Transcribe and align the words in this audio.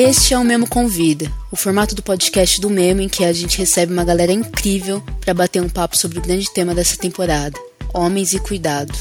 Este 0.00 0.32
é 0.32 0.38
o 0.38 0.44
Memo 0.44 0.68
Convida, 0.68 1.28
o 1.50 1.56
formato 1.56 1.92
do 1.92 2.04
podcast 2.04 2.60
do 2.60 2.70
Memo 2.70 3.00
em 3.00 3.08
que 3.08 3.24
a 3.24 3.32
gente 3.32 3.58
recebe 3.58 3.92
uma 3.92 4.04
galera 4.04 4.30
incrível 4.30 5.02
para 5.20 5.34
bater 5.34 5.60
um 5.60 5.68
papo 5.68 5.98
sobre 5.98 6.20
o 6.20 6.22
grande 6.22 6.48
tema 6.52 6.72
dessa 6.72 6.96
temporada: 6.96 7.58
homens 7.92 8.32
e 8.32 8.38
cuidado. 8.38 8.96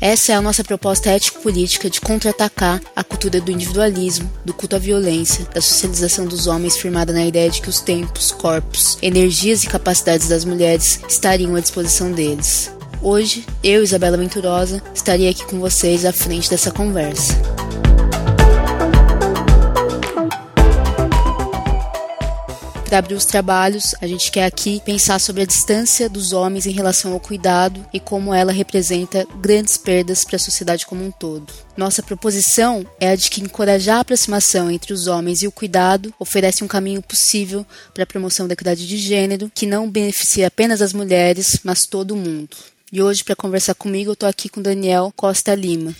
Essa 0.00 0.30
é 0.30 0.34
a 0.36 0.40
nossa 0.40 0.62
proposta 0.62 1.10
ético-política 1.10 1.90
de 1.90 2.00
contra-atacar 2.00 2.80
a 2.94 3.02
cultura 3.02 3.40
do 3.40 3.50
individualismo, 3.50 4.30
do 4.44 4.54
culto 4.54 4.76
à 4.76 4.78
violência, 4.78 5.44
da 5.52 5.60
socialização 5.60 6.24
dos 6.24 6.46
homens 6.46 6.76
firmada 6.76 7.12
na 7.12 7.26
ideia 7.26 7.50
de 7.50 7.60
que 7.60 7.68
os 7.68 7.80
tempos, 7.80 8.30
corpos, 8.30 8.96
energias 9.02 9.64
e 9.64 9.66
capacidades 9.66 10.28
das 10.28 10.44
mulheres 10.44 11.00
estariam 11.08 11.56
à 11.56 11.60
disposição 11.60 12.12
deles. 12.12 12.70
Hoje, 13.02 13.44
eu, 13.64 13.82
Isabela 13.82 14.16
Venturosa, 14.16 14.80
estaria 14.94 15.30
aqui 15.30 15.44
com 15.46 15.58
vocês 15.58 16.04
à 16.04 16.12
frente 16.12 16.48
dessa 16.48 16.70
conversa. 16.70 17.34
Para 22.88 22.98
abrir 22.98 23.14
os 23.14 23.26
trabalhos, 23.26 23.94
a 24.00 24.06
gente 24.06 24.32
quer 24.32 24.46
aqui 24.46 24.80
pensar 24.82 25.18
sobre 25.18 25.42
a 25.42 25.46
distância 25.46 26.08
dos 26.08 26.32
homens 26.32 26.64
em 26.64 26.70
relação 26.70 27.12
ao 27.12 27.20
cuidado 27.20 27.86
e 27.92 28.00
como 28.00 28.32
ela 28.32 28.50
representa 28.50 29.26
grandes 29.42 29.76
perdas 29.76 30.24
para 30.24 30.36
a 30.36 30.38
sociedade 30.38 30.86
como 30.86 31.04
um 31.04 31.10
todo. 31.10 31.52
Nossa 31.76 32.02
proposição 32.02 32.86
é 32.98 33.10
a 33.10 33.14
de 33.14 33.28
que 33.28 33.42
encorajar 33.42 33.98
a 33.98 34.00
aproximação 34.00 34.70
entre 34.70 34.94
os 34.94 35.06
homens 35.06 35.42
e 35.42 35.46
o 35.46 35.52
cuidado 35.52 36.14
oferece 36.18 36.64
um 36.64 36.68
caminho 36.68 37.02
possível 37.02 37.66
para 37.92 38.04
a 38.04 38.06
promoção 38.06 38.48
da 38.48 38.54
equidade 38.54 38.86
de 38.86 38.96
gênero 38.96 39.52
que 39.54 39.66
não 39.66 39.90
beneficia 39.90 40.46
apenas 40.46 40.80
as 40.80 40.94
mulheres, 40.94 41.60
mas 41.62 41.84
todo 41.84 42.16
mundo. 42.16 42.56
E 42.90 43.02
hoje, 43.02 43.22
para 43.22 43.36
conversar 43.36 43.74
comigo, 43.74 44.10
eu 44.10 44.14
estou 44.14 44.28
aqui 44.28 44.48
com 44.48 44.62
Daniel 44.62 45.12
Costa 45.14 45.54
Lima. 45.54 45.94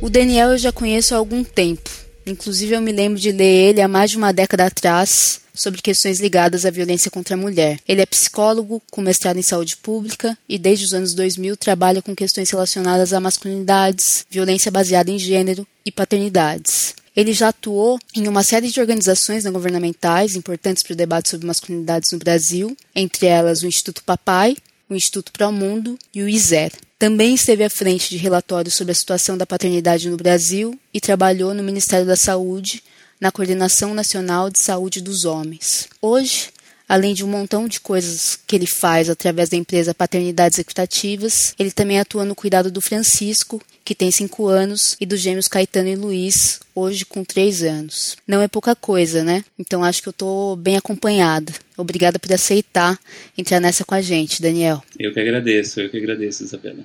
O 0.00 0.08
Daniel 0.08 0.52
eu 0.52 0.58
já 0.58 0.72
conheço 0.72 1.14
há 1.14 1.18
algum 1.18 1.44
tempo. 1.44 1.93
Inclusive, 2.26 2.74
eu 2.74 2.80
me 2.80 2.92
lembro 2.92 3.18
de 3.18 3.30
ler 3.30 3.70
ele 3.70 3.80
há 3.80 3.88
mais 3.88 4.10
de 4.10 4.16
uma 4.16 4.32
década 4.32 4.66
atrás 4.66 5.40
sobre 5.54 5.80
questões 5.80 6.18
ligadas 6.18 6.66
à 6.66 6.70
violência 6.70 7.10
contra 7.10 7.34
a 7.34 7.38
mulher. 7.38 7.78
Ele 7.86 8.00
é 8.00 8.06
psicólogo 8.06 8.82
com 8.90 9.00
mestrado 9.00 9.38
em 9.38 9.42
saúde 9.42 9.76
pública 9.76 10.36
e 10.48 10.58
desde 10.58 10.86
os 10.86 10.94
anos 10.94 11.14
2000 11.14 11.56
trabalha 11.56 12.02
com 12.02 12.14
questões 12.14 12.50
relacionadas 12.50 13.12
a 13.12 13.20
masculinidades, 13.20 14.26
violência 14.28 14.70
baseada 14.70 15.10
em 15.10 15.18
gênero 15.18 15.66
e 15.86 15.92
paternidades. 15.92 16.94
Ele 17.16 17.32
já 17.32 17.48
atuou 17.48 17.98
em 18.16 18.26
uma 18.26 18.42
série 18.42 18.68
de 18.68 18.80
organizações 18.80 19.44
não 19.44 19.52
governamentais 19.52 20.34
importantes 20.34 20.82
para 20.82 20.94
o 20.94 20.96
debate 20.96 21.28
sobre 21.28 21.46
masculinidades 21.46 22.10
no 22.10 22.18
Brasil, 22.18 22.76
entre 22.94 23.26
elas 23.26 23.62
o 23.62 23.68
Instituto 23.68 24.02
Papai, 24.02 24.56
o 24.94 24.96
Instituto 24.96 25.32
Pro 25.32 25.52
Mundo 25.52 25.98
e 26.14 26.22
o 26.22 26.28
ISER. 26.28 26.72
Também 26.98 27.34
esteve 27.34 27.64
à 27.64 27.70
frente 27.70 28.08
de 28.08 28.16
relatórios 28.16 28.74
sobre 28.74 28.92
a 28.92 28.94
situação 28.94 29.36
da 29.36 29.44
paternidade 29.44 30.08
no 30.08 30.16
Brasil 30.16 30.78
e 30.92 31.00
trabalhou 31.00 31.52
no 31.52 31.62
Ministério 31.62 32.06
da 32.06 32.16
Saúde, 32.16 32.82
na 33.20 33.30
Coordenação 33.30 33.92
Nacional 33.92 34.48
de 34.48 34.62
Saúde 34.62 35.00
dos 35.00 35.24
Homens. 35.24 35.88
Hoje, 36.00 36.54
Além 36.88 37.14
de 37.14 37.24
um 37.24 37.28
montão 37.28 37.66
de 37.66 37.80
coisas 37.80 38.38
que 38.46 38.54
ele 38.54 38.66
faz 38.66 39.08
através 39.08 39.48
da 39.48 39.56
empresa 39.56 39.94
Paternidades 39.94 40.58
Equitativas, 40.58 41.54
ele 41.58 41.70
também 41.70 41.98
atua 41.98 42.24
no 42.24 42.34
cuidado 42.34 42.70
do 42.70 42.80
Francisco, 42.80 43.60
que 43.82 43.94
tem 43.94 44.10
5 44.10 44.46
anos, 44.48 44.96
e 45.00 45.06
dos 45.06 45.20
gêmeos 45.20 45.48
Caetano 45.48 45.88
e 45.88 45.96
Luiz, 45.96 46.60
hoje 46.74 47.06
com 47.06 47.24
3 47.24 47.62
anos. 47.62 48.16
Não 48.26 48.42
é 48.42 48.48
pouca 48.48 48.76
coisa, 48.76 49.24
né? 49.24 49.44
Então 49.58 49.82
acho 49.82 50.02
que 50.02 50.08
eu 50.08 50.12
estou 50.12 50.56
bem 50.56 50.76
acompanhada. 50.76 51.52
Obrigada 51.76 52.18
por 52.18 52.32
aceitar 52.32 52.98
entrar 53.36 53.60
nessa 53.60 53.84
com 53.84 53.94
a 53.94 54.00
gente, 54.00 54.40
Daniel. 54.40 54.82
Eu 54.98 55.12
que 55.12 55.20
agradeço, 55.20 55.80
eu 55.80 55.90
que 55.90 55.96
agradeço, 55.96 56.44
Isabela. 56.44 56.84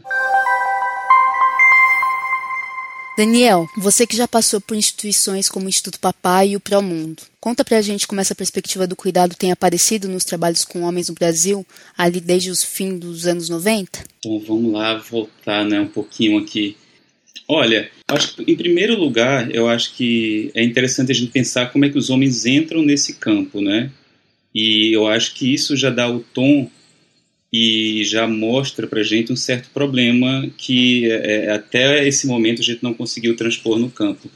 Daniel, 3.20 3.68
você 3.78 4.08
que 4.08 4.16
já 4.16 4.30
passou 4.30 4.62
por 4.62 4.78
instituições 4.78 5.50
como 5.50 5.66
o 5.66 5.70
Instituto 5.70 6.00
Papai 6.00 6.52
e 6.52 6.56
o 6.56 6.60
Promundo, 6.60 7.24
conta 7.38 7.66
pra 7.66 7.82
gente 7.82 8.08
como 8.08 8.22
essa 8.22 8.34
perspectiva 8.34 8.88
do 8.88 8.96
cuidado 8.96 9.36
tem 9.36 9.52
aparecido 9.52 10.08
nos 10.08 10.24
trabalhos 10.24 10.64
com 10.64 10.84
homens 10.84 11.10
no 11.10 11.16
Brasil, 11.16 11.68
ali 11.98 12.22
desde 12.22 12.50
os 12.50 12.64
fins 12.64 12.98
dos 12.98 13.28
anos 13.28 13.50
90? 13.50 14.06
Bom, 14.24 14.40
vamos 14.40 14.72
lá 14.72 14.96
voltar 14.96 15.66
né, 15.66 15.82
um 15.82 15.88
pouquinho 15.88 16.38
aqui. 16.38 16.78
Olha, 17.46 17.92
acho 18.08 18.36
que, 18.36 18.50
em 18.50 18.56
primeiro 18.56 18.98
lugar, 18.98 19.54
eu 19.54 19.68
acho 19.68 19.96
que 19.96 20.50
é 20.56 20.64
interessante 20.64 21.12
a 21.12 21.16
gente 21.16 21.32
pensar 21.32 21.74
como 21.74 21.84
é 21.84 21.90
que 21.90 21.98
os 21.98 22.10
homens 22.10 22.46
entram 22.46 22.82
nesse 22.82 23.16
campo, 23.16 23.60
né? 23.60 23.92
E 24.54 24.96
eu 24.96 25.08
acho 25.08 25.36
que 25.36 25.54
isso 25.54 25.76
já 25.76 25.90
dá 25.90 26.10
o 26.10 26.20
tom 26.20 26.70
e 27.52 28.04
já 28.06 28.28
mostra 28.28 28.88
para 28.88 29.04
gente 29.04 29.34
um 29.34 29.36
certo 29.36 29.70
problema 29.72 30.50
que 30.58 31.10
é, 31.10 31.46
é, 31.46 31.52
até 31.52 32.08
esse 32.08 32.28
momento 32.28 32.62
a 32.62 32.66
gente 32.66 32.84
não 32.84 32.94
conseguiu 32.94 33.36
transpor 33.36 33.80
no 33.80 33.90
campo, 33.90 34.30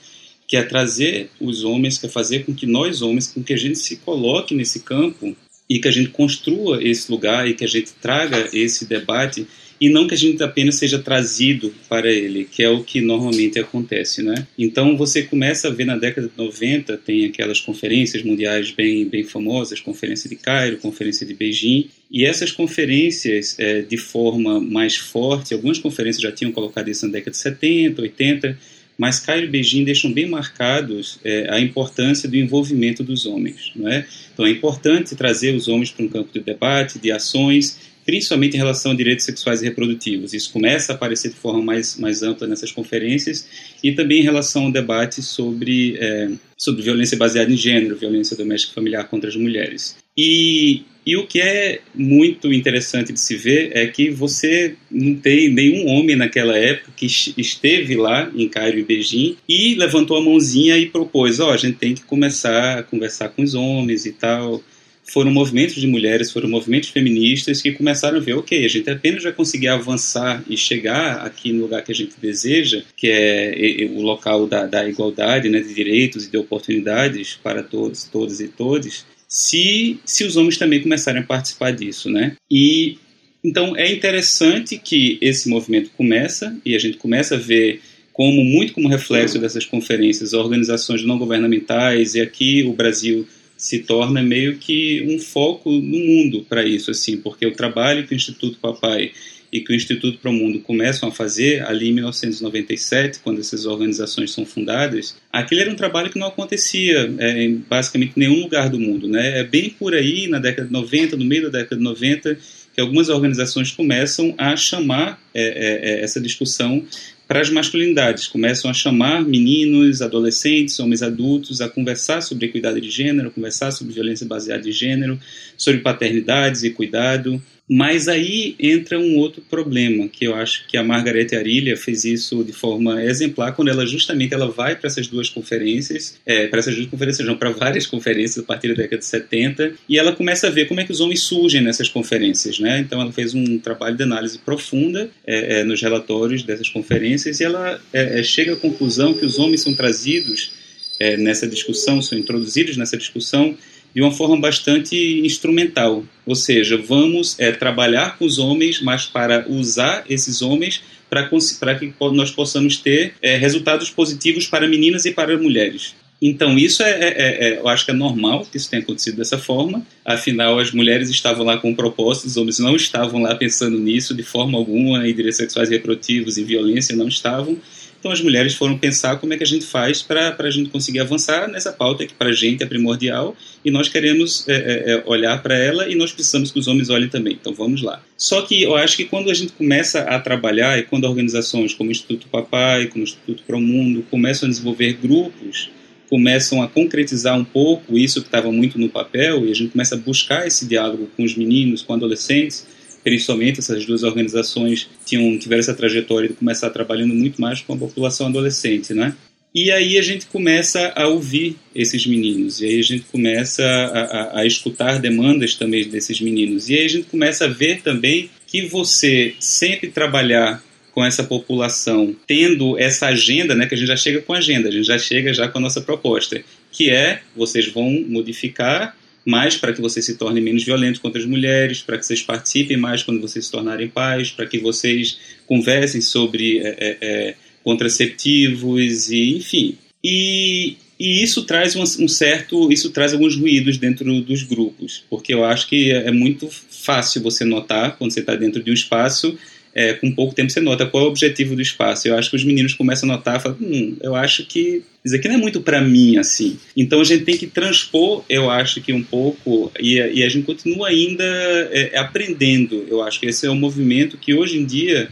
que 0.47 0.57
é 0.57 0.63
trazer 0.63 1.29
os 1.39 1.63
homens, 1.63 1.97
que 1.97 2.07
é 2.07 2.09
fazer 2.09 2.45
com 2.45 2.53
que 2.53 2.65
nós 2.65 3.01
homens, 3.01 3.27
com 3.27 3.43
que 3.43 3.53
a 3.53 3.57
gente 3.57 3.77
se 3.77 3.97
coloque 3.97 4.55
nesse 4.55 4.81
campo 4.81 5.35
e 5.69 5.79
que 5.79 5.87
a 5.87 5.91
gente 5.91 6.09
construa 6.09 6.83
esse 6.83 7.11
lugar 7.11 7.47
e 7.47 7.53
que 7.53 7.63
a 7.63 7.67
gente 7.67 7.93
traga 8.01 8.49
esse 8.51 8.85
debate 8.85 9.47
e 9.79 9.89
não 9.89 10.07
que 10.07 10.13
a 10.13 10.17
gente 10.17 10.41
apenas 10.43 10.75
seja 10.75 10.99
trazido 10.99 11.73
para 11.89 12.11
ele, 12.11 12.47
que 12.49 12.63
é 12.63 12.69
o 12.69 12.83
que 12.83 13.01
normalmente 13.01 13.59
acontece, 13.59 14.21
né? 14.21 14.47
Então 14.57 14.95
você 14.95 15.23
começa 15.23 15.67
a 15.67 15.71
ver 15.71 15.85
na 15.85 15.97
década 15.97 16.27
de 16.27 16.37
90 16.37 16.97
tem 16.97 17.25
aquelas 17.25 17.59
conferências 17.59 18.23
mundiais 18.23 18.71
bem 18.71 19.05
bem 19.05 19.23
famosas, 19.23 19.79
conferência 19.79 20.29
de 20.29 20.35
Cairo, 20.35 20.77
conferência 20.77 21.25
de 21.25 21.33
Beijing, 21.33 21.89
e 22.11 22.25
essas 22.25 22.51
conferências 22.51 23.57
é, 23.59 23.81
de 23.81 23.97
forma 23.97 24.59
mais 24.59 24.95
forte, 24.95 25.53
algumas 25.53 25.79
conferências 25.79 26.21
já 26.21 26.31
tinham 26.31 26.51
colocado 26.51 26.89
isso 26.89 27.05
na 27.05 27.11
década 27.11 27.31
de 27.31 27.37
70, 27.37 28.01
80, 28.01 28.57
mas 28.97 29.19
Cairo 29.19 29.45
e 29.45 29.49
Beijing 29.49 29.83
deixam 29.83 30.11
bem 30.11 30.29
marcados 30.29 31.19
é, 31.23 31.47
a 31.49 31.59
importância 31.59 32.29
do 32.29 32.37
envolvimento 32.37 33.03
dos 33.03 33.25
homens, 33.25 33.71
não 33.75 33.89
é? 33.89 34.05
Então 34.33 34.45
é 34.45 34.51
importante 34.51 35.15
trazer 35.15 35.55
os 35.55 35.67
homens 35.67 35.91
para 35.91 36.05
um 36.05 36.07
campo 36.07 36.31
de 36.31 36.39
debate, 36.39 36.99
de 36.99 37.11
ações 37.11 37.92
principalmente 38.05 38.55
em 38.55 38.57
relação 38.57 38.91
a 38.91 38.95
direitos 38.95 39.25
sexuais 39.25 39.61
e 39.61 39.65
reprodutivos. 39.65 40.33
Isso 40.33 40.51
começa 40.51 40.91
a 40.91 40.95
aparecer 40.95 41.29
de 41.29 41.35
forma 41.35 41.61
mais, 41.61 41.97
mais 41.97 42.23
ampla 42.23 42.47
nessas 42.47 42.71
conferências 42.71 43.47
e 43.83 43.91
também 43.91 44.21
em 44.21 44.23
relação 44.23 44.65
ao 44.65 44.71
debate 44.71 45.21
sobre, 45.21 45.97
é, 45.97 46.29
sobre 46.57 46.83
violência 46.83 47.17
baseada 47.17 47.51
em 47.51 47.57
gênero, 47.57 47.95
violência 47.95 48.35
doméstica 48.35 48.73
familiar 48.73 49.07
contra 49.07 49.29
as 49.29 49.35
mulheres. 49.35 49.95
E, 50.17 50.83
e 51.05 51.17
o 51.17 51.25
que 51.25 51.41
é 51.41 51.81
muito 51.93 52.53
interessante 52.53 53.11
de 53.11 53.19
se 53.19 53.35
ver 53.35 53.71
é 53.73 53.87
que 53.87 54.09
você 54.09 54.75
não 54.89 55.15
tem 55.15 55.49
nenhum 55.49 55.87
homem 55.87 56.15
naquela 56.15 56.57
época 56.57 56.91
que 56.95 57.07
esteve 57.37 57.95
lá 57.95 58.31
em 58.35 58.47
Cairo 58.47 58.79
e 58.79 58.83
Beijing 58.83 59.37
e 59.49 59.75
levantou 59.75 60.17
a 60.17 60.21
mãozinha 60.21 60.77
e 60.77 60.85
propôs: 60.85 61.39
ó, 61.39 61.49
oh, 61.49 61.51
a 61.51 61.57
gente 61.57 61.77
tem 61.77 61.95
que 61.95 62.03
começar 62.03 62.79
a 62.79 62.83
conversar 62.83 63.29
com 63.29 63.41
os 63.41 63.55
homens 63.55 64.05
e 64.05 64.11
tal 64.11 64.61
foram 65.05 65.31
movimentos 65.31 65.75
de 65.75 65.85
mulheres, 65.87 66.31
foram 66.31 66.49
movimentos 66.49 66.89
feministas 66.89 67.61
que 67.61 67.71
começaram 67.71 68.17
a 68.17 68.21
ver, 68.21 68.33
ok, 68.33 68.65
a 68.65 68.67
gente 68.67 68.89
apenas 68.89 69.23
vai 69.23 69.33
conseguir 69.33 69.67
avançar 69.67 70.43
e 70.49 70.55
chegar 70.55 71.25
aqui 71.25 71.51
no 71.51 71.63
lugar 71.63 71.83
que 71.83 71.91
a 71.91 71.95
gente 71.95 72.13
deseja, 72.21 72.83
que 72.95 73.07
é 73.07 73.89
o 73.91 74.01
local 74.01 74.47
da, 74.47 74.65
da 74.65 74.87
igualdade, 74.87 75.49
né, 75.49 75.59
de 75.59 75.73
direitos 75.73 76.25
e 76.25 76.31
de 76.31 76.37
oportunidades 76.37 77.37
para 77.41 77.61
todos, 77.61 78.05
todas 78.05 78.39
e 78.39 78.47
todos, 78.47 79.05
se, 79.27 79.99
se 80.05 80.23
os 80.23 80.37
homens 80.37 80.57
também 80.57 80.81
começarem 80.81 81.21
a 81.21 81.25
participar 81.25 81.71
disso, 81.71 82.09
né? 82.09 82.35
E 82.51 82.97
então 83.43 83.75
é 83.75 83.91
interessante 83.91 84.77
que 84.77 85.17
esse 85.19 85.49
movimento 85.49 85.89
começa 85.97 86.55
e 86.63 86.75
a 86.75 86.79
gente 86.79 86.97
começa 86.97 87.35
a 87.35 87.37
ver 87.37 87.81
como 88.13 88.43
muito 88.43 88.73
como 88.73 88.87
reflexo 88.87 89.39
dessas 89.39 89.65
conferências, 89.65 90.33
organizações 90.33 91.03
não 91.03 91.17
governamentais 91.17 92.13
e 92.15 92.21
aqui 92.21 92.63
o 92.63 92.73
Brasil 92.73 93.27
se 93.63 93.79
torna 93.79 94.21
meio 94.21 94.57
que 94.57 95.05
um 95.07 95.17
foco 95.17 95.71
no 95.71 95.97
mundo 95.97 96.45
para 96.49 96.65
isso, 96.65 96.91
assim, 96.91 97.15
porque 97.15 97.45
o 97.45 97.53
trabalho 97.53 98.05
que 98.05 98.13
o 98.13 98.15
Instituto 98.17 98.57
Papai 98.59 99.13
e 99.53 99.61
que 99.61 99.71
o 99.71 99.75
Instituto 99.75 100.17
para 100.17 100.31
o 100.31 100.33
Mundo 100.33 100.59
começam 100.59 101.07
a 101.07 101.11
fazer 101.13 101.65
ali 101.65 101.87
em 101.87 101.93
1997, 101.93 103.19
quando 103.23 103.39
essas 103.39 103.65
organizações 103.65 104.31
são 104.31 104.45
fundadas, 104.45 105.15
aquele 105.31 105.61
era 105.61 105.71
um 105.71 105.75
trabalho 105.75 106.09
que 106.09 106.19
não 106.19 106.27
acontecia 106.27 107.09
é, 107.17 107.41
em 107.41 107.55
basicamente 107.55 108.13
nenhum 108.17 108.41
lugar 108.41 108.69
do 108.69 108.77
mundo. 108.77 109.07
Né? 109.07 109.39
É 109.39 109.43
bem 109.45 109.69
por 109.69 109.93
aí, 109.93 110.27
na 110.27 110.39
década 110.39 110.67
de 110.67 110.73
90, 110.73 111.15
no 111.15 111.23
meio 111.23 111.43
da 111.43 111.59
década 111.59 111.77
de 111.77 111.83
90, 111.83 112.37
que 112.75 112.81
algumas 112.81 113.07
organizações 113.07 113.71
começam 113.71 114.35
a 114.37 114.57
chamar 114.57 115.21
é, 115.33 115.41
é, 115.41 115.89
é 115.89 116.03
essa 116.03 116.19
discussão 116.19 116.83
para 117.27 117.41
as 117.41 117.49
masculinidades. 117.49 118.27
Começam 118.27 118.69
a 118.69 118.73
chamar 118.73 119.23
meninos, 119.23 120.01
adolescentes, 120.01 120.79
homens 120.79 121.01
adultos 121.01 121.61
a 121.61 121.69
conversar 121.69 122.21
sobre 122.21 122.45
equidade 122.45 122.81
de 122.81 122.89
gênero, 122.89 123.31
conversar 123.31 123.71
sobre 123.71 123.93
violência 123.93 124.25
baseada 124.25 124.67
em 124.67 124.71
gênero, 124.71 125.19
sobre 125.57 125.81
paternidades 125.81 126.63
e 126.63 126.69
cuidado, 126.69 127.41
mas 127.69 128.09
aí 128.09 128.55
entra 128.59 128.99
um 128.99 129.17
outro 129.17 129.41
problema, 129.49 130.07
que 130.09 130.25
eu 130.25 130.35
acho 130.35 130.67
que 130.67 130.75
a 130.75 130.83
Margaret 130.83 131.27
Arilha 131.33 131.77
fez 131.77 132.03
isso 132.03 132.43
de 132.43 132.51
forma 132.51 133.01
exemplar, 133.03 133.55
quando 133.55 133.69
ela 133.69 133.85
justamente 133.85 134.33
ela 134.33 134.49
vai 134.51 134.75
para 134.75 134.87
essas 134.87 135.07
duas 135.07 135.29
conferências, 135.29 136.19
é, 136.25 136.47
para 136.47 136.59
essas 136.59 136.75
duas 136.75 136.87
conferências, 136.87 137.25
não, 137.25 137.37
para 137.37 137.51
várias 137.51 137.87
conferências 137.87 138.43
a 138.43 138.45
partir 138.45 138.67
da 138.69 138.73
década 138.73 138.97
de 138.97 139.05
70, 139.05 139.73
e 139.87 139.97
ela 139.97 140.13
começa 140.13 140.47
a 140.47 140.49
ver 140.49 140.67
como 140.67 140.81
é 140.81 140.83
que 140.83 140.91
os 140.91 140.99
homens 140.99 141.21
surgem 141.21 141.61
nessas 141.61 141.87
conferências, 141.87 142.59
né? 142.59 142.79
Então 142.79 143.01
ela 143.01 143.11
fez 143.13 143.33
um 143.33 143.57
trabalho 143.57 143.95
de 143.95 144.03
análise 144.03 144.37
profunda 144.39 145.09
é, 145.25 145.59
é, 145.59 145.63
nos 145.63 145.81
relatórios 145.81 146.43
dessas 146.43 146.67
conferências 146.67 147.39
e 147.39 147.45
ela 147.45 147.81
é, 147.93 148.19
é, 148.19 148.23
chega 148.23 148.53
à 148.53 148.55
conclusão 148.57 149.13
que 149.13 149.25
os 149.25 149.39
homens 149.39 149.61
são 149.61 149.73
trazidos 149.73 150.51
é, 150.99 151.15
nessa 151.17 151.47
discussão, 151.47 152.01
são 152.01 152.17
introduzidos 152.17 152.75
nessa 152.75 152.97
discussão 152.97 153.57
de 153.93 154.01
uma 154.01 154.11
forma 154.11 154.39
bastante 154.39 154.95
instrumental. 155.23 156.03
Ou 156.25 156.35
seja, 156.35 156.77
vamos 156.77 157.39
é, 157.39 157.51
trabalhar 157.51 158.17
com 158.17 158.25
os 158.25 158.39
homens, 158.39 158.81
mas 158.81 159.05
para 159.05 159.45
usar 159.47 160.03
esses 160.09 160.41
homens 160.41 160.81
para 161.09 161.75
que 161.75 161.93
nós 162.11 162.31
possamos 162.31 162.77
ter 162.77 163.13
é, 163.21 163.35
resultados 163.37 163.89
positivos 163.89 164.47
para 164.47 164.67
meninas 164.67 165.05
e 165.05 165.11
para 165.11 165.37
mulheres. 165.37 165.93
Então, 166.25 166.57
isso 166.57 166.81
é, 166.81 166.89
é, 166.89 167.07
é, 167.07 167.49
é, 167.49 167.59
eu 167.59 167.67
acho 167.67 167.83
que 167.83 167.91
é 167.91 167.93
normal 167.93 168.47
que 168.49 168.55
isso 168.55 168.69
tenha 168.69 168.81
acontecido 168.81 169.17
dessa 169.17 169.37
forma. 169.37 169.85
Afinal, 170.05 170.57
as 170.57 170.71
mulheres 170.71 171.09
estavam 171.09 171.45
lá 171.45 171.57
com 171.57 171.75
propósitos, 171.75 172.31
os 172.31 172.37
homens 172.37 172.59
não 172.59 172.77
estavam 172.77 173.21
lá 173.21 173.35
pensando 173.35 173.77
nisso 173.77 174.15
de 174.15 174.23
forma 174.23 174.57
alguma, 174.57 175.05
em 175.05 175.13
direitos 175.13 175.35
sexuais 175.35 175.69
e 175.69 175.73
reprodutivos 175.73 176.37
e 176.37 176.43
violência 176.43 176.95
não 176.95 177.09
estavam. 177.09 177.57
Então, 178.03 178.11
as 178.11 178.19
mulheres 178.19 178.53
foram 178.53 178.77
pensar 178.77 179.15
como 179.15 179.33
é 179.33 179.37
que 179.37 179.43
a 179.43 179.47
gente 179.47 179.65
faz 179.65 180.01
para 180.01 180.35
a 180.37 180.49
gente 180.49 180.69
conseguir 180.69 180.99
avançar 180.99 181.47
nessa 181.47 181.71
pauta 181.71 182.05
que 182.05 182.13
para 182.13 182.31
a 182.31 182.33
gente 182.33 182.61
é 182.61 182.65
primordial 182.65 183.33
e 183.63 183.71
nós 183.71 183.87
queremos 183.87 184.45
é, 184.49 184.55
é, 184.55 184.91
é, 184.91 185.03
olhar 185.05 185.41
para 185.41 185.57
ela 185.57 185.87
e 185.87 185.95
nós 185.95 186.11
precisamos 186.11 186.51
que 186.51 186.59
os 186.59 186.67
homens 186.67 186.89
olhem 186.89 187.07
também. 187.07 187.37
Então, 187.39 187.53
vamos 187.53 187.81
lá. 187.81 188.03
Só 188.17 188.41
que 188.41 188.61
eu 188.61 188.75
acho 188.75 188.97
que 188.97 189.05
quando 189.05 189.31
a 189.31 189.33
gente 189.33 189.53
começa 189.53 190.01
a 190.01 190.19
trabalhar 190.19 190.77
e 190.77 190.83
quando 190.83 191.05
organizações 191.05 191.73
como 191.73 191.87
o 191.87 191.91
Instituto 191.93 192.27
Papai, 192.27 192.87
como 192.87 193.05
o 193.05 193.07
Instituto 193.07 193.41
Pro 193.47 193.61
Mundo 193.61 194.05
começam 194.11 194.47
a 194.47 194.51
desenvolver 194.51 194.97
grupos 195.01 195.69
começam 196.09 196.61
a 196.61 196.67
concretizar 196.67 197.35
um 197.39 197.45
pouco 197.45 197.97
isso 197.97 198.21
que 198.21 198.27
estava 198.27 198.51
muito 198.51 198.77
no 198.77 198.89
papel 198.89 199.47
e 199.47 199.51
a 199.51 199.55
gente 199.55 199.71
começa 199.71 199.95
a 199.95 199.97
buscar 199.97 200.45
esse 200.45 200.67
diálogo 200.67 201.09
com 201.17 201.23
os 201.23 201.35
meninos, 201.35 201.81
com 201.81 201.93
adolescentes, 201.93 202.67
principalmente 203.03 203.59
essas 203.59 203.85
duas 203.85 204.03
organizações 204.03 204.89
tinham 205.05 205.37
tiveram 205.37 205.59
essa 205.59 205.73
trajetória 205.73 206.29
de 206.29 206.35
começar 206.35 206.69
trabalhando 206.69 207.13
muito 207.13 207.41
mais 207.41 207.61
com 207.61 207.73
a 207.73 207.77
população 207.77 208.27
adolescente, 208.27 208.93
né? 208.93 209.15
E 209.53 209.69
aí 209.69 209.99
a 209.99 210.01
gente 210.01 210.25
começa 210.25 210.91
a 210.95 211.07
ouvir 211.07 211.57
esses 211.75 212.07
meninos, 212.07 212.59
e 212.59 212.65
aí 212.65 212.79
a 212.79 212.83
gente 212.83 213.05
começa 213.11 213.63
a, 213.63 213.99
a, 213.99 214.39
a, 214.39 214.45
escutar 214.47 214.99
demandas 214.99 215.53
também 215.53 215.87
desses 215.87 216.19
meninos, 216.19 216.69
e 216.69 216.75
aí 216.75 216.85
a 216.85 216.89
gente 216.89 217.05
começa 217.05 217.45
a 217.45 217.47
ver 217.47 217.83
também 217.83 218.31
que 218.47 218.65
você 218.65 219.35
sempre 219.39 219.89
trabalhar 219.89 220.63
com 220.91 221.05
essa 221.05 221.23
população, 221.23 222.15
tendo 222.25 222.79
essa 222.79 223.07
agenda, 223.07 223.53
né, 223.53 223.67
que 223.67 223.75
a 223.75 223.77
gente 223.77 223.87
já 223.87 223.97
chega 223.97 224.21
com 224.21 224.33
a 224.33 224.37
agenda, 224.37 224.69
a 224.69 224.71
gente 224.71 224.85
já 224.85 224.97
chega 224.97 225.31
já 225.33 225.47
com 225.47 225.59
a 225.59 225.61
nossa 225.61 225.81
proposta, 225.81 226.43
que 226.71 226.89
é 226.89 227.21
vocês 227.35 227.67
vão 227.67 227.89
modificar 228.07 228.95
mais 229.25 229.55
para 229.55 229.73
que 229.73 229.81
vocês 229.81 230.05
se 230.05 230.15
tornem 230.15 230.43
menos 230.43 230.63
violentos 230.63 230.99
contra 230.99 231.19
as 231.19 231.27
mulheres, 231.27 231.81
para 231.81 231.97
que 231.97 232.05
vocês 232.05 232.21
participem 232.21 232.77
mais 232.77 233.03
quando 233.03 233.21
vocês 233.21 233.45
se 233.45 233.51
tornarem 233.51 233.87
pais, 233.87 234.31
para 234.31 234.45
que 234.45 234.57
vocês 234.57 235.17
conversem 235.45 236.01
sobre 236.01 236.59
é, 236.59 236.75
é, 236.79 236.97
é, 237.01 237.35
contraceptivos 237.63 239.09
e 239.09 239.37
enfim. 239.37 239.77
E, 240.03 240.75
e 240.99 241.23
isso 241.23 241.43
traz 241.43 241.75
um, 241.75 241.83
um, 241.83 242.07
certo, 242.07 242.71
isso 242.71 242.91
traz 242.91 243.13
alguns 243.13 243.37
ruídos 243.37 243.77
dentro 243.77 244.21
dos 244.21 244.43
grupos, 244.43 245.03
porque 245.09 245.33
eu 245.33 245.45
acho 245.45 245.67
que 245.69 245.91
é 245.91 246.11
muito 246.11 246.49
fácil 246.69 247.21
você 247.21 247.45
notar 247.45 247.97
quando 247.97 248.11
você 248.11 248.19
está 248.19 248.35
dentro 248.35 248.61
de 248.61 248.69
um 248.69 248.73
espaço 248.73 249.37
é, 249.75 249.93
com 249.93 250.11
pouco 250.11 250.35
tempo 250.35 250.51
você 250.51 250.59
nota 250.59 250.85
qual 250.85 251.03
é 251.03 251.07
o 251.07 251.09
objetivo 251.09 251.55
do 251.55 251.61
espaço. 251.61 252.07
Eu 252.07 252.17
acho 252.17 252.29
que 252.29 252.35
os 252.35 252.43
meninos 252.43 252.73
começam 252.73 253.09
a 253.09 253.13
notar, 253.15 253.41
falam, 253.41 253.57
hum, 253.59 253.97
eu 254.01 254.15
acho 254.15 254.45
que 254.45 254.83
isso 255.03 255.15
aqui 255.15 255.27
não 255.27 255.35
é 255.35 255.37
muito 255.39 255.61
para 255.61 255.81
mim 255.81 256.17
assim. 256.17 256.57
Então 256.77 257.01
a 257.01 257.03
gente 257.03 257.25
tem 257.25 257.37
que 257.37 257.47
transpor, 257.47 258.23
eu 258.29 258.49
acho 258.49 258.81
que 258.81 258.93
um 258.93 259.03
pouco, 259.03 259.71
e, 259.79 259.95
e 259.95 260.23
a 260.23 260.29
gente 260.29 260.45
continua 260.45 260.89
ainda 260.89 261.23
é, 261.71 261.97
aprendendo. 261.97 262.85
Eu 262.87 263.01
acho 263.01 263.19
que 263.19 263.25
esse 263.25 263.45
é 263.45 263.51
um 263.51 263.55
movimento 263.55 264.17
que 264.17 264.33
hoje 264.33 264.57
em 264.57 264.65
dia 264.65 265.09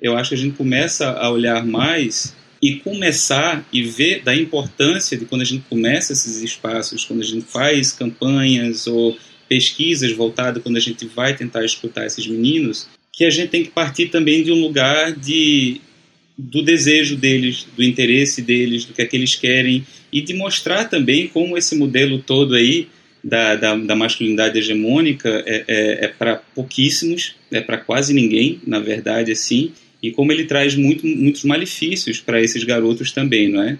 eu 0.00 0.16
acho 0.16 0.30
que 0.30 0.34
a 0.34 0.38
gente 0.38 0.56
começa 0.56 1.10
a 1.10 1.30
olhar 1.30 1.64
mais 1.64 2.34
e 2.60 2.76
começar 2.76 3.66
e 3.72 3.82
ver 3.82 4.22
da 4.22 4.34
importância 4.34 5.16
de 5.16 5.24
quando 5.24 5.42
a 5.42 5.46
gente 5.46 5.64
começa 5.68 6.12
esses 6.12 6.42
espaços, 6.42 7.04
quando 7.04 7.20
a 7.20 7.24
gente 7.24 7.44
faz 7.46 7.92
campanhas 7.92 8.86
ou 8.86 9.16
pesquisas 9.48 10.12
voltadas, 10.12 10.62
quando 10.62 10.76
a 10.76 10.80
gente 10.80 11.06
vai 11.06 11.36
tentar 11.36 11.64
escutar 11.64 12.06
esses 12.06 12.26
meninos, 12.26 12.88
que 13.16 13.24
a 13.24 13.30
gente 13.30 13.48
tem 13.48 13.62
que 13.62 13.70
partir 13.70 14.08
também 14.08 14.42
de 14.42 14.50
um 14.50 14.60
lugar 14.60 15.12
de 15.12 15.80
do 16.36 16.62
desejo 16.62 17.16
deles, 17.16 17.64
do 17.76 17.82
interesse 17.84 18.42
deles, 18.42 18.84
do 18.84 18.92
que 18.92 19.02
é 19.02 19.06
que 19.06 19.16
eles 19.16 19.36
querem 19.36 19.86
e 20.12 20.20
de 20.20 20.34
mostrar 20.34 20.84
também 20.86 21.28
como 21.28 21.56
esse 21.56 21.76
modelo 21.76 22.18
todo 22.18 22.54
aí 22.54 22.88
da, 23.22 23.54
da, 23.54 23.76
da 23.76 23.96
masculinidade 23.96 24.58
hegemônica 24.58 25.28
é, 25.46 25.64
é, 25.66 26.04
é 26.04 26.08
para 26.08 26.36
pouquíssimos, 26.54 27.36
é 27.52 27.60
para 27.60 27.78
quase 27.78 28.12
ninguém, 28.12 28.60
na 28.66 28.80
verdade, 28.80 29.30
assim, 29.32 29.72
e 30.02 30.10
como 30.10 30.32
ele 30.32 30.44
traz 30.44 30.74
muito, 30.74 31.06
muitos 31.06 31.44
malefícios 31.44 32.20
para 32.20 32.42
esses 32.42 32.64
garotos 32.64 33.12
também, 33.12 33.48
não 33.48 33.62
é? 33.62 33.78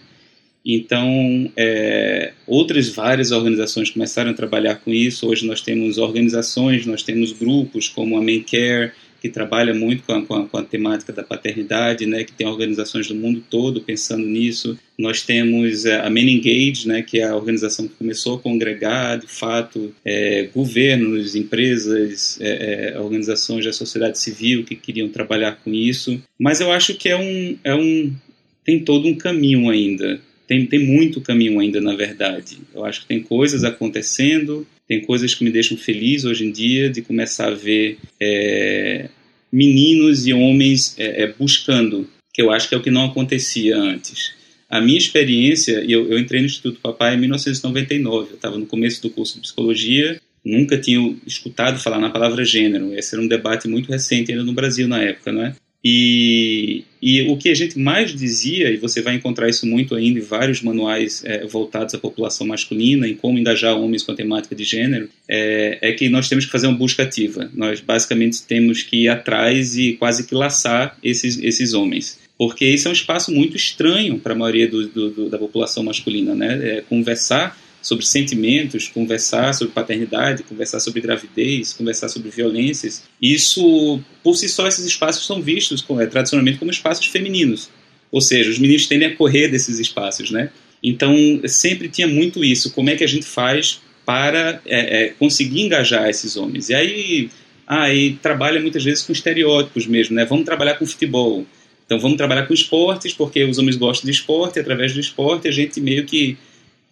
Então, 0.64 1.52
é, 1.56 2.32
outras 2.46 2.88
várias 2.88 3.32
organizações 3.32 3.90
começaram 3.90 4.30
a 4.30 4.34
trabalhar 4.34 4.76
com 4.76 4.90
isso. 4.90 5.28
Hoje 5.28 5.46
nós 5.46 5.60
temos 5.60 5.98
organizações, 5.98 6.86
nós 6.86 7.02
temos 7.02 7.32
grupos 7.32 7.86
como 7.86 8.16
a 8.16 8.22
Main 8.22 8.42
Care, 8.42 8.92
que 9.24 9.30
trabalha 9.30 9.72
muito 9.72 10.02
com 10.02 10.12
a, 10.12 10.20
com, 10.20 10.34
a, 10.34 10.46
com 10.46 10.58
a, 10.58 10.62
temática 10.62 11.10
da 11.10 11.22
paternidade, 11.22 12.04
né, 12.04 12.24
que 12.24 12.32
tem 12.34 12.46
organizações 12.46 13.08
do 13.08 13.14
mundo 13.14 13.42
todo 13.48 13.80
pensando 13.80 14.26
nisso. 14.26 14.78
Nós 14.98 15.22
temos 15.22 15.86
é, 15.86 15.98
a 15.98 16.10
Men 16.10 16.28
Engage, 16.28 16.86
né, 16.86 17.00
que 17.00 17.20
é 17.20 17.24
a 17.24 17.34
organização 17.34 17.88
que 17.88 17.94
começou 17.94 18.34
a 18.36 18.38
congregar, 18.38 19.18
de 19.18 19.26
fato, 19.26 19.94
é, 20.04 20.50
governos, 20.54 21.34
empresas, 21.34 22.38
é, 22.38 22.92
é 22.92 23.00
organizações 23.00 23.64
da 23.64 23.72
sociedade 23.72 24.18
civil 24.18 24.62
que 24.62 24.76
queriam 24.76 25.08
trabalhar 25.08 25.52
com 25.64 25.72
isso. 25.72 26.22
Mas 26.38 26.60
eu 26.60 26.70
acho 26.70 26.92
que 26.92 27.08
é 27.08 27.16
um, 27.16 27.56
é 27.64 27.74
um 27.74 28.14
tem 28.62 28.84
todo 28.84 29.08
um 29.08 29.14
caminho 29.14 29.70
ainda. 29.70 30.20
Tem, 30.46 30.66
tem 30.66 30.80
muito 30.80 31.22
caminho 31.22 31.58
ainda, 31.60 31.80
na 31.80 31.96
verdade. 31.96 32.58
Eu 32.74 32.84
acho 32.84 33.00
que 33.00 33.06
tem 33.06 33.22
coisas 33.22 33.64
acontecendo, 33.64 34.66
tem 34.86 35.00
coisas 35.00 35.34
que 35.34 35.44
me 35.44 35.50
deixam 35.50 35.76
feliz 35.76 36.24
hoje 36.24 36.44
em 36.44 36.52
dia 36.52 36.90
de 36.90 37.02
começar 37.02 37.48
a 37.48 37.54
ver 37.54 37.98
é, 38.20 39.08
meninos 39.52 40.26
e 40.26 40.32
homens 40.32 40.94
é, 40.98 41.22
é, 41.22 41.32
buscando, 41.32 42.08
que 42.32 42.42
eu 42.42 42.50
acho 42.50 42.68
que 42.68 42.74
é 42.74 42.78
o 42.78 42.82
que 42.82 42.90
não 42.90 43.06
acontecia 43.06 43.76
antes. 43.76 44.34
A 44.68 44.80
minha 44.80 44.98
experiência, 44.98 45.84
eu, 45.88 46.10
eu 46.10 46.18
entrei 46.18 46.40
no 46.40 46.46
Instituto 46.46 46.80
Papai 46.80 47.14
em 47.14 47.20
1999, 47.20 48.30
eu 48.30 48.34
estava 48.34 48.58
no 48.58 48.66
começo 48.66 49.00
do 49.00 49.10
curso 49.10 49.34
de 49.34 49.42
psicologia, 49.42 50.20
nunca 50.44 50.76
tinha 50.76 51.16
escutado 51.26 51.78
falar 51.78 52.00
na 52.00 52.10
palavra 52.10 52.44
gênero. 52.44 52.92
Esse 52.94 53.14
era 53.14 53.22
um 53.22 53.28
debate 53.28 53.68
muito 53.68 53.90
recente 53.90 54.32
ainda 54.32 54.44
no 54.44 54.52
Brasil 54.52 54.86
na 54.86 55.00
época, 55.00 55.32
não 55.32 55.44
é? 55.44 55.54
E, 55.84 56.82
e 57.02 57.22
o 57.22 57.36
que 57.36 57.50
a 57.50 57.54
gente 57.54 57.78
mais 57.78 58.14
dizia, 58.14 58.70
e 58.70 58.78
você 58.78 59.02
vai 59.02 59.14
encontrar 59.14 59.50
isso 59.50 59.66
muito 59.66 59.94
ainda 59.94 60.18
em 60.18 60.22
vários 60.22 60.62
manuais 60.62 61.22
é, 61.26 61.46
voltados 61.46 61.94
à 61.94 61.98
população 61.98 62.46
masculina, 62.46 63.06
em 63.06 63.14
como 63.14 63.38
engajar 63.38 63.76
homens 63.76 64.02
com 64.02 64.12
a 64.12 64.14
temática 64.14 64.54
de 64.54 64.64
gênero, 64.64 65.10
é, 65.28 65.78
é, 65.82 65.92
que 65.92 66.08
nós 66.08 66.26
temos 66.26 66.46
que 66.46 66.52
fazer 66.52 66.68
uma 66.68 66.78
busca 66.78 67.02
ativa. 67.02 67.50
Nós 67.52 67.80
basicamente 67.80 68.42
temos 68.44 68.82
que 68.82 69.04
ir 69.04 69.08
atrás 69.08 69.76
e 69.76 69.92
quase 69.92 70.26
que 70.26 70.34
laçar 70.34 70.96
esses, 71.02 71.38
esses 71.42 71.74
homens. 71.74 72.18
Porque 72.38 72.64
isso 72.64 72.88
é 72.88 72.90
um 72.90 72.94
espaço 72.94 73.30
muito 73.30 73.56
estranho 73.56 74.18
para 74.18 74.32
a 74.32 74.36
maioria 74.36 74.66
do, 74.66 74.88
do, 74.88 75.28
da 75.28 75.38
população 75.38 75.84
masculina, 75.84 76.34
né? 76.34 76.78
É 76.78 76.80
conversar 76.80 77.56
sobre 77.84 78.06
sentimentos, 78.06 78.88
conversar 78.88 79.52
sobre 79.52 79.74
paternidade, 79.74 80.42
conversar 80.42 80.80
sobre 80.80 81.02
gravidez, 81.02 81.74
conversar 81.74 82.08
sobre 82.08 82.30
violências. 82.30 83.02
Isso, 83.20 84.00
por 84.22 84.34
si 84.36 84.48
só, 84.48 84.66
esses 84.66 84.86
espaços 84.86 85.26
são 85.26 85.42
vistos 85.42 85.84
é, 86.00 86.06
tradicionalmente 86.06 86.58
como 86.58 86.70
espaços 86.70 87.06
femininos. 87.06 87.68
Ou 88.10 88.22
seja, 88.22 88.48
os 88.48 88.58
meninos 88.58 88.86
tendem 88.86 89.08
a 89.08 89.14
correr 89.14 89.48
desses 89.48 89.78
espaços, 89.78 90.30
né? 90.30 90.48
Então, 90.82 91.14
sempre 91.46 91.90
tinha 91.90 92.08
muito 92.08 92.42
isso. 92.42 92.72
Como 92.72 92.88
é 92.88 92.96
que 92.96 93.04
a 93.04 93.06
gente 93.06 93.26
faz 93.26 93.82
para 94.06 94.62
é, 94.64 95.04
é, 95.04 95.08
conseguir 95.10 95.60
engajar 95.60 96.08
esses 96.08 96.38
homens? 96.38 96.70
E 96.70 96.74
aí, 96.74 97.28
aí 97.66 98.14
trabalha 98.22 98.62
muitas 98.62 98.82
vezes 98.82 99.02
com 99.02 99.12
estereótipos 99.12 99.86
mesmo, 99.86 100.16
né? 100.16 100.24
Vamos 100.24 100.46
trabalhar 100.46 100.74
com 100.74 100.86
futebol. 100.86 101.44
Então, 101.84 101.98
vamos 101.98 102.16
trabalhar 102.16 102.46
com 102.46 102.54
esportes, 102.54 103.12
porque 103.12 103.44
os 103.44 103.58
homens 103.58 103.76
gostam 103.76 104.06
de 104.10 104.16
esporte, 104.16 104.58
através 104.58 104.94
do 104.94 105.00
esporte 105.00 105.46
a 105.48 105.52
gente 105.52 105.78
meio 105.82 106.06
que 106.06 106.38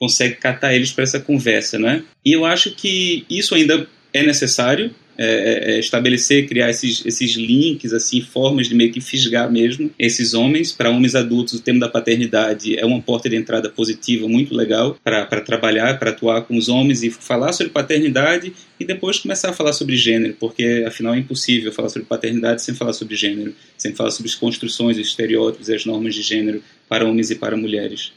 consegue 0.02 0.34
catar 0.34 0.74
eles 0.74 0.90
para 0.90 1.04
essa 1.04 1.20
conversa, 1.20 1.78
né? 1.78 2.02
E 2.26 2.32
eu 2.32 2.44
acho 2.44 2.74
que 2.74 3.24
isso 3.30 3.54
ainda 3.54 3.86
é 4.12 4.20
necessário, 4.26 4.90
é, 5.16 5.26
é, 5.26 5.74
é, 5.74 5.78
estabelecer, 5.78 6.48
criar 6.48 6.70
esses, 6.70 7.06
esses 7.06 7.36
links, 7.36 7.92
assim, 7.92 8.20
formas 8.20 8.66
de 8.66 8.74
meio 8.74 8.90
que 8.90 9.00
fisgar 9.00 9.48
mesmo 9.48 9.92
esses 9.96 10.34
homens. 10.34 10.72
Para 10.72 10.90
homens 10.90 11.14
adultos, 11.14 11.54
o 11.54 11.62
tema 11.62 11.78
da 11.78 11.88
paternidade 11.88 12.76
é 12.76 12.84
uma 12.84 13.00
porta 13.00 13.30
de 13.30 13.36
entrada 13.36 13.70
positiva 13.70 14.26
muito 14.26 14.56
legal 14.56 14.98
para 15.04 15.40
trabalhar, 15.40 16.00
para 16.00 16.10
atuar 16.10 16.42
com 16.42 16.56
os 16.56 16.68
homens 16.68 17.04
e 17.04 17.10
falar 17.10 17.52
sobre 17.52 17.72
paternidade 17.72 18.52
e 18.80 18.84
depois 18.84 19.20
começar 19.20 19.50
a 19.50 19.52
falar 19.52 19.72
sobre 19.72 19.96
gênero, 19.96 20.34
porque 20.40 20.82
afinal 20.84 21.14
é 21.14 21.18
impossível 21.18 21.70
falar 21.70 21.90
sobre 21.90 22.08
paternidade 22.08 22.60
sem 22.60 22.74
falar 22.74 22.92
sobre 22.92 23.14
gênero, 23.14 23.54
sem 23.78 23.94
falar 23.94 24.10
sobre 24.10 24.32
as 24.32 24.34
construções, 24.34 24.98
os 24.98 25.06
estereótipos 25.06 25.68
e 25.68 25.76
as 25.76 25.86
normas 25.86 26.12
de 26.12 26.22
gênero 26.22 26.60
para 26.88 27.06
homens 27.06 27.30
e 27.30 27.36
para 27.36 27.56
mulheres. 27.56 28.12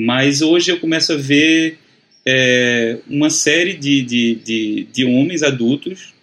Mas 0.00 0.42
hoje 0.42 0.70
eu 0.70 0.78
começo 0.78 1.12
a 1.12 1.16
ver 1.16 1.76
é, 2.24 2.98
uma 3.08 3.30
série 3.30 3.74
de, 3.74 4.00
de, 4.02 4.34
de, 4.36 4.88
de, 4.92 5.04
homens 5.04 5.42
adultos 5.42 6.14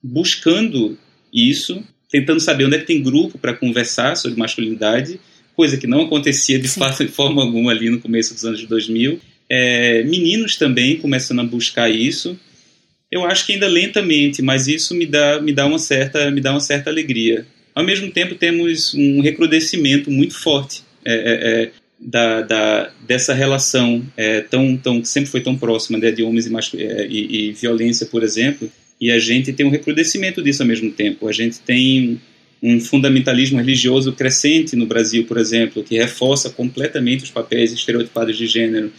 buscando 0.00 0.96
isso, 1.34 1.82
tentando 2.08 2.38
saber 2.38 2.66
onde 2.66 2.76
é 2.76 2.78
que 2.78 2.86
tem 2.86 3.02
grupo 3.02 3.36
para 3.36 3.52
conversar 3.52 4.16
sobre 4.16 4.38
masculinidade, 4.38 5.18
coisa 5.56 5.76
que 5.76 5.88
não 5.88 6.02
acontecia 6.02 6.56
de, 6.56 6.68
fato, 6.68 7.04
de 7.04 7.10
forma 7.10 7.42
alguma 7.42 7.72
ali 7.72 7.90
no 7.90 7.98
começo 7.98 8.32
dos 8.32 8.44
anos 8.44 8.64
2000. 8.64 9.18
É, 9.50 10.04
meninos 10.04 10.54
também 10.54 10.96
começando 10.96 11.40
a 11.40 11.44
buscar 11.44 11.90
isso. 11.90 12.38
Eu 13.10 13.24
acho 13.24 13.44
que 13.44 13.54
ainda 13.54 13.66
lentamente, 13.66 14.40
mas 14.40 14.68
isso 14.68 14.94
me 14.94 15.04
dá, 15.04 15.42
me 15.42 15.52
dá, 15.52 15.66
uma, 15.66 15.80
certa, 15.80 16.30
me 16.30 16.40
dá 16.40 16.52
uma 16.52 16.60
certa 16.60 16.90
alegria. 16.90 17.44
Ao 17.74 17.82
mesmo 17.82 18.08
tempo, 18.08 18.36
temos 18.36 18.94
um 18.94 19.20
recrudescimento 19.20 20.12
muito 20.12 20.34
forte 20.34 20.84
é, 21.04 21.14
é, 21.14 21.62
é 21.64 21.70
da, 21.98 22.42
da, 22.42 22.90
dessa 23.06 23.32
relação 23.32 24.04
é, 24.16 24.40
tão, 24.42 24.76
tão, 24.76 25.00
que 25.00 25.08
sempre 25.08 25.30
foi 25.30 25.40
tão 25.40 25.56
próxima 25.56 25.98
né, 25.98 26.10
de 26.10 26.22
homens 26.22 26.46
e, 26.46 26.82
é, 26.82 27.06
e, 27.06 27.48
e 27.48 27.52
violência, 27.52 28.06
por 28.06 28.22
exemplo, 28.22 28.70
e 29.00 29.10
a 29.10 29.18
gente 29.18 29.52
tem 29.52 29.66
um 29.66 29.70
recrudescimento 29.70 30.42
disso 30.42 30.62
ao 30.62 30.68
mesmo 30.68 30.90
tempo. 30.90 31.28
A 31.28 31.32
gente 31.32 31.58
tem 31.60 32.20
um 32.62 32.80
fundamentalismo 32.80 33.58
religioso 33.58 34.12
crescente 34.12 34.74
no 34.74 34.86
Brasil, 34.86 35.24
por 35.24 35.36
exemplo, 35.36 35.82
que 35.82 35.96
reforça 35.96 36.50
completamente 36.50 37.24
os 37.24 37.30
papéis 37.30 37.72
estereotipados 37.72 38.36
de 38.36 38.46
gênero. 38.46 38.90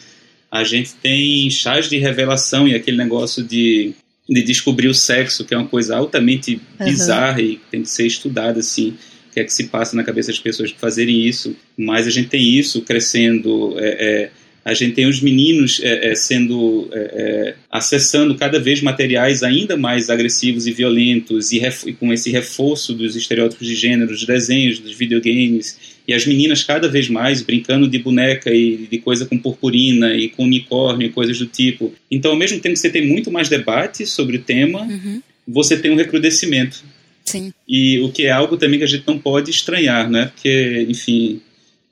A 0.52 0.64
gente 0.64 0.94
tem 0.96 1.50
chás 1.50 1.90
de 1.90 1.98
revelação 1.98 2.68
e 2.68 2.76
aquele 2.76 2.98
negócio 2.98 3.44
de, 3.44 3.94
de 4.30 4.42
descobrir 4.44 4.88
o 4.88 4.94
sexo, 4.94 5.44
que 5.44 5.54
é 5.54 5.58
uma 5.58 5.68
coisa 5.68 5.98
altamente 5.98 6.62
uhum. 6.80 6.86
bizarra 6.86 7.42
e 7.42 7.60
tem 7.72 7.82
que 7.82 7.90
ser 7.90 8.06
estudada 8.06 8.60
assim. 8.60 8.96
Que 9.38 9.42
é 9.42 9.44
que 9.44 9.54
se 9.54 9.66
passa 9.66 9.96
na 9.96 10.04
cabeça 10.04 10.32
das 10.32 10.40
pessoas 10.40 10.72
para 10.72 10.80
fazerem 10.80 11.28
isso? 11.28 11.56
Mas 11.78 12.08
a 12.08 12.10
gente 12.10 12.28
tem 12.28 12.58
isso 12.58 12.82
crescendo. 12.82 13.76
É, 13.78 13.86
é, 13.86 14.32
a 14.66 14.74
gente 14.74 14.96
tem 14.96 15.06
os 15.06 15.22
meninos 15.22 15.80
é, 15.84 16.10
é, 16.10 16.16
sendo 16.16 16.90
é, 16.92 17.00
é, 17.00 17.56
acessando 17.70 18.34
cada 18.34 18.60
vez 18.60 18.82
materiais 18.82 19.44
ainda 19.44 19.78
mais 19.78 20.10
agressivos 20.10 20.66
e 20.66 20.72
violentos 20.72 21.52
e, 21.52 21.62
e, 21.86 21.94
com 21.94 22.12
esse 22.12 22.32
reforço 22.32 22.96
dos 22.96 23.16
estereótipos 23.16 23.68
de 23.68 23.76
gênero, 23.76 24.10
dos 24.10 24.26
desenhos, 24.26 24.80
dos 24.80 24.96
videogames 24.96 25.96
e 26.08 26.16
as 26.16 26.26
meninas 26.26 26.64
cada 26.64 26.88
vez 26.88 27.08
mais 27.08 27.44
brincando 27.44 27.88
de 27.88 28.00
boneca 28.00 28.52
e 28.52 28.88
de 28.90 28.98
coisa 28.98 29.28
com 29.28 29.38
purpurina 29.38 30.16
e 30.16 30.30
com 30.30 30.46
unicórnio 30.46 31.06
e 31.06 31.12
coisas 31.12 31.38
do 31.38 31.46
tipo. 31.46 31.94
Então, 32.10 32.32
ao 32.32 32.38
mesmo 32.38 32.60
tempo 32.60 32.74
que 32.74 32.80
você 32.80 32.90
tem 32.90 33.06
muito 33.06 33.30
mais 33.30 33.50
debate 33.50 34.04
sobre 34.08 34.38
o 34.38 34.42
tema, 34.42 34.82
uhum. 34.82 35.22
você 35.48 35.78
tem 35.78 35.92
um 35.92 35.96
recrudescimento. 35.96 36.84
Sim. 37.28 37.54
E 37.68 38.00
o 38.00 38.10
que 38.10 38.26
é 38.26 38.32
algo 38.32 38.56
também 38.56 38.80
que 38.80 38.86
a 38.86 38.88
gente 38.88 39.06
não 39.06 39.20
pode 39.20 39.52
estranhar, 39.52 40.10
né? 40.10 40.28
Porque, 40.28 40.86
enfim, 40.88 41.42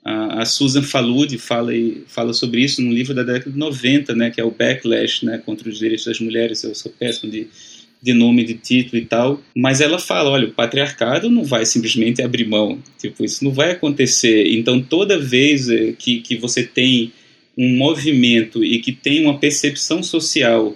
a, 0.02 0.40
a 0.40 0.44
Susan 0.46 0.82
Falud 0.82 1.36
fala, 1.36 1.72
fala 2.06 2.32
sobre 2.32 2.62
isso 2.62 2.80
num 2.80 2.90
livro 2.90 3.12
da 3.12 3.22
década 3.22 3.50
de 3.50 3.58
90, 3.58 4.14
né, 4.14 4.30
que 4.30 4.40
é 4.40 4.44
o 4.44 4.50
Backlash 4.50 5.26
né, 5.26 5.36
contra 5.44 5.68
os 5.68 5.78
direitos 5.78 6.06
das 6.06 6.20
mulheres. 6.20 6.64
Eu 6.64 6.74
sou 6.74 6.90
péssimo 6.90 7.30
de, 7.30 7.48
de 8.00 8.14
nome, 8.14 8.44
de 8.44 8.54
título 8.54 8.96
e 8.96 9.04
tal. 9.04 9.42
Mas 9.54 9.82
ela 9.82 9.98
fala: 9.98 10.30
olha, 10.30 10.48
o 10.48 10.52
patriarcado 10.52 11.28
não 11.28 11.44
vai 11.44 11.66
simplesmente 11.66 12.22
abrir 12.22 12.48
mão. 12.48 12.82
Tipo, 12.98 13.22
isso 13.22 13.44
não 13.44 13.52
vai 13.52 13.72
acontecer. 13.72 14.46
Então, 14.54 14.80
toda 14.80 15.18
vez 15.18 15.68
eh, 15.68 15.92
que, 15.98 16.20
que 16.20 16.38
você 16.38 16.62
tem 16.62 17.12
um 17.58 17.76
movimento 17.76 18.64
e 18.64 18.78
que 18.78 18.92
tem 18.92 19.22
uma 19.22 19.38
percepção 19.38 20.02
social 20.02 20.74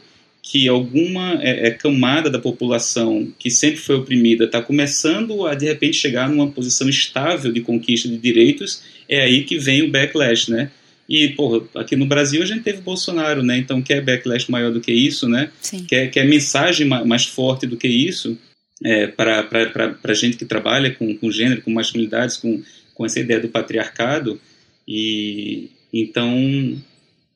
que 0.50 0.66
alguma 0.66 1.40
é, 1.40 1.69
é, 1.69 1.71
camada 1.71 2.28
da 2.28 2.40
população 2.40 3.33
que 3.38 3.49
sempre 3.49 3.76
foi 3.76 3.95
oprimida 3.95 4.47
está 4.47 4.61
começando 4.61 5.47
a 5.47 5.54
de 5.54 5.66
repente 5.66 5.97
chegar 5.97 6.28
numa 6.28 6.50
posição 6.50 6.88
estável 6.88 7.52
de 7.52 7.61
conquista 7.61 8.09
de 8.09 8.19
direitos, 8.19 8.83
é 9.09 9.23
aí 9.23 9.45
que 9.45 9.57
vem 9.57 9.83
o 9.83 9.90
backlash, 9.92 10.50
né? 10.50 10.73
E, 11.09 11.28
porra, 11.28 11.64
aqui 11.76 11.95
no 11.95 12.04
Brasil 12.04 12.42
a 12.42 12.47
gente 12.47 12.62
teve 12.62 12.80
Bolsonaro, 12.80 13.45
né? 13.45 13.59
Então, 13.59 13.80
quer 13.80 14.04
backlash 14.04 14.50
maior 14.50 14.73
do 14.73 14.80
que 14.80 14.90
isso, 14.90 15.28
né? 15.28 15.52
Sim. 15.61 15.85
Quer, 15.85 16.11
quer 16.11 16.26
mensagem 16.26 16.85
mais 16.85 17.26
forte 17.26 17.64
do 17.64 17.76
que 17.76 17.87
isso 17.87 18.37
é, 18.85 19.07
para 19.07 19.49
a 20.02 20.14
gente 20.14 20.37
que 20.37 20.45
trabalha 20.45 20.92
com, 20.92 21.16
com 21.16 21.30
gênero, 21.30 21.62
com 21.62 21.71
masculinidades, 21.71 22.37
com, 22.37 22.61
com 22.92 23.07
essa 23.07 23.21
ideia 23.21 23.38
do 23.38 23.49
patriarcado. 23.49 24.40
E 24.87 25.71
então 25.92 26.76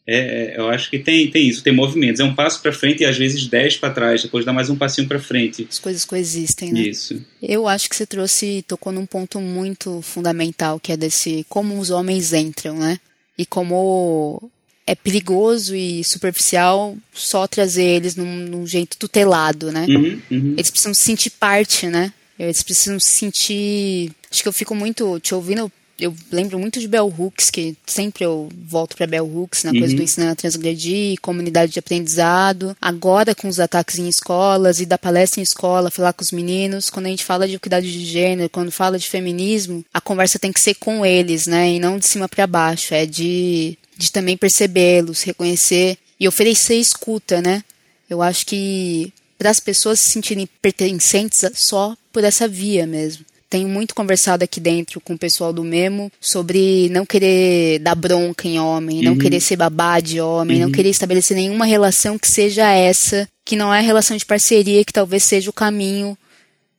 é, 0.07 0.55
é, 0.55 0.59
eu 0.59 0.69
acho 0.69 0.91
que 0.91 0.99
tem, 0.99 1.31
tem 1.31 1.49
isso, 1.49 1.63
tem 1.63 1.73
movimentos. 1.73 2.21
É 2.21 2.25
um 2.25 2.35
passo 2.35 2.61
para 2.61 2.73
frente 2.73 3.03
e 3.03 3.07
às 3.07 3.17
vezes 3.17 3.47
dez 3.47 3.77
para 3.77 3.93
trás, 3.93 4.23
depois 4.23 4.45
dá 4.45 4.53
mais 4.53 4.69
um 4.69 4.77
passinho 4.77 5.09
para 5.09 5.19
frente. 5.19 5.67
As 5.71 5.79
coisas 5.79 6.05
coexistem, 6.05 6.73
né? 6.73 6.81
Isso. 6.81 7.25
Eu 7.43 7.67
acho 7.67 7.89
que 7.89 7.97
você 7.97 8.07
trouxe, 8.07 8.63
tocou 8.69 8.93
num 8.93 9.07
ponto 9.07 9.41
muito 9.41 10.03
fundamental, 10.03 10.79
que 10.79 10.93
é 10.93 10.97
desse 10.97 11.47
como 11.49 11.79
os 11.79 11.91
homens 11.91 12.35
entram, 12.35 12.77
né? 12.77 12.99
E 13.37 13.47
como 13.47 14.51
é 14.87 14.95
perigoso 14.95 15.75
e 15.75 16.05
superficial 16.05 16.97
só 17.13 17.47
trazer 17.47 17.85
eles 17.85 18.15
num, 18.15 18.47
num 18.47 18.67
jeito 18.67 18.99
tutelado, 18.99 19.73
né? 19.73 19.87
Uhum, 19.89 20.21
uhum. 20.31 20.55
Eles 20.57 20.71
precisam 20.71 20.93
se 20.93 21.03
sentir 21.03 21.31
parte, 21.31 21.87
né? 21.87 22.13
Eles 22.39 22.63
precisam 22.63 23.01
se 23.01 23.15
sentir. 23.15 24.13
Acho 24.31 24.43
que 24.43 24.49
eu 24.49 24.53
fico 24.53 24.75
muito 24.75 25.19
te 25.21 25.35
ouvindo 25.35 25.73
eu 25.99 26.15
lembro 26.31 26.59
muito 26.59 26.81
de 26.81 26.89
Bell 26.89 27.07
Hooks, 27.07 27.51
que 27.51 27.77
sempre 27.87 28.25
eu 28.25 28.49
volto 28.67 28.97
para 28.97 29.07
Bell 29.07 29.25
Hooks, 29.25 29.63
na 29.63 29.71
uhum. 29.71 29.79
coisa 29.79 29.95
do 29.95 30.03
ensinar 30.03 30.33
a 30.33 30.35
transgredir, 30.35 31.21
comunidade 31.21 31.73
de 31.73 31.79
aprendizado. 31.79 32.77
Agora 32.81 33.35
com 33.35 33.49
os 33.49 33.61
ataques 33.61 33.99
em 33.99 34.09
escolas 34.09 34.81
e 34.81 34.87
da 34.87 34.99
palestra 34.99 35.41
em 35.41 35.45
escola, 35.45 35.91
falar 35.91 36.13
com 36.13 36.25
os 36.25 36.33
meninos, 36.33 36.91
quando 36.91 37.07
a 37.07 37.11
gente 37.11 37.25
fala 37.25 37.47
de 37.47 37.55
equidade 37.55 37.93
de 37.93 38.05
gênero, 38.05 38.51
quando 38.51 38.73
fala 38.73 38.99
de 38.99 39.09
feminismo, 39.09 39.85
a 39.95 40.01
conversa 40.01 40.39
tem 40.39 40.53
que 40.53 40.61
ser 40.61 40.75
com 40.75 41.07
eles, 41.07 41.47
né? 41.47 41.71
E 41.71 41.79
não 41.79 41.99
de 41.99 42.09
cima 42.09 42.29
para 42.29 42.47
baixo, 42.47 42.93
é 42.93 43.07
de, 43.07 43.79
de 43.97 44.11
também 44.11 44.37
percebê-los, 44.37 45.23
reconhecer 45.23 45.97
e 46.19 46.27
oferecer 46.27 46.77
escuta, 46.77 47.41
né? 47.41 47.63
Eu 48.11 48.21
acho 48.21 48.45
que 48.47 49.13
para 49.39 49.51
as 49.51 49.61
pessoas 49.61 50.01
se 50.01 50.11
sentirem 50.11 50.49
pertencentes 50.61 51.41
só 51.55 51.97
por 52.13 52.25
essa 52.25 52.49
via 52.49 52.87
mesmo 52.87 53.25
tenho 53.55 53.69
muito 53.69 53.95
conversado 53.95 54.43
aqui 54.43 54.59
dentro 54.59 55.01
com 55.01 55.15
o 55.15 55.19
pessoal 55.19 55.53
do 55.53 55.63
Memo 55.63 56.11
sobre 56.21 56.89
não 56.89 57.07
querer 57.07 57.79
dar 57.79 57.95
bronca 57.95 58.49
em 58.49 58.59
homem, 58.59 58.99
uhum. 58.99 59.05
não 59.05 59.17
querer 59.17 59.41
ser 59.41 59.55
babá 59.55 60.01
de 60.01 60.21
homem, 60.21 60.57
uhum. 60.57 60.65
não 60.65 60.73
querer 60.73 60.89
estabelecer 60.89 61.37
nenhuma 61.37 61.65
relação 61.65 62.19
que 62.19 62.27
seja 62.27 62.69
essa, 62.69 63.29
que 63.45 63.55
não 63.55 63.73
é 63.73 63.81
relação 63.81 64.17
de 64.17 64.27
parceria, 64.27 64.85
que 64.85 64.93
talvez 64.93 65.23
seja 65.23 65.51
o 65.51 65.53
caminho 65.53 66.19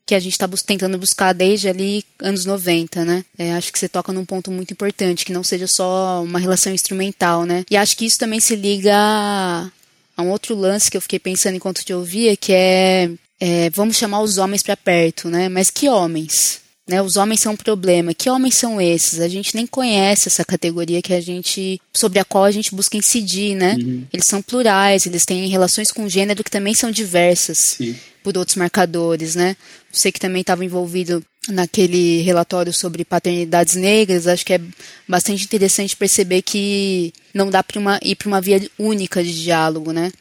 que 0.06 0.14
a 0.14 0.20
gente 0.20 0.34
está 0.34 0.46
bus 0.46 0.64
tentando 0.64 0.98
buscar 0.98 1.32
desde 1.32 1.70
ali 1.70 2.04
anos 2.20 2.44
90, 2.44 3.06
né? 3.06 3.24
É, 3.38 3.54
acho 3.54 3.72
que 3.72 3.80
você 3.80 3.88
toca 3.88 4.12
num 4.12 4.26
ponto 4.26 4.52
muito 4.52 4.74
importante, 4.74 5.24
que 5.24 5.32
não 5.32 5.46
seja 5.46 5.68
só 5.68 6.22
uma 6.22 6.40
relação 6.40 6.74
instrumental, 6.74 7.46
né? 7.46 7.64
E 7.72 7.78
acho 7.78 7.96
que 7.96 8.06
isso 8.06 8.18
também 8.18 8.42
se 8.42 8.54
liga 8.54 8.94
a, 8.94 9.72
a 10.18 10.22
um 10.22 10.30
outro 10.30 10.54
lance 10.54 10.92
que 10.92 10.98
eu 10.98 11.02
fiquei 11.02 11.20
pensando 11.20 11.56
enquanto 11.56 11.86
te 11.86 11.94
ouvia, 11.94 12.36
que 12.36 12.52
é, 12.52 13.10
é 13.40 13.70
vamos 13.70 13.96
chamar 13.96 14.20
os 14.20 14.38
homens 14.38 14.62
para 14.62 14.76
perto, 14.76 15.30
né? 15.30 15.48
Mas 15.48 15.72
que 15.72 15.88
homens? 15.88 16.65
Né, 16.88 17.02
os 17.02 17.16
homens 17.16 17.40
são 17.40 17.54
um 17.54 17.58
problema. 17.58 18.14
Que 18.14 18.30
homens 18.30 18.56
são 18.56 18.80
esses? 18.80 19.20
A 19.20 19.28
gente 19.28 19.56
nem 19.56 19.66
conhece 19.66 20.28
essa 20.28 20.46
categoria 20.46 21.02
que 21.02 21.14
a 21.14 21.22
gente 21.22 21.82
sobre 21.92 22.20
a 22.20 22.26
qual 22.26 22.44
a 22.44 22.52
gente 22.52 22.76
busca 22.76 22.96
incidir, 22.96 23.56
né? 23.56 23.76
Uhum. 23.80 24.06
Eles 24.14 24.28
são 24.28 24.40
plurais, 24.40 25.08
eles 25.08 25.26
têm 25.26 25.48
relações 25.48 25.90
com 25.90 26.08
gênero 26.08 26.44
que 26.44 26.52
também 26.52 26.76
são 26.76 26.92
diversas 26.92 27.58
Sim. 27.58 27.96
por 28.24 28.38
outros 28.38 28.56
marcadores, 28.56 29.34
né? 29.34 29.58
Você 29.92 30.12
que 30.12 30.20
também 30.20 30.42
estava 30.42 30.64
envolvido 30.64 31.24
naquele 31.50 32.22
relatório 32.22 32.72
sobre 32.72 33.04
paternidades 33.04 33.76
negras, 33.76 34.28
acho 34.28 34.46
que 34.46 34.54
é 34.54 34.62
bastante 35.08 35.44
interessante 35.44 35.96
perceber 35.96 36.44
que 36.44 37.12
não 37.34 37.50
dá 37.50 37.64
para 37.64 38.00
ir 38.04 38.16
para 38.16 38.28
uma 38.28 38.42
via 38.42 38.62
única 38.78 39.24
de 39.24 39.44
diálogo, 39.44 39.92
né? 39.92 40.12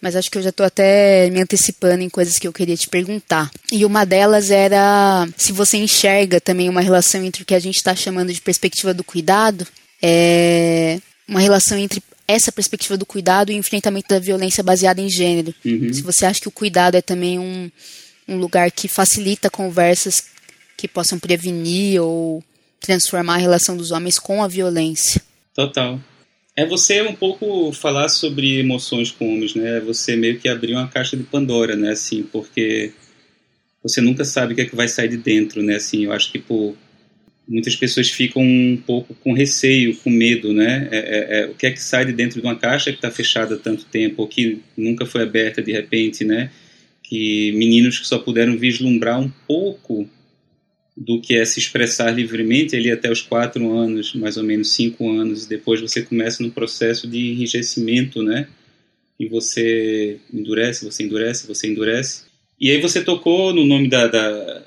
Mas 0.00 0.16
acho 0.16 0.30
que 0.30 0.38
eu 0.38 0.42
já 0.42 0.50
estou 0.50 0.66
até 0.66 1.30
me 1.30 1.40
antecipando 1.40 2.02
em 2.02 2.08
coisas 2.08 2.38
que 2.38 2.46
eu 2.46 2.52
queria 2.52 2.76
te 2.76 2.88
perguntar. 2.88 3.50
E 3.70 3.84
uma 3.84 4.04
delas 4.04 4.50
era 4.50 5.28
se 5.36 5.52
você 5.52 5.76
enxerga 5.76 6.40
também 6.40 6.68
uma 6.68 6.80
relação 6.80 7.24
entre 7.24 7.42
o 7.42 7.46
que 7.46 7.54
a 7.54 7.60
gente 7.60 7.76
está 7.76 7.94
chamando 7.94 8.32
de 8.32 8.40
perspectiva 8.40 8.92
do 8.92 9.04
cuidado, 9.04 9.66
é 10.02 11.00
uma 11.28 11.40
relação 11.40 11.78
entre 11.78 12.02
essa 12.26 12.52
perspectiva 12.52 12.96
do 12.96 13.06
cuidado 13.06 13.50
e 13.50 13.54
o 13.54 13.58
enfrentamento 13.58 14.08
da 14.08 14.18
violência 14.18 14.62
baseada 14.62 15.00
em 15.00 15.08
gênero. 15.08 15.54
Uhum. 15.64 15.92
Se 15.92 16.02
você 16.02 16.26
acha 16.26 16.40
que 16.40 16.48
o 16.48 16.52
cuidado 16.52 16.96
é 16.96 17.02
também 17.02 17.38
um, 17.38 17.70
um 18.28 18.36
lugar 18.36 18.70
que 18.70 18.88
facilita 18.88 19.50
conversas 19.50 20.24
que 20.76 20.88
possam 20.88 21.18
prevenir 21.18 22.00
ou 22.00 22.42
transformar 22.80 23.34
a 23.34 23.38
relação 23.38 23.76
dos 23.76 23.90
homens 23.90 24.18
com 24.18 24.42
a 24.42 24.48
violência. 24.48 25.22
Total. 25.54 26.00
É 26.54 26.66
você 26.66 27.00
um 27.00 27.14
pouco 27.14 27.72
falar 27.72 28.08
sobre 28.08 28.58
emoções 28.58 29.10
com 29.10 29.32
homens, 29.32 29.54
né? 29.54 29.78
É 29.78 29.80
você 29.80 30.14
meio 30.16 30.38
que 30.38 30.48
abrir 30.48 30.74
uma 30.74 30.88
caixa 30.88 31.16
de 31.16 31.22
Pandora, 31.22 31.74
né? 31.76 31.92
Assim, 31.92 32.22
porque 32.22 32.92
você 33.82 34.02
nunca 34.02 34.24
sabe 34.24 34.52
o 34.52 34.56
que 34.56 34.62
é 34.62 34.66
que 34.66 34.76
vai 34.76 34.86
sair 34.86 35.08
de 35.08 35.16
dentro, 35.16 35.62
né? 35.62 35.76
Assim, 35.76 36.04
eu 36.04 36.12
acho 36.12 36.30
que 36.30 36.44
muitas 37.48 37.74
pessoas 37.74 38.10
ficam 38.10 38.42
um 38.42 38.76
pouco 38.76 39.14
com 39.14 39.32
receio, 39.32 39.96
com 39.96 40.10
medo, 40.10 40.52
né? 40.52 40.88
É, 40.90 40.98
é, 40.98 41.40
é, 41.40 41.46
o 41.46 41.54
que 41.54 41.66
é 41.66 41.70
que 41.70 41.82
sai 41.82 42.04
de 42.04 42.12
dentro 42.12 42.38
de 42.40 42.46
uma 42.46 42.56
caixa 42.56 42.90
que 42.90 42.98
está 42.98 43.10
fechada 43.10 43.54
há 43.54 43.58
tanto 43.58 43.86
tempo, 43.86 44.20
ou 44.20 44.28
que 44.28 44.60
nunca 44.76 45.06
foi 45.06 45.22
aberta 45.22 45.62
de 45.62 45.72
repente, 45.72 46.22
né? 46.22 46.50
Que 47.02 47.50
meninos 47.52 47.98
que 47.98 48.06
só 48.06 48.18
puderam 48.18 48.58
vislumbrar 48.58 49.18
um 49.18 49.30
pouco 49.48 50.08
do 50.96 51.20
que 51.20 51.34
é 51.34 51.44
se 51.44 51.58
expressar 51.58 52.10
livremente 52.10 52.76
ali 52.76 52.90
até 52.90 53.10
os 53.10 53.22
quatro 53.22 53.72
anos, 53.76 54.14
mais 54.14 54.36
ou 54.36 54.44
menos 54.44 54.72
cinco 54.74 55.10
anos. 55.10 55.46
Depois 55.46 55.80
você 55.80 56.02
começa 56.02 56.42
no 56.42 56.50
processo 56.50 57.08
de 57.08 57.32
enrijecimento, 57.32 58.22
né? 58.22 58.48
E 59.18 59.26
você 59.26 60.18
endurece, 60.32 60.84
você 60.84 61.04
endurece, 61.04 61.46
você 61.46 61.68
endurece. 61.68 62.24
E 62.60 62.70
aí 62.70 62.80
você 62.80 63.02
tocou 63.02 63.54
no 63.54 63.64
nome 63.64 63.88
da, 63.88 64.06
da, 64.06 64.62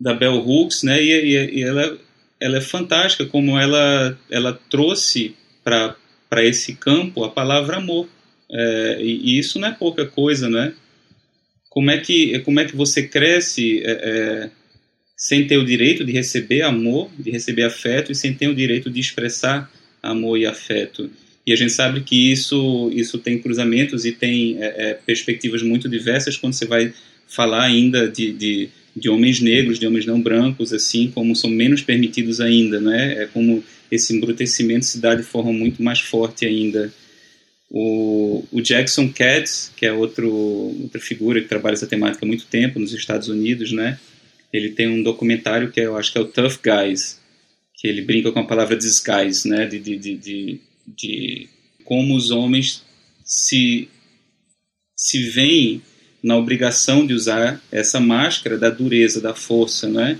da 0.00 0.14
Bell 0.14 0.36
Hooks, 0.36 0.82
né? 0.82 1.02
E, 1.02 1.10
e, 1.10 1.58
e 1.58 1.62
ela 1.62 1.98
ela 2.40 2.56
é 2.56 2.60
fantástica 2.60 3.26
como 3.26 3.58
ela, 3.58 4.18
ela 4.30 4.58
trouxe 4.70 5.36
para 5.62 5.96
esse 6.38 6.74
campo 6.74 7.22
a 7.22 7.30
palavra 7.30 7.76
amor. 7.76 8.08
É, 8.50 8.98
e, 9.00 9.34
e, 9.34 9.38
isso 9.38 9.58
não 9.60 9.68
é 9.68 9.72
pouca 9.72 10.06
coisa, 10.06 10.48
né? 10.48 10.72
Como 11.68 11.90
é 11.90 11.98
que, 11.98 12.40
como 12.40 12.58
é 12.58 12.64
que 12.64 12.74
você 12.74 13.06
cresce 13.06 13.80
é, 13.84 13.90
é, 13.90 14.50
sem 15.20 15.46
ter 15.46 15.58
o 15.58 15.64
direito 15.64 16.02
de 16.02 16.12
receber 16.12 16.62
amor, 16.62 17.10
de 17.18 17.30
receber 17.30 17.64
afeto, 17.64 18.10
e 18.10 18.14
sem 18.14 18.32
ter 18.32 18.48
o 18.48 18.54
direito 18.54 18.88
de 18.88 18.98
expressar 18.98 19.70
amor 20.02 20.38
e 20.38 20.46
afeto? 20.46 21.10
E 21.46 21.52
a 21.52 21.56
gente 21.56 21.72
sabe 21.72 22.00
que 22.00 22.32
isso, 22.32 22.90
isso 22.94 23.18
tem 23.18 23.38
cruzamentos 23.38 24.06
e 24.06 24.12
tem 24.12 24.56
é, 24.58 24.90
é, 24.90 24.94
perspectivas 24.94 25.62
muito 25.62 25.90
diversas 25.90 26.38
quando 26.38 26.54
você 26.54 26.64
vai 26.64 26.94
falar 27.28 27.64
ainda 27.64 28.08
de, 28.08 28.32
de 28.32 28.70
de 28.94 29.08
homens 29.08 29.40
negros, 29.40 29.78
de 29.78 29.86
homens 29.86 30.06
não 30.06 30.20
brancos, 30.20 30.72
assim 30.72 31.10
como 31.10 31.36
são 31.36 31.48
menos 31.48 31.82
permitidos 31.82 32.40
ainda, 32.40 32.80
né? 32.80 33.22
É 33.22 33.26
como 33.26 33.62
esse 33.90 34.14
embrutecimento 34.14 34.84
se 34.84 35.00
dá 35.00 35.14
de 35.14 35.22
forma 35.22 35.52
muito 35.52 35.82
mais 35.82 36.00
forte 36.00 36.44
ainda. 36.44 36.92
O, 37.70 38.44
o 38.50 38.60
Jackson 38.60 39.08
Katz, 39.08 39.72
que 39.76 39.86
é 39.86 39.92
outro, 39.92 40.28
outra 40.30 41.00
figura 41.00 41.40
que 41.40 41.48
trabalha 41.48 41.74
essa 41.74 41.86
temática 41.86 42.24
há 42.24 42.28
muito 42.28 42.46
tempo 42.46 42.80
nos 42.80 42.92
Estados 42.92 43.28
Unidos, 43.28 43.70
né? 43.72 43.98
Ele 44.52 44.70
tem 44.70 44.88
um 44.88 45.02
documentário 45.02 45.70
que 45.70 45.80
eu 45.80 45.96
acho 45.96 46.12
que 46.12 46.18
é 46.18 46.20
o 46.20 46.26
Tough 46.26 46.58
Guys, 46.62 47.20
que 47.74 47.88
ele 47.88 48.02
brinca 48.02 48.32
com 48.32 48.40
a 48.40 48.46
palavra 48.46 48.76
disguise, 48.76 49.48
né? 49.48 49.66
De, 49.66 49.78
de, 49.78 49.96
de, 49.96 50.16
de, 50.16 50.60
de 50.86 51.48
como 51.84 52.14
os 52.14 52.30
homens 52.30 52.84
se 53.24 53.88
se 54.96 55.22
veem 55.30 55.80
na 56.22 56.36
obrigação 56.36 57.06
de 57.06 57.14
usar 57.14 57.58
essa 57.72 57.98
máscara 57.98 58.58
da 58.58 58.68
dureza, 58.68 59.18
da 59.18 59.34
força, 59.34 59.88
né? 59.88 60.18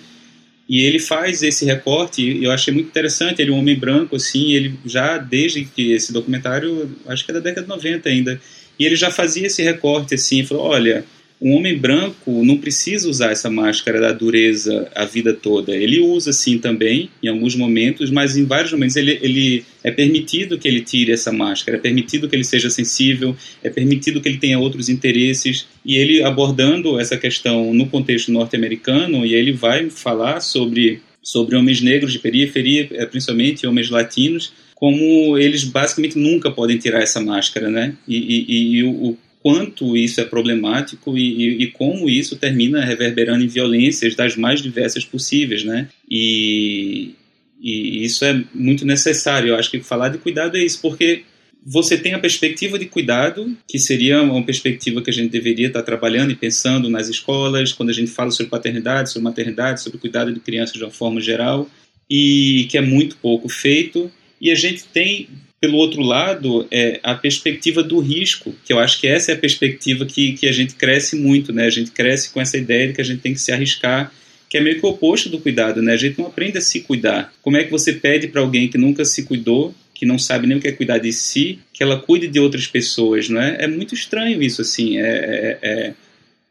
E 0.67 0.83
ele 0.83 0.99
faz 0.99 1.43
esse 1.43 1.65
recorte, 1.65 2.23
e 2.23 2.45
eu 2.45 2.51
achei 2.51 2.73
muito 2.73 2.87
interessante, 2.87 3.43
ele 3.43 3.51
é 3.51 3.53
um 3.53 3.59
homem 3.59 3.77
branco, 3.77 4.17
assim, 4.17 4.53
ele 4.53 4.79
já, 4.87 5.19
desde 5.19 5.65
que 5.65 5.93
esse 5.93 6.13
documentário, 6.13 6.97
acho 7.07 7.25
que 7.25 7.31
é 7.31 7.35
da 7.35 7.41
década 7.41 7.63
de 7.63 7.69
90 7.69 8.09
ainda, 8.09 8.41
e 8.79 8.87
ele 8.87 8.97
já 8.97 9.11
fazia 9.11 9.49
esse 9.49 9.63
recorte, 9.63 10.15
assim, 10.15 10.45
falou, 10.45 10.65
olha, 10.65 11.05
um 11.40 11.54
homem 11.54 11.76
branco 11.76 12.44
não 12.44 12.59
precisa 12.59 13.09
usar 13.09 13.30
essa 13.30 13.49
máscara 13.49 13.99
da 13.99 14.12
dureza 14.12 14.90
a 14.94 15.06
vida 15.06 15.32
toda. 15.32 15.75
Ele 15.75 15.99
usa 15.99 16.35
sim 16.35 16.59
também, 16.59 17.09
em 17.23 17.28
alguns 17.28 17.56
momentos, 17.56 18.11
mas 18.11 18.37
em 18.37 18.44
vários 18.44 18.73
momentos 18.73 18.94
ele, 18.97 19.18
ele 19.23 19.64
é 19.82 19.90
permitido 19.90 20.59
que 20.59 20.68
ele 20.68 20.82
tire 20.82 21.12
essa 21.12 21.32
máscara, 21.32 21.78
é 21.78 21.80
permitido 21.80 22.28
que 22.28 22.37
ele 22.37 22.44
seja 22.44 22.68
sensível, 22.68 23.35
é 23.62 23.70
permitido 23.70 24.20
que 24.20 24.28
ele 24.28 24.37
tenha 24.37 24.59
outros 24.59 24.90
interesses. 24.90 25.66
E 25.82 25.97
ele 25.97 26.23
abordando 26.23 27.00
essa 27.00 27.16
questão 27.16 27.73
no 27.73 27.87
contexto 27.87 28.30
norte-americano, 28.30 29.25
e 29.25 29.35
ele 29.35 29.52
vai 29.52 29.88
falar 29.88 30.40
sobre, 30.40 31.00
sobre 31.23 31.56
homens 31.56 31.80
negros 31.80 32.12
de 32.12 32.18
periferia, 32.18 32.87
eh, 32.92 33.06
principalmente 33.06 33.66
homens 33.66 33.88
latinos, 33.88 34.52
como 34.75 35.38
eles 35.38 35.64
basicamente 35.64 36.18
nunca 36.18 36.50
podem 36.50 36.76
tirar 36.76 37.02
essa 37.02 37.20
máscara, 37.20 37.70
né? 37.70 37.94
E, 38.06 38.16
e, 38.16 38.76
e 38.76 38.82
o, 38.82 39.16
quanto 39.42 39.97
isso 39.97 40.20
é 40.20 40.25
problemático 40.25 41.16
e, 41.16 41.23
e, 41.23 41.62
e, 41.62 41.66
como 41.68 42.09
isso 42.09 42.37
termina 42.37 42.85
reverberando 42.85 43.42
em 43.42 43.49
violências 43.49 44.14
das 44.14 44.37
mais 44.37 44.61
diversas 44.61 45.04
possíveis, 45.04 45.64
né? 45.64 45.88
E, 46.09 47.14
e 47.61 48.04
isso 48.04 48.25
é 48.25 48.44
muito 48.54 48.85
necessário. 48.85 49.49
Eu 49.49 49.56
acho 49.56 49.70
que 49.70 49.80
falar 49.80 50.11
de 50.11 50.18
cuidado 50.18 50.56
é 50.56 50.64
isso, 50.64 50.80
porque 50.82 51.25
você 51.64 51.97
tem 51.97 52.14
a 52.14 52.18
perspectiva 52.18 52.78
de 52.78 52.87
cuidado, 52.87 53.54
que 53.68 53.78
seria 53.78 54.23
uma 54.23 54.42
perspectiva 54.42 55.02
que 55.02 55.11
a 55.11 55.12
gente 55.12 55.30
deveria 55.30 55.68
estar 55.68 55.82
trabalhando 55.82 56.30
e 56.30 56.37
pensando 56.37 56.88
nas 56.88 57.09
escolas, 57.09 57.73
quando 57.73 57.90
a 57.90 57.94
gente 57.94 58.11
fala 58.11 58.30
sobre 58.30 58.50
paternidade, 58.50 59.11
sobre 59.11 59.25
maternidade, 59.25 59.82
sobre 59.82 59.99
cuidado 59.99 60.32
de 60.32 60.40
crianças 60.40 60.76
de 60.76 60.85
uma 60.85 60.90
forma 60.90 61.20
geral, 61.20 61.68
e 62.09 62.66
que 62.70 62.78
é 62.78 62.80
muito 62.80 63.16
pouco 63.18 63.49
feito. 63.49 64.11
E 64.40 64.50
a 64.50 64.54
gente 64.54 64.85
tem 64.85 65.28
pelo 65.61 65.76
outro 65.76 66.00
lado, 66.02 66.67
é 66.71 66.99
a 67.02 67.14
perspectiva 67.14 67.83
do 67.83 67.99
risco, 67.99 68.55
que 68.64 68.73
eu 68.73 68.79
acho 68.79 68.99
que 68.99 69.07
essa 69.07 69.31
é 69.31 69.35
a 69.35 69.38
perspectiva 69.38 70.07
que, 70.07 70.33
que 70.33 70.49
a 70.49 70.53
gente 70.53 70.75
cresce 70.75 71.16
muito, 71.16 71.53
né? 71.53 71.66
A 71.66 71.70
gente 71.70 71.90
cresce 71.90 72.31
com 72.31 72.40
essa 72.40 72.57
ideia 72.57 72.88
de 72.88 72.94
que 72.94 73.01
a 73.01 73.05
gente 73.05 73.20
tem 73.20 73.35
que 73.35 73.40
se 73.40 73.53
arriscar, 73.53 74.11
que 74.49 74.57
é 74.57 74.61
meio 74.61 74.81
que 74.81 74.87
o 74.87 74.88
oposto 74.88 75.29
do 75.29 75.38
cuidado, 75.38 75.83
né? 75.83 75.92
A 75.92 75.99
gente 75.99 76.18
não 76.18 76.27
aprende 76.27 76.57
a 76.57 76.62
se 76.62 76.81
cuidar. 76.81 77.33
Como 77.42 77.59
é 77.59 77.64
que 77.64 77.70
você 77.70 77.92
pede 77.92 78.29
para 78.29 78.40
alguém 78.40 78.68
que 78.68 78.79
nunca 78.79 79.05
se 79.05 79.25
cuidou, 79.25 79.75
que 79.94 80.07
não 80.07 80.18
sabe 80.18 80.46
nem 80.46 80.57
o 80.57 80.61
que 80.61 80.68
é 80.68 80.73
cuidar 80.73 80.96
de 80.96 81.12
si, 81.12 81.59
que 81.75 81.83
ela 81.83 82.01
cuide 82.01 82.27
de 82.27 82.40
outras 82.40 82.66
pessoas, 82.66 83.29
não 83.29 83.40
é? 83.40 83.59
É 83.61 83.66
muito 83.66 83.94
estranho 83.94 84.42
isso, 84.42 84.62
assim. 84.62 84.99
é, 84.99 85.03
é, 85.03 85.59
é 85.62 85.94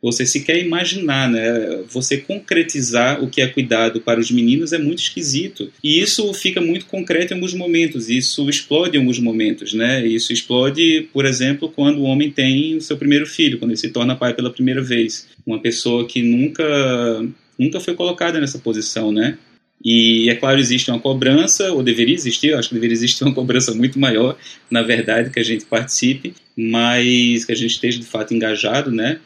você 0.01 0.25
sequer 0.25 0.63
imaginar, 0.63 1.29
né? 1.29 1.83
Você 1.89 2.17
concretizar 2.17 3.23
o 3.23 3.29
que 3.29 3.41
é 3.41 3.47
cuidado 3.47 3.99
para 3.99 4.19
os 4.19 4.31
meninos 4.31 4.71
é 4.71 4.77
muito 4.77 4.99
esquisito. 4.99 5.71
E 5.83 5.99
isso 5.99 6.33
fica 6.33 6.61
muito 6.61 6.85
concreto 6.85 7.33
em 7.33 7.35
alguns 7.35 7.53
momentos, 7.53 8.09
isso 8.09 8.49
explode 8.49 8.95
em 8.95 8.99
alguns 8.99 9.19
momentos, 9.19 9.73
né? 9.73 10.05
Isso 10.07 10.31
explode, 10.31 11.09
por 11.11 11.25
exemplo, 11.25 11.69
quando 11.69 11.99
o 11.99 12.03
homem 12.03 12.31
tem 12.31 12.77
o 12.77 12.81
seu 12.81 12.97
primeiro 12.97 13.25
filho, 13.25 13.59
quando 13.59 13.71
ele 13.71 13.79
se 13.79 13.89
torna 13.89 14.15
pai 14.15 14.33
pela 14.33 14.51
primeira 14.51 14.81
vez. 14.81 15.27
Uma 15.45 15.59
pessoa 15.59 16.07
que 16.07 16.21
nunca, 16.21 17.25
nunca 17.57 17.79
foi 17.79 17.93
colocada 17.93 18.39
nessa 18.39 18.59
posição, 18.59 19.11
né? 19.11 19.37
E 19.83 20.29
é 20.29 20.35
claro, 20.35 20.59
existe 20.59 20.91
uma 20.91 20.99
cobrança, 20.99 21.71
ou 21.71 21.81
deveria 21.81 22.13
existir, 22.13 22.49
eu 22.49 22.59
acho 22.59 22.67
que 22.67 22.75
deveria 22.75 22.93
existir 22.93 23.23
uma 23.23 23.33
cobrança 23.33 23.73
muito 23.73 23.97
maior, 23.97 24.37
na 24.69 24.81
verdade, 24.81 25.29
que 25.29 25.39
a 25.39 25.43
gente 25.43 25.65
participe, 25.65 26.33
mas 26.55 27.45
que 27.45 27.51
a 27.51 27.55
gente 27.55 27.71
esteja 27.71 27.97
de 27.97 28.05
fato 28.05 28.33
engajado, 28.33 28.91
né? 28.91 29.19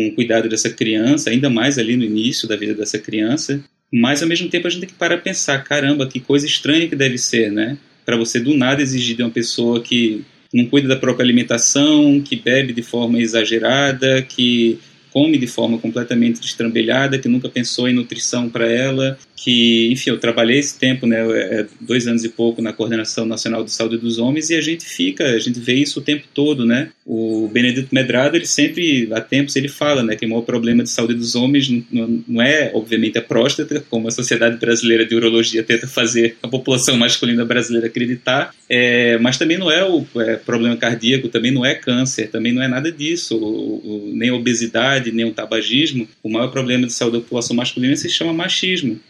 Com 0.00 0.08
o 0.08 0.14
cuidado 0.14 0.48
dessa 0.48 0.70
criança, 0.70 1.28
ainda 1.28 1.50
mais 1.50 1.78
ali 1.78 1.94
no 1.94 2.04
início 2.04 2.48
da 2.48 2.56
vida 2.56 2.72
dessa 2.72 2.98
criança. 2.98 3.62
Mas 3.92 4.22
ao 4.22 4.28
mesmo 4.28 4.48
tempo 4.48 4.66
a 4.66 4.70
gente 4.70 4.80
tem 4.80 4.88
que 4.88 4.94
parar 4.94 5.18
pensar, 5.18 5.62
caramba, 5.62 6.06
que 6.06 6.18
coisa 6.18 6.46
estranha 6.46 6.88
que 6.88 6.96
deve 6.96 7.18
ser, 7.18 7.52
né? 7.52 7.76
Para 8.06 8.16
você 8.16 8.40
do 8.40 8.56
nada 8.56 8.80
exigir 8.80 9.14
de 9.14 9.22
uma 9.22 9.30
pessoa 9.30 9.82
que 9.82 10.24
não 10.54 10.64
cuida 10.64 10.88
da 10.88 10.96
própria 10.96 11.22
alimentação, 11.22 12.20
que 12.20 12.34
bebe 12.34 12.72
de 12.72 12.82
forma 12.82 13.20
exagerada, 13.20 14.22
que 14.22 14.78
come 15.12 15.36
de 15.36 15.46
forma 15.46 15.76
completamente 15.76 16.40
destrambelhada, 16.40 17.18
que 17.18 17.28
nunca 17.28 17.48
pensou 17.48 17.86
em 17.88 17.92
nutrição 17.92 18.48
para 18.48 18.70
ela, 18.70 19.18
que, 19.42 19.90
enfim, 19.90 20.10
eu 20.10 20.18
trabalhei 20.18 20.58
esse 20.58 20.78
tempo, 20.78 21.06
né, 21.06 21.16
é, 21.18 21.66
dois 21.80 22.06
anos 22.06 22.22
e 22.24 22.28
pouco 22.28 22.60
na 22.60 22.74
Coordenação 22.74 23.24
Nacional 23.24 23.64
de 23.64 23.72
Saúde 23.72 23.96
dos 23.96 24.18
Homens 24.18 24.50
e 24.50 24.54
a 24.54 24.60
gente 24.60 24.84
fica, 24.84 25.24
a 25.24 25.38
gente 25.38 25.58
vê 25.58 25.72
isso 25.74 25.98
o 25.98 26.02
tempo 26.02 26.24
todo, 26.34 26.66
né? 26.66 26.90
O 27.06 27.48
Benedito 27.48 27.88
Medrado, 27.90 28.36
ele 28.36 28.44
sempre, 28.44 29.08
há 29.10 29.20
tempos, 29.20 29.56
ele 29.56 29.68
fala, 29.68 30.02
né, 30.02 30.14
que 30.14 30.26
o 30.26 30.28
maior 30.28 30.42
problema 30.42 30.82
de 30.82 30.90
saúde 30.90 31.14
dos 31.14 31.34
homens 31.34 31.70
não, 31.90 32.22
não 32.28 32.42
é, 32.42 32.70
obviamente, 32.74 33.16
a 33.16 33.22
próstata, 33.22 33.82
como 33.88 34.08
a 34.08 34.10
Sociedade 34.10 34.58
Brasileira 34.58 35.06
de 35.06 35.14
Urologia 35.14 35.62
tenta 35.62 35.86
fazer 35.86 36.36
a 36.42 36.48
população 36.48 36.98
masculina 36.98 37.42
brasileira 37.42 37.86
acreditar, 37.86 38.54
é, 38.68 39.16
mas 39.18 39.38
também 39.38 39.56
não 39.56 39.70
é 39.70 39.82
o 39.82 40.04
é, 40.16 40.36
problema 40.36 40.76
cardíaco, 40.76 41.28
também 41.28 41.50
não 41.50 41.64
é 41.64 41.74
câncer, 41.74 42.28
também 42.28 42.52
não 42.52 42.62
é 42.62 42.68
nada 42.68 42.92
disso, 42.92 43.38
o, 43.38 44.08
o, 44.08 44.10
nem 44.12 44.28
a 44.28 44.34
obesidade, 44.34 45.10
nem 45.10 45.24
o 45.24 45.32
tabagismo. 45.32 46.06
O 46.22 46.28
maior 46.28 46.48
problema 46.48 46.86
de 46.86 46.92
saúde 46.92 47.16
da 47.16 47.22
população 47.22 47.56
masculina 47.56 47.96
se 47.96 48.08
chama 48.10 48.34
machismo. 48.34 49.00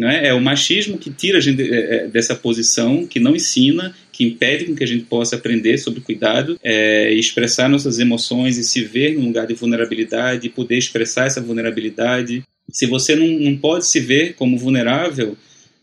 Né? 0.00 0.28
É 0.28 0.32
o 0.32 0.40
machismo 0.40 0.96
que 0.96 1.10
tira 1.10 1.36
a 1.36 1.40
gente 1.42 1.60
é, 1.60 1.96
é, 1.96 2.08
dessa 2.08 2.34
posição, 2.34 3.06
que 3.06 3.20
não 3.20 3.36
ensina, 3.36 3.94
que 4.10 4.24
impede 4.24 4.72
que 4.72 4.82
a 4.82 4.86
gente 4.86 5.04
possa 5.04 5.36
aprender 5.36 5.76
sobre 5.76 6.00
cuidado, 6.00 6.58
é, 6.64 7.12
expressar 7.12 7.68
nossas 7.68 7.98
emoções 7.98 8.56
e 8.56 8.64
se 8.64 8.82
ver 8.82 9.18
num 9.18 9.26
lugar 9.26 9.46
de 9.46 9.52
vulnerabilidade, 9.52 10.48
poder 10.48 10.78
expressar 10.78 11.26
essa 11.26 11.42
vulnerabilidade. 11.42 12.42
Se 12.72 12.86
você 12.86 13.14
não, 13.14 13.26
não 13.26 13.58
pode 13.58 13.86
se 13.86 14.00
ver 14.00 14.32
como 14.36 14.56
vulnerável, 14.56 15.36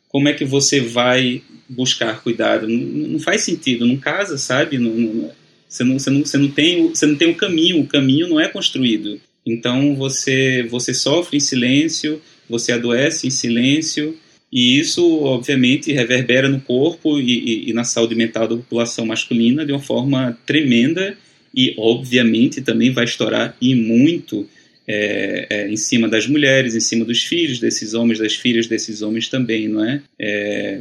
como 0.09 0.27
é 0.27 0.33
que 0.33 0.45
você 0.45 0.79
vai 0.81 1.43
buscar 1.69 2.23
cuidado? 2.23 2.67
Não, 2.67 3.09
não 3.09 3.19
faz 3.19 3.41
sentido, 3.41 3.85
não 3.85 3.97
casa, 3.97 4.35
sabe? 4.39 4.79
Não, 4.79 4.89
não, 4.89 5.31
você, 5.69 5.83
não, 5.83 5.99
você, 5.99 6.09
não, 6.09 6.19
você, 6.21 6.37
não 6.39 6.49
tem, 6.49 6.87
você 6.87 7.05
não 7.05 7.15
tem 7.15 7.27
um 7.27 7.35
caminho, 7.35 7.81
o 7.81 7.87
caminho 7.87 8.27
não 8.27 8.39
é 8.39 8.47
construído. 8.47 9.21
Então 9.45 9.93
você, 9.93 10.65
você 10.71 10.91
sofre 10.91 11.37
em 11.37 11.39
silêncio, 11.39 12.19
você 12.49 12.71
adoece 12.71 13.27
em 13.27 13.29
silêncio, 13.29 14.17
e 14.51 14.79
isso, 14.79 15.23
obviamente, 15.23 15.91
reverbera 15.91 16.47
no 16.47 16.61
corpo 16.61 17.19
e, 17.19 17.23
e, 17.23 17.69
e, 17.69 17.73
na 17.73 17.83
saúde 17.83 18.15
mental 18.15 18.47
da 18.47 18.55
população 18.55 19.05
masculina 19.05 19.65
de 19.65 19.73
uma 19.73 19.81
forma 19.81 20.37
tremenda 20.45 21.17
e, 21.53 21.73
obviamente, 21.77 22.61
também 22.61 22.91
vai 22.91 23.03
estourar 23.03 23.57
e 23.61 23.75
muito 23.75 24.47
é, 24.87 25.47
é, 25.49 25.69
em 25.69 25.75
cima 25.75 26.07
das 26.07 26.27
mulheres, 26.27 26.75
em 26.75 26.79
cima 26.79 27.03
dos 27.03 27.23
filhos 27.23 27.59
desses 27.59 27.93
homens, 27.93 28.19
das 28.19 28.35
filhas 28.35 28.67
desses 28.67 29.01
homens 29.01 29.27
também, 29.27 29.67
não 29.67 29.83
é? 29.83 30.01
é 30.17 30.79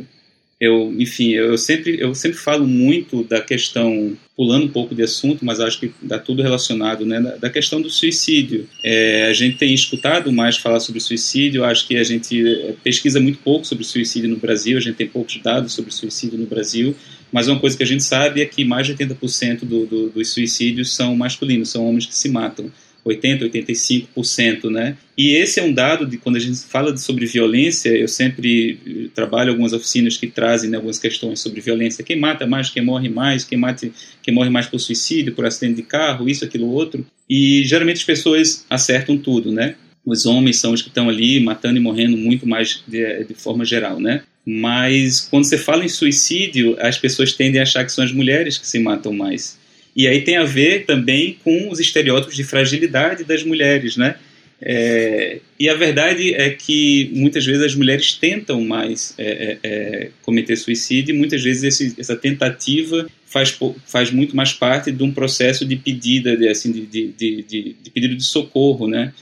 eu, 0.58 0.94
enfim, 0.98 1.32
eu 1.32 1.56
sempre, 1.58 2.00
eu 2.00 2.14
sempre 2.14 2.38
falo 2.38 2.66
muito 2.66 3.22
da 3.24 3.42
questão, 3.42 4.16
pulando 4.34 4.64
um 4.64 4.70
pouco 4.70 4.94
de 4.94 5.02
assunto, 5.02 5.44
mas 5.44 5.60
acho 5.60 5.78
que 5.78 5.92
dá 6.00 6.18
tudo 6.18 6.42
relacionado, 6.42 7.04
né, 7.04 7.20
da, 7.38 7.50
questão 7.50 7.80
do 7.80 7.90
suicídio. 7.90 8.66
É, 8.82 9.26
a 9.26 9.32
gente 9.34 9.58
tem 9.58 9.74
escutado 9.74 10.32
mais 10.32 10.56
falar 10.56 10.80
sobre 10.80 11.00
suicídio, 11.00 11.62
acho 11.62 11.86
que 11.86 11.96
a 11.98 12.04
gente 12.04 12.46
é, 12.46 12.74
pesquisa 12.82 13.20
muito 13.20 13.38
pouco 13.40 13.66
sobre 13.66 13.84
suicídio 13.84 14.30
no 14.30 14.36
Brasil, 14.36 14.78
a 14.78 14.80
gente 14.80 14.96
tem 14.96 15.06
poucos 15.06 15.36
dados 15.42 15.74
sobre 15.74 15.92
suicídio 15.92 16.38
no 16.38 16.46
Brasil, 16.46 16.96
mas 17.30 17.48
uma 17.48 17.60
coisa 17.60 17.76
que 17.76 17.82
a 17.82 17.86
gente 17.86 18.02
sabe 18.02 18.40
é 18.40 18.46
que 18.46 18.64
mais 18.64 18.86
de 18.86 18.94
80% 18.94 19.60
do, 19.60 19.84
do, 19.84 20.08
dos 20.08 20.32
suicídios 20.32 20.94
são 20.94 21.14
masculinos, 21.14 21.68
são 21.68 21.86
homens 21.86 22.06
que 22.06 22.14
se 22.14 22.30
matam. 22.30 22.70
80, 23.06 23.44
85%, 23.48 24.68
né? 24.68 24.96
E 25.16 25.34
esse 25.36 25.60
é 25.60 25.62
um 25.62 25.72
dado 25.72 26.04
de 26.04 26.18
quando 26.18 26.36
a 26.36 26.40
gente 26.40 26.58
fala 26.58 26.94
sobre 26.96 27.24
violência, 27.24 27.90
eu 27.90 28.08
sempre 28.08 29.08
trabalho 29.14 29.50
algumas 29.50 29.72
oficinas 29.72 30.16
que 30.16 30.26
trazem 30.26 30.68
né, 30.68 30.76
algumas 30.76 30.98
questões 30.98 31.40
sobre 31.40 31.60
violência. 31.60 32.04
Quem 32.04 32.18
mata 32.18 32.46
mais, 32.46 32.68
quem 32.68 32.84
morre 32.84 33.08
mais, 33.08 33.44
quem, 33.44 33.56
mata, 33.56 33.88
quem 34.22 34.34
morre 34.34 34.50
mais 34.50 34.66
por 34.66 34.80
suicídio, 34.80 35.34
por 35.34 35.46
acidente 35.46 35.76
de 35.76 35.82
carro, 35.82 36.28
isso, 36.28 36.44
aquilo, 36.44 36.66
outro. 36.66 37.06
E 37.30 37.62
geralmente 37.64 37.98
as 37.98 38.04
pessoas 38.04 38.66
acertam 38.68 39.16
tudo, 39.16 39.52
né? 39.52 39.76
Os 40.04 40.26
homens 40.26 40.58
são 40.58 40.72
os 40.72 40.82
que 40.82 40.88
estão 40.88 41.08
ali 41.08 41.40
matando 41.40 41.78
e 41.78 41.80
morrendo 41.80 42.16
muito 42.16 42.46
mais 42.46 42.82
de, 42.86 43.24
de 43.24 43.34
forma 43.34 43.64
geral, 43.64 44.00
né? 44.00 44.22
Mas 44.44 45.20
quando 45.20 45.44
você 45.44 45.58
fala 45.58 45.84
em 45.84 45.88
suicídio, 45.88 46.76
as 46.80 46.98
pessoas 46.98 47.32
tendem 47.32 47.60
a 47.60 47.62
achar 47.62 47.84
que 47.84 47.90
são 47.90 48.04
as 48.04 48.12
mulheres 48.12 48.58
que 48.58 48.66
se 48.66 48.78
matam 48.78 49.12
mais. 49.12 49.58
E 49.96 50.06
aí 50.06 50.22
tem 50.22 50.36
a 50.36 50.44
ver 50.44 50.84
também 50.84 51.38
com 51.42 51.70
os 51.70 51.80
estereótipos 51.80 52.36
de 52.36 52.44
fragilidade 52.44 53.24
das 53.24 53.42
mulheres, 53.42 53.96
né? 53.96 54.16
É, 54.60 55.40
e 55.58 55.68
a 55.68 55.74
verdade 55.74 56.34
é 56.34 56.50
que 56.50 57.10
muitas 57.14 57.44
vezes 57.44 57.62
as 57.62 57.74
mulheres 57.74 58.12
tentam 58.14 58.62
mais 58.62 59.14
é, 59.18 59.58
é, 59.62 59.68
é 59.68 60.10
cometer 60.22 60.56
suicídio 60.56 61.14
e 61.14 61.18
muitas 61.18 61.42
vezes 61.42 61.62
esse, 61.62 62.00
essa 62.00 62.16
tentativa 62.16 63.06
faz, 63.26 63.58
faz 63.86 64.10
muito 64.10 64.34
mais 64.34 64.52
parte 64.52 64.90
de 64.90 65.02
um 65.02 65.12
processo 65.12 65.64
de 65.64 65.76
pedida, 65.76 66.36
de, 66.36 66.48
assim, 66.48 66.72
de, 66.72 66.86
de, 66.86 67.12
de, 67.12 67.76
de 67.82 67.90
pedido 67.90 68.16
de 68.16 68.24
socorro, 68.24 68.86
né? 68.86 69.12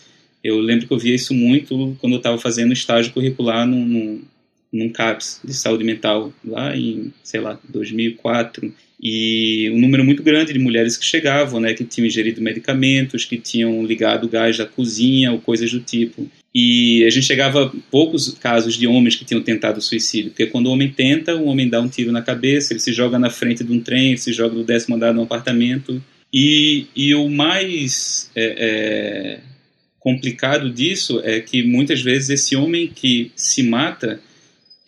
Eu 0.43 0.59
lembro 0.59 0.87
que 0.87 0.93
eu 0.93 0.99
via 0.99 1.15
isso 1.15 1.33
muito 1.33 1.97
quando 2.01 2.13
eu 2.13 2.19
estava 2.19 2.39
fazendo 2.39 2.73
estágio 2.73 3.13
curricular 3.13 3.67
num, 3.67 3.85
num, 3.85 4.23
num 4.73 4.89
CAPS 4.91 5.41
de 5.45 5.55
saúde 5.55 5.85
mental 5.85 6.33
lá 6.45 6.77
em, 6.77 7.13
sei 7.23 7.41
lá, 7.41 7.59
2004 7.69 8.73
e 9.05 9.71
um 9.71 9.79
número 9.79 10.03
muito 10.03 10.23
grande 10.23 10.55
de 10.55 10.59
mulheres 10.59 10.97
que 10.97 11.05
chegavam, 11.05 11.61
né, 11.61 11.75
que 11.75 11.85
tinham 11.85 12.07
ingerido 12.07 12.41
medicamentos, 12.41 13.27
que 13.27 13.37
tinham 13.37 13.85
ligado 13.85 14.27
gás 14.27 14.57
da 14.57 14.65
cozinha 14.65 15.31
ou 15.31 15.39
coisas 15.39 15.71
do 15.71 15.81
tipo. 15.81 16.27
E 16.55 17.05
a 17.05 17.11
gente 17.11 17.27
chegava 17.27 17.67
a 17.67 17.73
poucos 17.91 18.31
casos 18.39 18.79
de 18.79 18.87
homens 18.87 19.15
que 19.15 19.25
tinham 19.27 19.43
tentado 19.43 19.83
suicídio, 19.83 20.31
porque 20.31 20.47
quando 20.47 20.69
o 20.69 20.71
homem 20.71 20.89
tenta, 20.91 21.37
o 21.37 21.45
homem 21.45 21.69
dá 21.69 21.83
um 21.83 21.89
tiro 21.89 22.11
na 22.13 22.23
cabeça, 22.23 22.73
ele 22.73 22.81
se 22.81 22.95
joga 22.95 23.19
na 23.19 23.29
frente 23.29 23.63
de 23.63 23.71
um 23.71 23.81
trem, 23.81 24.09
ele 24.09 24.17
se 24.17 24.33
joga 24.33 24.55
do 24.55 24.65
décimo 24.65 24.97
andar 24.97 25.13
de 25.13 25.19
um 25.19 25.25
apartamento. 25.25 26.03
E, 26.33 26.87
e 26.97 27.15
o 27.15 27.29
mais 27.29 28.31
é, 28.35 28.55
é, 28.57 29.41
complicado 30.01 30.71
disso 30.71 31.21
é 31.23 31.41
que 31.41 31.63
muitas 31.63 32.01
vezes 32.01 32.31
esse 32.31 32.57
homem 32.57 32.87
que 32.87 33.31
se 33.37 33.63
mata, 33.63 34.19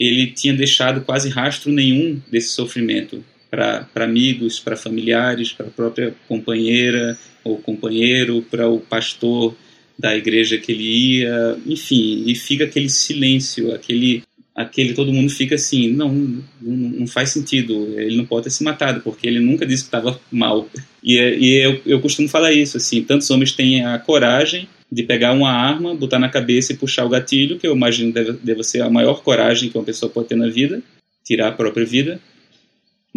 ele 0.01 0.29
tinha 0.29 0.55
deixado 0.55 1.03
quase 1.03 1.29
rastro 1.29 1.71
nenhum 1.71 2.19
desse 2.31 2.49
sofrimento 2.49 3.23
para 3.57 4.05
amigos, 4.05 4.61
para 4.61 4.77
familiares, 4.77 5.53
para 5.53 5.67
a 5.67 5.71
própria 5.71 6.15
companheira 6.29 7.17
ou 7.43 7.57
companheiro, 7.57 8.43
para 8.51 8.69
o 8.69 8.81
pastor 8.81 9.57
da 9.99 10.15
igreja 10.15 10.59
que 10.59 10.73
ele 10.73 11.19
ia, 11.21 11.57
enfim, 11.65 12.25
e 12.27 12.35
fica 12.35 12.65
aquele 12.65 12.91
silêncio, 12.91 13.75
aquele 13.75 14.23
aquele 14.55 14.95
todo 14.95 15.13
mundo 15.13 15.31
fica 15.31 15.55
assim, 15.55 15.93
não, 15.93 16.09
não, 16.15 16.43
não 16.63 17.07
faz 17.07 17.29
sentido, 17.29 17.99
ele 18.01 18.17
não 18.17 18.25
pode 18.25 18.45
ter 18.45 18.51
se 18.51 18.65
matado, 18.65 19.03
porque 19.03 19.27
ele 19.27 19.39
nunca 19.39 19.67
disse 19.67 19.83
que 19.83 19.89
estava 19.89 20.19
mal. 20.33 20.67
E, 21.05 21.15
e 21.19 21.63
eu, 21.63 21.83
eu 21.85 22.01
costumo 22.01 22.27
falar 22.27 22.53
isso, 22.53 22.79
assim, 22.79 23.03
tantos 23.03 23.31
homens 23.31 23.53
têm 23.53 23.85
a 23.85 23.99
coragem 23.99 24.67
de 24.91 25.03
pegar 25.03 25.33
uma 25.33 25.51
arma, 25.51 25.95
botar 25.95 26.19
na 26.19 26.31
cabeça 26.31 26.73
e 26.73 26.77
puxar 26.77 27.05
o 27.05 27.09
gatilho, 27.11 27.59
que 27.59 27.67
eu 27.67 27.75
imagino 27.75 28.13
deve, 28.13 28.33
deve 28.33 28.63
ser 28.65 28.81
a 28.81 28.89
maior 28.89 29.23
coragem 29.23 29.69
que 29.69 29.77
uma 29.77 29.85
pessoa 29.85 30.11
pode 30.11 30.29
ter 30.29 30.37
na 30.37 30.49
vida, 30.49 30.83
tirar 31.23 31.49
a 31.49 31.53
própria 31.53 31.85
vida, 31.85 32.19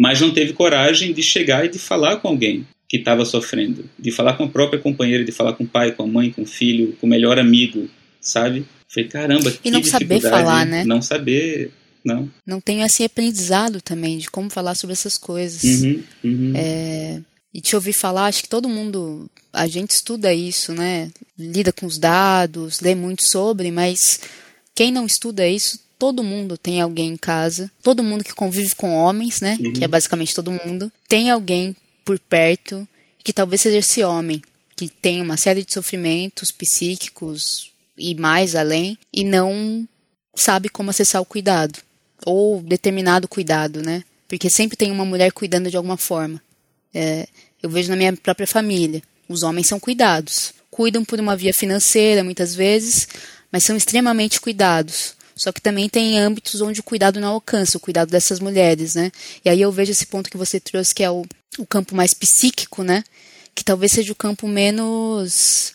mas 0.00 0.18
não 0.18 0.32
teve 0.32 0.54
coragem 0.54 1.12
de 1.12 1.22
chegar 1.22 1.66
e 1.66 1.68
de 1.68 1.78
falar 1.78 2.16
com 2.16 2.28
alguém 2.28 2.66
que 2.88 2.96
estava 2.96 3.22
sofrendo, 3.26 3.84
de 3.98 4.10
falar 4.10 4.32
com 4.32 4.44
a 4.44 4.48
própria 4.48 4.80
companheira, 4.80 5.22
de 5.22 5.30
falar 5.30 5.52
com 5.52 5.64
o 5.64 5.68
pai, 5.68 5.92
com 5.92 6.04
a 6.04 6.06
mãe, 6.06 6.32
com 6.32 6.40
o 6.40 6.46
filho, 6.46 6.96
com 6.98 7.06
o 7.06 7.10
melhor 7.10 7.38
amigo, 7.38 7.86
sabe? 8.18 8.64
Falei, 8.88 9.10
caramba, 9.10 9.50
que 9.50 9.68
E 9.68 9.70
não 9.70 9.84
saber 9.84 10.22
falar, 10.22 10.64
né? 10.64 10.84
Não 10.84 11.02
saber, 11.02 11.70
não. 12.02 12.30
Não 12.46 12.62
tem 12.62 12.80
esse 12.80 13.04
aprendizado 13.04 13.82
também 13.82 14.16
de 14.16 14.30
como 14.30 14.48
falar 14.48 14.74
sobre 14.74 14.94
essas 14.94 15.18
coisas. 15.18 15.62
Uhum, 15.62 16.02
uhum. 16.24 16.52
É, 16.56 17.20
e 17.52 17.60
te 17.60 17.76
ouvir 17.76 17.92
falar, 17.92 18.24
acho 18.24 18.44
que 18.44 18.48
todo 18.48 18.70
mundo, 18.70 19.30
a 19.52 19.66
gente 19.66 19.90
estuda 19.90 20.32
isso, 20.32 20.72
né? 20.72 21.10
Lida 21.38 21.74
com 21.74 21.84
os 21.84 21.98
dados, 21.98 22.80
lê 22.80 22.94
muito 22.94 23.22
sobre, 23.28 23.70
mas 23.70 24.22
quem 24.74 24.90
não 24.90 25.04
estuda 25.04 25.46
isso 25.46 25.78
todo 26.00 26.24
mundo 26.24 26.56
tem 26.56 26.80
alguém 26.80 27.10
em 27.10 27.16
casa, 27.18 27.70
todo 27.82 28.02
mundo 28.02 28.24
que 28.24 28.34
convive 28.34 28.74
com 28.74 28.94
homens, 28.94 29.42
né? 29.42 29.58
Uhum. 29.60 29.74
Que 29.74 29.84
é 29.84 29.88
basicamente 29.88 30.34
todo 30.34 30.50
mundo, 30.50 30.90
tem 31.06 31.30
alguém 31.30 31.76
por 32.06 32.18
perto 32.18 32.88
que 33.22 33.34
talvez 33.34 33.60
seja 33.60 33.76
esse 33.76 34.02
homem 34.02 34.40
que 34.74 34.88
tem 34.88 35.20
uma 35.20 35.36
série 35.36 35.62
de 35.62 35.74
sofrimentos 35.74 36.50
psíquicos 36.50 37.70
e 37.98 38.14
mais 38.14 38.56
além 38.56 38.96
e 39.12 39.22
não 39.22 39.86
sabe 40.34 40.70
como 40.70 40.88
acessar 40.88 41.20
o 41.20 41.26
cuidado 41.26 41.78
ou 42.24 42.62
determinado 42.62 43.28
cuidado, 43.28 43.82
né? 43.82 44.02
Porque 44.26 44.48
sempre 44.48 44.78
tem 44.78 44.90
uma 44.90 45.04
mulher 45.04 45.30
cuidando 45.32 45.70
de 45.70 45.76
alguma 45.76 45.98
forma. 45.98 46.40
É, 46.94 47.28
eu 47.62 47.68
vejo 47.68 47.90
na 47.90 47.96
minha 47.96 48.16
própria 48.16 48.46
família, 48.46 49.02
os 49.28 49.42
homens 49.42 49.66
são 49.66 49.78
cuidados, 49.78 50.54
cuidam 50.70 51.04
por 51.04 51.20
uma 51.20 51.36
via 51.36 51.52
financeira 51.52 52.24
muitas 52.24 52.54
vezes, 52.54 53.06
mas 53.52 53.64
são 53.64 53.76
extremamente 53.76 54.40
cuidados. 54.40 55.19
Só 55.40 55.50
que 55.50 55.60
também 55.62 55.88
tem 55.88 56.18
âmbitos 56.18 56.60
onde 56.60 56.80
o 56.80 56.82
cuidado 56.82 57.18
não 57.18 57.28
alcança, 57.28 57.78
o 57.78 57.80
cuidado 57.80 58.10
dessas 58.10 58.38
mulheres, 58.40 58.94
né? 58.94 59.10
E 59.42 59.48
aí 59.48 59.58
eu 59.58 59.72
vejo 59.72 59.90
esse 59.90 60.04
ponto 60.04 60.28
que 60.28 60.36
você 60.36 60.60
trouxe, 60.60 60.94
que 60.94 61.02
é 61.02 61.10
o, 61.10 61.24
o 61.58 61.66
campo 61.66 61.96
mais 61.96 62.12
psíquico, 62.12 62.82
né? 62.82 63.02
Que 63.54 63.64
talvez 63.64 63.92
seja 63.92 64.12
o 64.12 64.16
campo 64.16 64.46
menos 64.46 65.72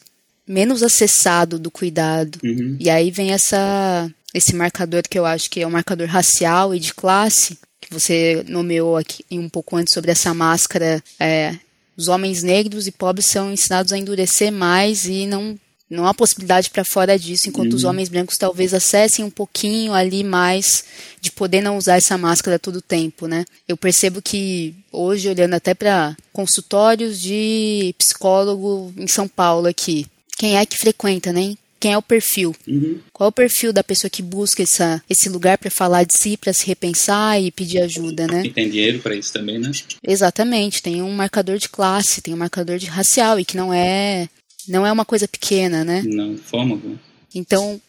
menos 0.48 0.84
acessado 0.84 1.58
do 1.58 1.72
cuidado. 1.72 2.38
Uhum. 2.44 2.78
E 2.80 2.92
aí 2.92 3.10
vem 3.10 3.32
essa 3.32 4.08
esse 4.32 4.54
marcador 4.54 5.02
que 5.10 5.18
eu 5.18 5.26
acho 5.26 5.50
que 5.50 5.62
é 5.62 5.68
um 5.68 5.72
marcador 5.72 6.08
racial 6.08 6.76
e 6.76 6.80
de 6.80 6.94
classe, 6.94 7.58
que 7.82 7.92
você 7.92 8.46
nomeou 8.48 8.96
aqui 8.96 9.26
um 9.32 9.50
pouco 9.50 9.78
antes 9.78 9.96
sobre 9.96 10.12
essa 10.12 10.32
máscara. 10.32 11.04
É, 11.20 11.58
os 11.98 12.08
homens 12.08 12.44
negros 12.44 12.86
e 12.86 12.92
pobres 12.92 13.26
são 13.26 13.52
ensinados 13.52 13.92
a 13.92 13.98
endurecer 13.98 14.52
mais 14.52 15.08
e 15.08 15.26
não 15.26 15.58
não 15.90 16.08
há 16.08 16.14
possibilidade 16.14 16.70
para 16.70 16.84
fora 16.84 17.18
disso, 17.18 17.48
enquanto 17.48 17.72
uhum. 17.72 17.78
os 17.78 17.84
homens 17.84 18.10
brancos 18.10 18.38
talvez 18.38 18.74
acessem 18.74 19.24
um 19.24 19.30
pouquinho 19.30 19.94
ali 19.94 20.24
mais 20.24 20.84
de 21.22 21.32
poder 21.32 21.62
não 21.62 21.78
usar 21.78 21.98
essa 21.98 22.18
máscara 22.18 22.58
todo 22.58 22.78
o 22.78 22.82
tempo, 22.82 23.28
né? 23.28 23.46
Eu 23.68 23.78
percebo 23.78 24.22
que 24.22 24.74
hoje, 24.92 25.30
olhando 25.30 25.54
até 25.54 25.74
para 25.74 26.16
consultórios 26.34 27.22
de 27.22 27.94
psicólogo 27.98 28.94
em 28.98 29.08
São 29.08 29.28
Paulo 29.28 29.68
aqui, 29.68 30.08
quem 30.38 30.58
é 30.58 30.66
que 30.66 30.78
frequenta, 30.78 31.32
né? 31.32 31.56
Quem 31.80 31.94
é 31.94 31.98
o 31.98 32.02
perfil? 32.02 32.56
Uhum. 32.68 33.00
Qual 33.14 33.28
é 33.28 33.30
o 33.30 33.34
perfil 33.34 33.72
da 33.72 33.84
pessoa 33.84 34.10
que 34.10 34.24
busca 34.24 34.64
essa, 34.64 35.04
esse 35.08 35.30
lugar 35.30 35.58
para 35.58 35.70
falar 35.70 36.04
de 36.04 36.18
si, 36.18 36.36
para 36.36 36.52
se 36.52 36.66
repensar 36.66 37.40
e 37.40 37.52
pedir 37.52 37.80
ajuda, 37.80 38.26
né? 38.26 38.44
E 38.44 38.50
tem 38.50 38.70
dinheiro 38.70 39.00
para 39.00 39.14
isso 39.14 39.32
também, 39.32 39.60
né? 39.60 39.72
Exatamente. 40.02 40.82
Tem 40.82 41.02
um 41.04 41.12
marcador 41.12 41.60
de 41.60 41.70
classe, 41.70 42.22
tem 42.22 42.34
um 42.34 42.38
marcador 42.38 42.80
de 42.80 42.88
racial 42.88 43.40
e 43.40 43.46
que 43.46 43.56
não 43.56 43.72
é 43.72 44.28
não 44.68 44.86
é 44.86 44.92
uma 44.92 45.06
coisa 45.06 45.28
pequena, 45.28 45.84
né? 45.84 46.04
Não, 46.06 46.38
forma 46.38 46.76
alguma. 46.76 47.00
Então, 47.34 47.82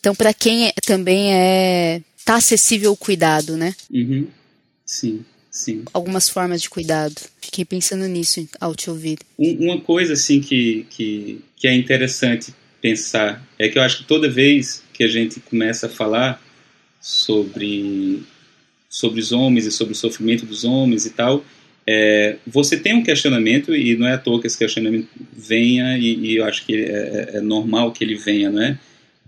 então 0.00 0.14
para 0.14 0.32
quem 0.32 0.68
é, 0.68 0.72
também 0.84 1.32
é 1.34 2.02
tá 2.24 2.36
acessível 2.36 2.92
o 2.92 2.96
cuidado, 2.96 3.56
né? 3.56 3.74
Uhum. 3.90 4.26
Sim, 4.86 5.24
sim. 5.50 5.82
Algumas 5.92 6.28
formas 6.28 6.62
de 6.62 6.70
cuidado. 6.70 7.14
Fiquei 7.40 7.64
pensando 7.64 8.06
nisso 8.06 8.46
ao 8.60 8.74
te 8.74 8.90
ouvir. 8.90 9.18
Um, 9.38 9.64
uma 9.64 9.80
coisa 9.80 10.14
assim 10.14 10.40
que, 10.40 10.86
que, 10.90 11.40
que 11.56 11.68
é 11.68 11.74
interessante 11.74 12.54
pensar 12.80 13.46
é 13.58 13.68
que 13.68 13.78
eu 13.78 13.82
acho 13.82 13.98
que 13.98 14.04
toda 14.04 14.28
vez 14.28 14.82
que 14.92 15.04
a 15.04 15.08
gente 15.08 15.40
começa 15.40 15.86
a 15.86 15.90
falar 15.90 16.42
sobre 17.00 18.22
sobre 18.88 19.20
os 19.20 19.32
homens 19.32 19.66
e 19.66 19.72
sobre 19.72 19.92
o 19.92 19.96
sofrimento 19.96 20.46
dos 20.46 20.62
homens 20.62 21.04
e 21.04 21.10
tal, 21.10 21.44
é, 21.86 22.36
você 22.46 22.78
tem 22.78 22.94
um 22.94 23.02
questionamento 23.02 23.74
e 23.74 23.96
não 23.96 24.06
é 24.06 24.14
à 24.14 24.18
toa 24.18 24.40
que 24.40 24.46
esse 24.46 24.58
questionamento 24.58 25.08
venha 25.36 25.98
e, 25.98 26.14
e 26.14 26.36
eu 26.36 26.44
acho 26.44 26.64
que 26.64 26.74
é, 26.74 27.30
é, 27.34 27.36
é 27.36 27.40
normal 27.40 27.92
que 27.92 28.02
ele 28.02 28.14
venha, 28.14 28.50
não 28.50 28.62
é? 28.62 28.78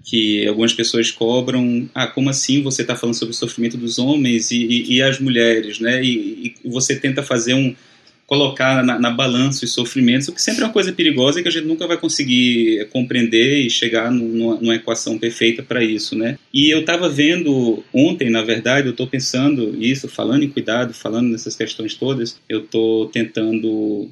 Que 0.02 0.46
algumas 0.46 0.72
pessoas 0.72 1.10
cobram, 1.10 1.88
ah, 1.94 2.06
como 2.06 2.30
assim 2.30 2.62
você 2.62 2.82
está 2.82 2.96
falando 2.96 3.16
sobre 3.16 3.32
o 3.32 3.36
sofrimento 3.36 3.76
dos 3.76 3.98
homens 3.98 4.50
e, 4.50 4.64
e, 4.64 4.94
e 4.94 5.02
as 5.02 5.18
mulheres, 5.18 5.80
né? 5.80 6.02
E, 6.02 6.54
você 6.64 6.96
tenta 6.96 7.22
fazer 7.22 7.54
um, 7.54 7.74
colocar 8.26 8.82
na, 8.82 8.98
na, 8.98 9.10
balança 9.10 9.64
os 9.64 9.72
sofrimentos, 9.72 10.28
o 10.28 10.32
que 10.32 10.42
sempre 10.42 10.62
é 10.62 10.66
uma 10.66 10.72
coisa 10.72 10.92
perigosa 10.92 11.38
e 11.38 11.42
que 11.42 11.48
a 11.48 11.52
gente 11.52 11.66
nunca 11.66 11.86
vai 11.86 11.96
conseguir 11.96 12.88
compreender 12.90 13.60
e 13.60 13.70
chegar 13.70 14.10
numa, 14.10 14.56
numa 14.56 14.74
equação 14.74 15.16
perfeita 15.16 15.62
para 15.62 15.82
isso, 15.82 16.16
né? 16.16 16.36
E 16.52 16.72
eu 16.72 16.80
estava 16.80 17.08
vendo 17.08 17.84
ontem, 17.92 18.28
na 18.28 18.42
verdade, 18.42 18.88
eu 18.88 18.90
estou 18.90 19.06
pensando 19.06 19.76
isso, 19.80 20.08
falando 20.08 20.42
em 20.42 20.48
cuidado, 20.48 20.92
falando 20.92 21.28
nessas 21.28 21.54
questões 21.54 21.94
todas, 21.94 22.38
eu 22.48 22.60
estou 22.60 23.06
tentando 23.06 24.10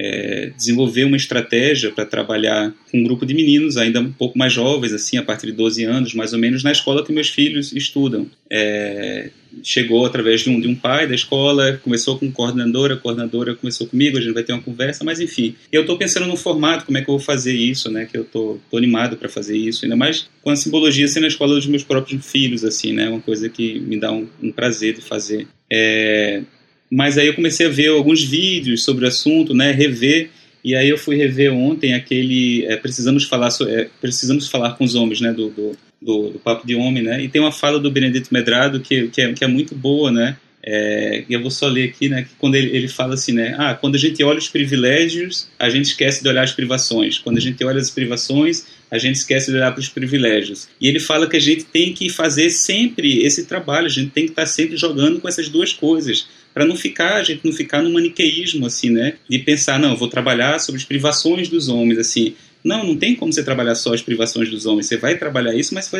é, 0.00 0.52
desenvolver 0.56 1.04
uma 1.04 1.16
estratégia 1.16 1.90
para 1.90 2.06
trabalhar 2.06 2.72
com 2.90 2.98
um 2.98 3.02
grupo 3.02 3.26
de 3.26 3.34
meninos 3.34 3.76
ainda 3.76 4.00
um 4.00 4.12
pouco 4.12 4.38
mais 4.38 4.52
jovens, 4.52 4.92
assim, 4.92 5.16
a 5.16 5.22
partir 5.22 5.46
de 5.46 5.52
12 5.52 5.84
anos, 5.84 6.14
mais 6.14 6.32
ou 6.32 6.38
menos, 6.38 6.62
na 6.62 6.70
escola 6.70 7.04
que 7.04 7.12
meus 7.12 7.28
filhos 7.28 7.72
estudam. 7.72 8.26
É, 8.50 9.30
chegou 9.62 10.06
através 10.06 10.42
de 10.42 10.50
um, 10.50 10.60
de 10.60 10.68
um 10.68 10.74
pai 10.74 11.06
da 11.06 11.14
escola, 11.14 11.80
começou 11.82 12.18
com 12.18 12.30
coordenadora, 12.30 12.94
a 12.94 12.96
coordenadora 12.96 13.56
começou 13.56 13.86
comigo, 13.86 14.18
a 14.18 14.20
gente 14.20 14.34
vai 14.34 14.42
ter 14.42 14.52
uma 14.52 14.62
conversa, 14.62 15.04
mas 15.04 15.20
enfim. 15.20 15.54
Eu 15.72 15.80
estou 15.80 15.98
pensando 15.98 16.26
no 16.26 16.36
formato, 16.36 16.86
como 16.86 16.98
é 16.98 17.02
que 17.02 17.08
eu 17.08 17.16
vou 17.16 17.24
fazer 17.24 17.54
isso, 17.54 17.90
né? 17.90 18.06
Que 18.06 18.16
eu 18.16 18.24
tô, 18.24 18.58
tô 18.70 18.76
animado 18.76 19.16
para 19.16 19.28
fazer 19.28 19.56
isso, 19.56 19.84
ainda 19.84 19.96
mais 19.96 20.28
com 20.42 20.50
a 20.50 20.56
simbologia 20.56 21.08
sendo 21.08 21.24
a 21.24 21.28
escola 21.28 21.54
dos 21.54 21.66
meus 21.66 21.82
próprios 21.82 22.24
filhos, 22.24 22.64
assim, 22.64 22.92
né? 22.92 23.08
Uma 23.08 23.20
coisa 23.20 23.48
que 23.48 23.80
me 23.80 23.98
dá 23.98 24.12
um, 24.12 24.28
um 24.42 24.52
prazer 24.52 24.94
de 24.94 25.00
fazer. 25.00 25.48
É, 25.70 26.42
mas 26.90 27.18
aí 27.18 27.26
eu 27.26 27.34
comecei 27.34 27.66
a 27.66 27.70
ver 27.70 27.88
alguns 27.88 28.22
vídeos 28.22 28.84
sobre 28.84 29.04
o 29.04 29.08
assunto, 29.08 29.54
né, 29.54 29.72
rever, 29.72 30.30
e 30.64 30.74
aí 30.74 30.88
eu 30.88 30.98
fui 30.98 31.16
rever 31.16 31.52
ontem 31.52 31.94
aquele 31.94 32.64
é, 32.66 32.76
precisamos 32.76 33.24
falar 33.24 33.50
é, 33.68 33.88
precisamos 34.00 34.48
falar 34.48 34.72
com 34.72 34.84
os 34.84 34.94
homens, 34.94 35.20
né, 35.20 35.32
do, 35.32 35.50
do, 35.50 35.76
do, 36.00 36.30
do, 36.30 36.38
papo 36.38 36.66
de 36.66 36.74
homem, 36.74 37.02
né, 37.02 37.22
e 37.22 37.28
tem 37.28 37.40
uma 37.40 37.52
fala 37.52 37.78
do 37.78 37.90
Benedito 37.90 38.32
Medrado 38.32 38.80
que, 38.80 39.08
que, 39.08 39.20
é, 39.20 39.32
que 39.32 39.44
é 39.44 39.48
muito 39.48 39.74
boa, 39.74 40.10
né, 40.10 40.36
é, 40.70 41.24
eu 41.30 41.40
vou 41.40 41.50
só 41.50 41.66
ler 41.66 41.88
aqui, 41.88 42.08
né, 42.08 42.24
que 42.24 42.30
quando 42.38 42.54
ele, 42.56 42.76
ele 42.76 42.88
fala 42.88 43.14
assim, 43.14 43.32
né, 43.32 43.54
ah, 43.58 43.74
quando 43.74 43.94
a 43.94 43.98
gente 43.98 44.22
olha 44.22 44.38
os 44.38 44.48
privilégios, 44.48 45.48
a 45.58 45.70
gente 45.70 45.86
esquece 45.86 46.22
de 46.22 46.28
olhar 46.28 46.42
as 46.42 46.52
privações. 46.52 47.18
Quando 47.18 47.38
a 47.38 47.40
gente 47.40 47.64
olha 47.64 47.80
as 47.80 47.90
privações, 47.90 48.66
a 48.90 48.98
gente 48.98 49.16
esquece 49.16 49.50
de 49.50 49.56
olhar 49.56 49.72
para 49.72 49.80
os 49.80 49.88
privilégios. 49.88 50.68
E 50.80 50.86
ele 50.88 51.00
fala 51.00 51.26
que 51.26 51.36
a 51.36 51.40
gente 51.40 51.64
tem 51.64 51.94
que 51.94 52.10
fazer 52.10 52.50
sempre 52.50 53.22
esse 53.22 53.46
trabalho, 53.46 53.86
a 53.86 53.90
gente 53.90 54.10
tem 54.10 54.24
que 54.24 54.30
estar 54.30 54.46
sempre 54.46 54.76
jogando 54.76 55.20
com 55.20 55.28
essas 55.28 55.48
duas 55.48 55.72
coisas 55.72 56.26
para 56.52 56.64
não 56.64 56.76
ficar, 56.76 57.16
a 57.16 57.22
gente 57.22 57.44
não 57.44 57.52
ficar 57.52 57.82
no 57.82 57.90
maniqueísmo, 57.90 58.66
assim, 58.66 58.90
né? 58.90 59.14
De 59.28 59.38
pensar, 59.38 59.78
não, 59.78 59.96
vou 59.96 60.08
trabalhar 60.08 60.58
sobre 60.58 60.80
as 60.80 60.84
privações 60.84 61.48
dos 61.48 61.68
homens, 61.68 61.98
assim. 61.98 62.34
Não, 62.64 62.84
não 62.84 62.96
tem 62.96 63.14
como 63.14 63.32
você 63.32 63.42
trabalhar 63.42 63.74
só 63.74 63.94
as 63.94 64.02
privações 64.02 64.50
dos 64.50 64.66
homens. 64.66 64.86
Você 64.86 64.96
vai 64.96 65.16
trabalhar 65.16 65.54
isso, 65.54 65.74
mas 65.74 65.90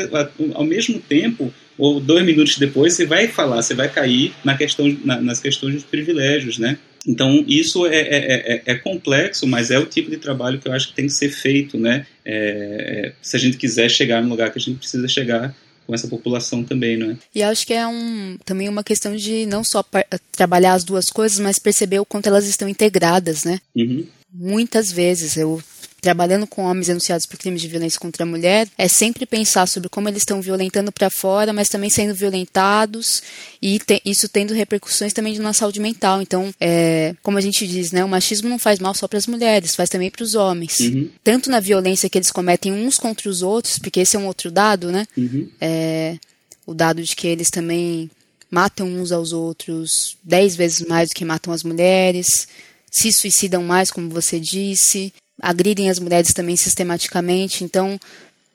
ao 0.55 0.65
mesmo 0.65 0.99
tempo, 0.99 1.53
ou 1.77 2.01
dois 2.01 2.25
minutos 2.27 2.59
depois, 2.59 2.95
você 2.95 3.07
vai 3.07 3.29
falar, 3.29 3.63
você 3.63 3.75
vai 3.75 3.89
cair 3.89 4.33
na 4.45 4.57
questão, 4.57 4.97
na, 5.05 5.21
nas 5.21 5.41
questões 5.41 5.75
dos 5.75 5.85
privilégios, 5.85 6.59
né? 6.59 6.79
Então, 7.07 7.45
isso 7.47 7.87
é, 7.87 7.97
é, 7.97 8.55
é, 8.57 8.63
é, 8.67 8.75
complexo, 8.75 9.47
mas 9.47 9.71
é 9.71 9.79
o 9.79 9.87
tipo 9.87 10.11
de 10.11 10.17
trabalho 10.17 10.59
que 10.59 10.69
eu 10.69 10.73
acho 10.73 10.89
que 10.89 10.95
tem 10.95 11.07
que 11.07 11.13
ser 11.13 11.31
feito, 11.31 11.79
né? 11.79 12.07
É, 12.25 13.13
se 13.23 13.37
a 13.37 13.41
gente 13.41 13.57
quiser 13.57 13.89
chegar 13.89 14.23
no 14.23 14.29
lugar 14.29 14.51
que 14.51 14.59
a 14.59 14.61
gente 14.61 14.79
precisa 14.79 15.07
chegar 15.09 15.55
com 15.89 15.95
essa 15.95 16.07
população 16.07 16.63
também, 16.63 16.99
não 16.99 17.13
é? 17.13 17.17
E 17.35 17.43
acho 17.43 17.67
que 17.67 17.73
é 17.73 17.87
um, 17.87 18.37
também 18.45 18.69
uma 18.69 18.85
questão 18.85 19.17
de 19.17 19.47
não 19.47 19.65
só 19.65 19.83
trabalhar 20.31 20.75
as 20.75 20.85
duas 20.85 21.09
coisas, 21.09 21.39
mas 21.39 21.59
perceber 21.59 21.99
o 21.99 22.05
quanto 22.05 22.27
elas 22.27 22.47
estão 22.47 22.69
integradas, 22.69 23.43
né? 23.43 23.59
Uhum. 23.75 24.07
Muitas 24.31 24.93
vezes 24.93 25.39
eu 25.39 25.63
trabalhando 26.01 26.47
com 26.47 26.65
homens 26.65 26.87
denunciados 26.87 27.27
por 27.27 27.39
crimes 27.39 27.61
de 27.61 27.69
violência 27.69 27.99
contra 27.99 28.23
a 28.23 28.27
mulher, 28.27 28.69
é 28.79 28.87
sempre 28.89 29.27
pensar 29.27 29.67
sobre 29.67 29.89
como 29.89 30.09
eles 30.09 30.23
estão 30.23 30.41
violentando 30.41 30.93
para 30.93 31.11
fora, 31.11 31.53
mas 31.53 31.69
também 31.69 31.91
sendo 31.91 32.15
violentados 32.15 33.23
e 33.61 33.79
te, 33.79 34.01
isso 34.05 34.29
tendo 34.29 34.55
repercussões 34.55 35.13
também 35.13 35.39
na 35.39 35.53
saúde 35.53 35.81
mental. 35.81 36.23
Então, 36.23 36.53
é, 36.61 37.15
como 37.23 37.39
a 37.39 37.41
gente 37.41 37.67
diz, 37.67 37.91
né, 37.91 38.05
o 38.05 38.09
machismo 38.09 38.49
não 38.49 38.59
faz 38.59 38.79
mal 38.79 38.95
só 38.95 39.09
para 39.09 39.19
as 39.19 39.27
mulheres, 39.27 39.75
faz 39.75 39.89
também 39.89 40.11
para 40.11 40.23
os 40.23 40.35
homens. 40.35 40.79
Uhum. 40.81 41.11
Tanto 41.25 41.51
na 41.51 41.61
violência 41.61 42.09
que 42.09 42.19
eles 42.19 42.31
cometem 42.31 42.73
uns 42.73 42.97
contra 42.97 43.29
os 43.29 43.43
outros, 43.43 43.79
porque 43.79 44.01
esse 44.01 44.17
é 44.17 44.19
um 44.19 44.27
outro 44.27 44.51
dado, 44.51 44.93
né? 44.93 45.07
Uhum. 45.17 45.49
É, 45.61 46.17
o 46.65 46.75
dado 46.75 47.03
de 47.03 47.17
que 47.17 47.27
eles 47.27 47.51
também 47.51 48.11
matam 48.51 48.89
uns 48.89 49.13
aos 49.13 49.33
outros 49.33 50.17
dez 50.23 50.55
vezes 50.57 50.87
mais 50.87 51.09
do 51.09 51.15
que 51.15 51.25
matam 51.25 51.53
as 51.53 51.63
mulheres, 51.63 52.49
se 52.91 53.13
suicidam 53.13 53.63
mais, 53.63 53.91
como 53.91 54.09
você 54.09 54.41
disse, 54.41 55.13
agridem 55.41 55.91
as 55.91 55.99
mulheres 55.99 56.33
também 56.33 56.57
sistematicamente. 56.57 57.65
Então, 57.65 57.99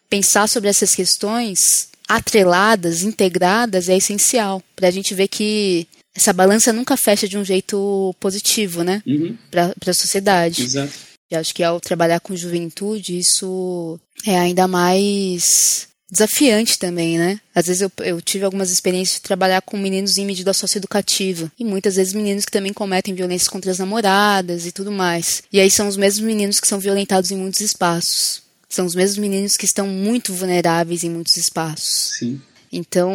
pensar 0.10 0.48
sobre 0.48 0.70
essas 0.70 0.94
questões 0.94 1.90
atreladas, 2.08 3.02
integradas, 3.02 3.90
é 3.90 3.98
essencial 3.98 4.62
para 4.76 4.88
a 4.88 4.92
gente 4.92 5.14
ver 5.14 5.28
que 5.28 5.88
essa 6.16 6.34
balança 6.34 6.72
nunca 6.72 6.96
fecha 6.96 7.28
de 7.28 7.38
um 7.38 7.44
jeito 7.44 8.14
positivo, 8.20 8.84
né? 8.84 9.02
Uhum. 9.08 9.36
Para 9.50 9.74
a 9.88 9.94
sociedade. 9.94 10.64
Exato. 10.64 10.94
E 11.32 11.36
acho 11.36 11.54
que 11.54 11.64
ao 11.64 11.80
trabalhar 11.80 12.20
com 12.20 12.36
juventude, 12.36 13.18
isso 13.18 14.00
é 14.26 14.38
ainda 14.38 14.68
mais 14.68 15.88
desafiante 16.14 16.78
também, 16.78 17.18
né? 17.18 17.40
Às 17.54 17.66
vezes 17.66 17.82
eu, 17.82 17.92
eu 18.04 18.22
tive 18.22 18.46
algumas 18.46 18.70
experiências 18.70 19.18
de 19.18 19.24
trabalhar 19.24 19.62
com 19.64 19.78
meninos 19.78 20.18
em 20.18 20.26
medida 20.26 20.54
socioeducativa. 20.54 21.52
E 21.60 21.66
muitas 21.66 21.96
vezes 21.96 22.14
meninos 22.14 22.46
que 22.46 22.52
também 22.52 22.72
cometem 22.72 23.16
violência 23.16 23.50
contra 23.50 23.72
as 23.72 23.80
namoradas 23.80 24.66
e 24.66 24.72
tudo 24.72 24.92
mais. 24.92 25.42
E 25.52 25.60
aí 25.60 25.72
são 25.72 25.88
os 25.88 25.98
mesmos 25.98 26.26
meninos 26.26 26.60
que 26.60 26.68
são 26.68 26.80
violentados 26.80 27.32
em 27.32 27.38
muitos 27.38 27.62
espaços. 27.62 28.44
São 28.70 28.86
os 28.86 28.96
mesmos 28.96 29.18
meninos 29.18 29.58
que 29.58 29.66
estão 29.66 29.88
muito 29.88 30.34
vulneráveis 30.34 31.04
em 31.04 31.10
muitos 31.10 31.36
espaços. 31.36 32.14
Sim. 32.20 32.40
Então, 32.72 33.14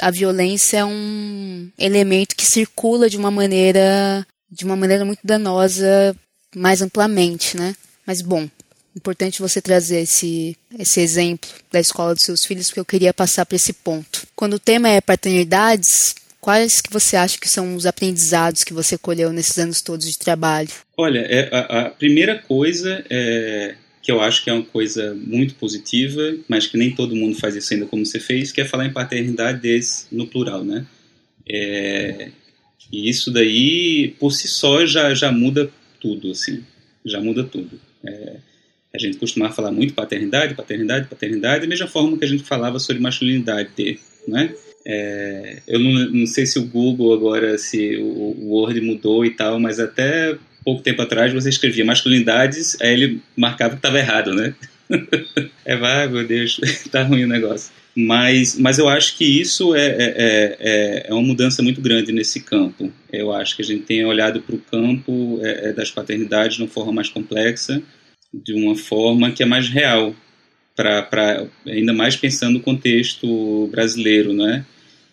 a 0.00 0.10
violência 0.10 0.78
é 0.78 0.84
um 0.84 1.68
elemento 1.78 2.36
que 2.36 2.46
circula 2.46 3.08
de 3.08 3.16
uma 3.16 3.30
maneira 3.30 4.26
de 4.50 4.64
uma 4.64 4.76
maneira 4.76 5.04
muito 5.04 5.20
danosa 5.22 6.16
mais 6.56 6.80
amplamente, 6.80 7.56
né? 7.56 7.74
Mas 8.06 8.22
bom, 8.22 8.48
Importante 8.96 9.40
você 9.40 9.60
trazer 9.60 10.00
esse, 10.00 10.56
esse 10.78 11.00
exemplo 11.00 11.48
da 11.70 11.78
escola 11.78 12.14
dos 12.14 12.24
seus 12.24 12.44
filhos, 12.44 12.66
porque 12.66 12.80
eu 12.80 12.84
queria 12.84 13.14
passar 13.14 13.46
para 13.46 13.56
esse 13.56 13.72
ponto. 13.72 14.26
Quando 14.34 14.54
o 14.54 14.58
tema 14.58 14.88
é 14.88 15.00
paternidades, 15.00 16.14
quais 16.40 16.80
que 16.80 16.92
você 16.92 17.16
acha 17.16 17.38
que 17.38 17.48
são 17.48 17.76
os 17.76 17.86
aprendizados 17.86 18.64
que 18.64 18.72
você 18.72 18.98
colheu 18.98 19.32
nesses 19.32 19.58
anos 19.58 19.80
todos 19.80 20.10
de 20.10 20.18
trabalho? 20.18 20.68
Olha, 20.96 21.20
é, 21.20 21.48
a, 21.52 21.82
a 21.82 21.90
primeira 21.90 22.38
coisa 22.38 23.04
é 23.08 23.76
que 24.08 24.12
eu 24.12 24.22
acho 24.22 24.42
que 24.42 24.48
é 24.48 24.54
uma 24.54 24.64
coisa 24.64 25.14
muito 25.14 25.54
positiva, 25.56 26.34
mas 26.48 26.66
que 26.66 26.78
nem 26.78 26.94
todo 26.94 27.14
mundo 27.14 27.38
faz 27.38 27.54
isso 27.54 27.74
ainda 27.74 27.84
como 27.84 28.06
você 28.06 28.18
fez, 28.18 28.50
que 28.50 28.58
é 28.58 28.64
falar 28.64 28.86
em 28.86 28.92
paternidades 28.92 30.06
no 30.10 30.26
plural, 30.26 30.64
né? 30.64 30.86
É, 31.46 32.30
e 32.90 33.08
isso 33.08 33.30
daí, 33.30 34.14
por 34.18 34.32
si 34.32 34.48
só, 34.48 34.86
já, 34.86 35.12
já 35.12 35.30
muda 35.30 35.70
tudo, 36.00 36.30
assim. 36.30 36.64
Já 37.04 37.20
muda 37.20 37.44
tudo. 37.44 37.78
É, 38.02 38.36
a 38.94 38.98
gente 38.98 39.18
costumava 39.18 39.52
falar 39.52 39.70
muito 39.70 39.94
paternidade, 39.94 40.54
paternidade, 40.54 41.08
paternidade, 41.08 41.62
da 41.62 41.66
mesma 41.66 41.86
forma 41.86 42.16
que 42.16 42.24
a 42.24 42.28
gente 42.28 42.42
falava 42.42 42.78
sobre 42.78 43.02
masculinidade, 43.02 43.98
né? 44.26 44.54
É, 44.86 45.58
eu 45.66 45.78
não, 45.78 45.92
não, 46.10 46.26
sei 46.26 46.46
se 46.46 46.58
o 46.58 46.64
Google 46.64 47.12
agora, 47.12 47.58
se 47.58 47.96
o, 47.98 48.48
Word 48.48 48.80
mudou 48.80 49.24
e 49.24 49.30
tal, 49.30 49.60
mas 49.60 49.78
até 49.78 50.36
pouco 50.64 50.82
tempo 50.82 51.02
atrás 51.02 51.32
você 51.32 51.50
escrevia 51.50 51.84
masculinidades, 51.84 52.80
aí 52.80 52.92
ele 52.94 53.20
marcava 53.36 53.72
que 53.72 53.78
estava 53.78 53.98
errado, 53.98 54.34
né? 54.34 54.54
é 55.64 55.76
vago, 55.76 56.14
meu 56.14 56.26
Deus, 56.26 56.58
tá 56.90 57.02
ruim 57.02 57.24
o 57.24 57.28
negócio. 57.28 57.70
Mas, 57.94 58.56
mas 58.56 58.78
eu 58.78 58.88
acho 58.88 59.16
que 59.16 59.24
isso 59.24 59.74
é, 59.74 59.86
é, 59.88 60.56
é, 60.60 61.06
é 61.08 61.12
uma 61.12 61.22
mudança 61.22 61.62
muito 61.62 61.80
grande 61.80 62.12
nesse 62.12 62.40
campo. 62.40 62.92
Eu 63.12 63.32
acho 63.32 63.56
que 63.56 63.62
a 63.62 63.64
gente 63.64 63.82
tem 63.82 64.04
olhado 64.04 64.40
para 64.40 64.54
o 64.54 64.58
campo 64.58 65.40
é, 65.42 65.70
é, 65.70 65.72
das 65.72 65.90
paternidades 65.90 66.56
de 66.56 66.62
uma 66.62 66.68
forma 66.68 66.92
mais 66.92 67.08
complexa, 67.08 67.82
de 68.32 68.52
uma 68.54 68.76
forma 68.76 69.30
que 69.30 69.42
é 69.42 69.46
mais 69.46 69.68
real, 69.68 70.14
para 70.76 71.46
ainda 71.66 71.92
mais 71.92 72.16
pensando 72.16 72.54
no 72.54 72.60
contexto 72.60 73.66
brasileiro, 73.68 74.32
né? 74.32 74.64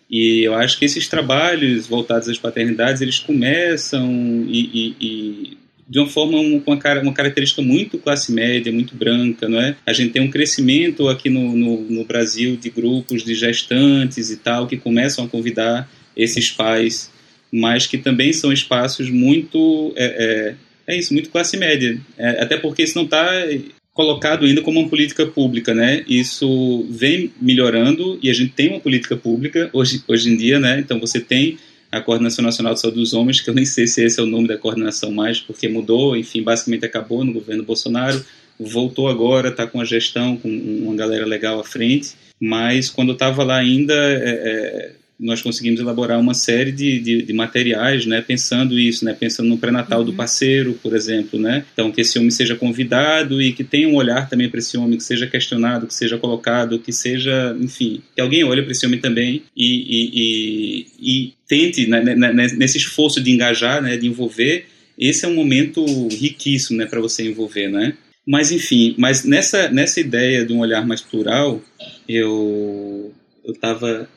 E 0.08 0.44
eu 0.44 0.54
acho 0.54 0.78
que 0.78 0.84
esses 0.84 1.08
trabalhos 1.08 1.86
voltados 1.86 2.28
às 2.28 2.38
paternidades, 2.38 3.02
eles 3.02 3.18
começam 3.18 4.46
e, 4.48 4.70
e, 4.72 4.96
e 5.00 5.58
de 5.88 5.98
uma 5.98 6.08
forma 6.08 6.38
com 6.60 6.72
uma, 6.72 7.00
uma, 7.02 7.12
característica 7.12 7.62
muito 7.62 7.98
classe 7.98 8.32
média, 8.32 8.72
muito 8.72 8.94
branca, 8.94 9.48
não 9.48 9.60
é? 9.60 9.76
A 9.84 9.92
gente 9.92 10.12
tem 10.12 10.22
um 10.22 10.30
crescimento 10.30 11.08
aqui 11.08 11.28
no, 11.28 11.56
no, 11.56 11.80
no 11.82 12.04
Brasil 12.04 12.56
de 12.56 12.70
grupos 12.70 13.24
de 13.24 13.34
gestantes 13.34 14.30
e 14.30 14.36
tal 14.36 14.66
que 14.66 14.76
começam 14.76 15.24
a 15.24 15.28
convidar 15.28 15.88
esses 16.16 16.50
pais, 16.50 17.10
mas 17.52 17.86
que 17.86 17.98
também 17.98 18.32
são 18.32 18.52
espaços 18.52 19.10
muito 19.10 19.92
é, 19.96 20.04
é, 20.04 20.54
é 20.86 20.96
isso, 20.96 21.12
muito 21.12 21.30
classe 21.30 21.56
média. 21.56 21.98
É, 22.16 22.42
até 22.42 22.56
porque 22.56 22.82
isso 22.82 22.96
não 22.96 23.04
está 23.04 23.44
colocado 23.92 24.44
ainda 24.44 24.60
como 24.60 24.78
uma 24.78 24.88
política 24.88 25.26
pública, 25.26 25.72
né? 25.72 26.04
Isso 26.06 26.86
vem 26.90 27.32
melhorando 27.40 28.18
e 28.22 28.28
a 28.28 28.34
gente 28.34 28.52
tem 28.52 28.68
uma 28.68 28.80
política 28.80 29.16
pública 29.16 29.70
hoje, 29.72 30.02
hoje 30.06 30.30
em 30.30 30.36
dia, 30.36 30.60
né? 30.60 30.78
Então 30.78 31.00
você 31.00 31.18
tem 31.18 31.58
a 31.90 32.00
Coordenação 32.00 32.44
Nacional 32.44 32.74
de 32.74 32.80
Saúde 32.80 32.98
dos 32.98 33.14
Homens, 33.14 33.40
que 33.40 33.48
eu 33.48 33.54
nem 33.54 33.64
sei 33.64 33.86
se 33.86 34.04
esse 34.04 34.20
é 34.20 34.22
o 34.22 34.26
nome 34.26 34.48
da 34.48 34.58
coordenação 34.58 35.10
mais, 35.10 35.40
porque 35.40 35.68
mudou, 35.68 36.16
enfim, 36.16 36.42
basicamente 36.42 36.84
acabou 36.84 37.24
no 37.24 37.32
governo 37.32 37.62
Bolsonaro, 37.62 38.22
voltou 38.58 39.08
agora, 39.08 39.48
está 39.48 39.66
com 39.66 39.80
a 39.80 39.84
gestão, 39.84 40.36
com 40.36 40.48
uma 40.48 40.94
galera 40.94 41.24
legal 41.24 41.58
à 41.58 41.64
frente, 41.64 42.12
mas 42.40 42.90
quando 42.90 43.12
estava 43.12 43.42
lá 43.44 43.56
ainda, 43.56 43.94
é, 43.94 44.16
é, 44.16 44.92
nós 45.18 45.40
conseguimos 45.40 45.80
elaborar 45.80 46.20
uma 46.20 46.34
série 46.34 46.70
de, 46.70 47.00
de, 47.00 47.22
de, 47.22 47.32
materiais, 47.32 48.04
né, 48.04 48.20
pensando 48.20 48.78
isso, 48.78 49.04
né, 49.04 49.14
pensando 49.18 49.48
no 49.48 49.56
pré-natal 49.56 50.00
uhum. 50.00 50.06
do 50.06 50.12
parceiro, 50.12 50.78
por 50.82 50.94
exemplo, 50.94 51.38
né, 51.38 51.64
então 51.72 51.90
que 51.90 52.02
esse 52.02 52.18
homem 52.18 52.30
seja 52.30 52.54
convidado 52.54 53.40
e 53.40 53.52
que 53.52 53.64
tenha 53.64 53.88
um 53.88 53.94
olhar 53.94 54.28
também 54.28 54.48
para 54.48 54.58
esse 54.58 54.76
homem, 54.76 54.98
que 54.98 55.04
seja 55.04 55.26
questionado, 55.26 55.86
que 55.86 55.94
seja 55.94 56.18
colocado, 56.18 56.78
que 56.78 56.92
seja, 56.92 57.56
enfim, 57.58 58.02
que 58.14 58.20
alguém 58.20 58.44
olhe 58.44 58.62
para 58.62 58.72
esse 58.72 58.84
homem 58.84 59.00
também 59.00 59.42
e, 59.56 59.66
e, 59.66 60.10
e, 60.14 60.86
e 61.00 61.32
tente, 61.48 61.86
né, 61.86 62.02
né, 62.02 62.14
né, 62.14 62.46
nesse 62.56 62.76
esforço 62.76 63.20
de 63.22 63.30
engajar, 63.30 63.80
né, 63.80 63.96
de 63.96 64.06
envolver, 64.06 64.66
esse 64.98 65.24
é 65.24 65.28
um 65.28 65.34
momento 65.34 65.84
riquíssimo, 66.08 66.78
né, 66.78 66.86
para 66.86 67.00
você 67.00 67.26
envolver, 67.26 67.68
né? 67.68 67.94
Mas 68.26 68.50
enfim, 68.50 68.94
mas 68.98 69.24
nessa 69.24 69.70
nessa 69.70 70.00
ideia 70.00 70.44
de 70.44 70.52
um 70.52 70.58
olhar 70.58 70.84
mais 70.84 71.00
plural, 71.00 71.62
eu 72.08 73.12
eu 73.44 73.54
tava 73.54 74.08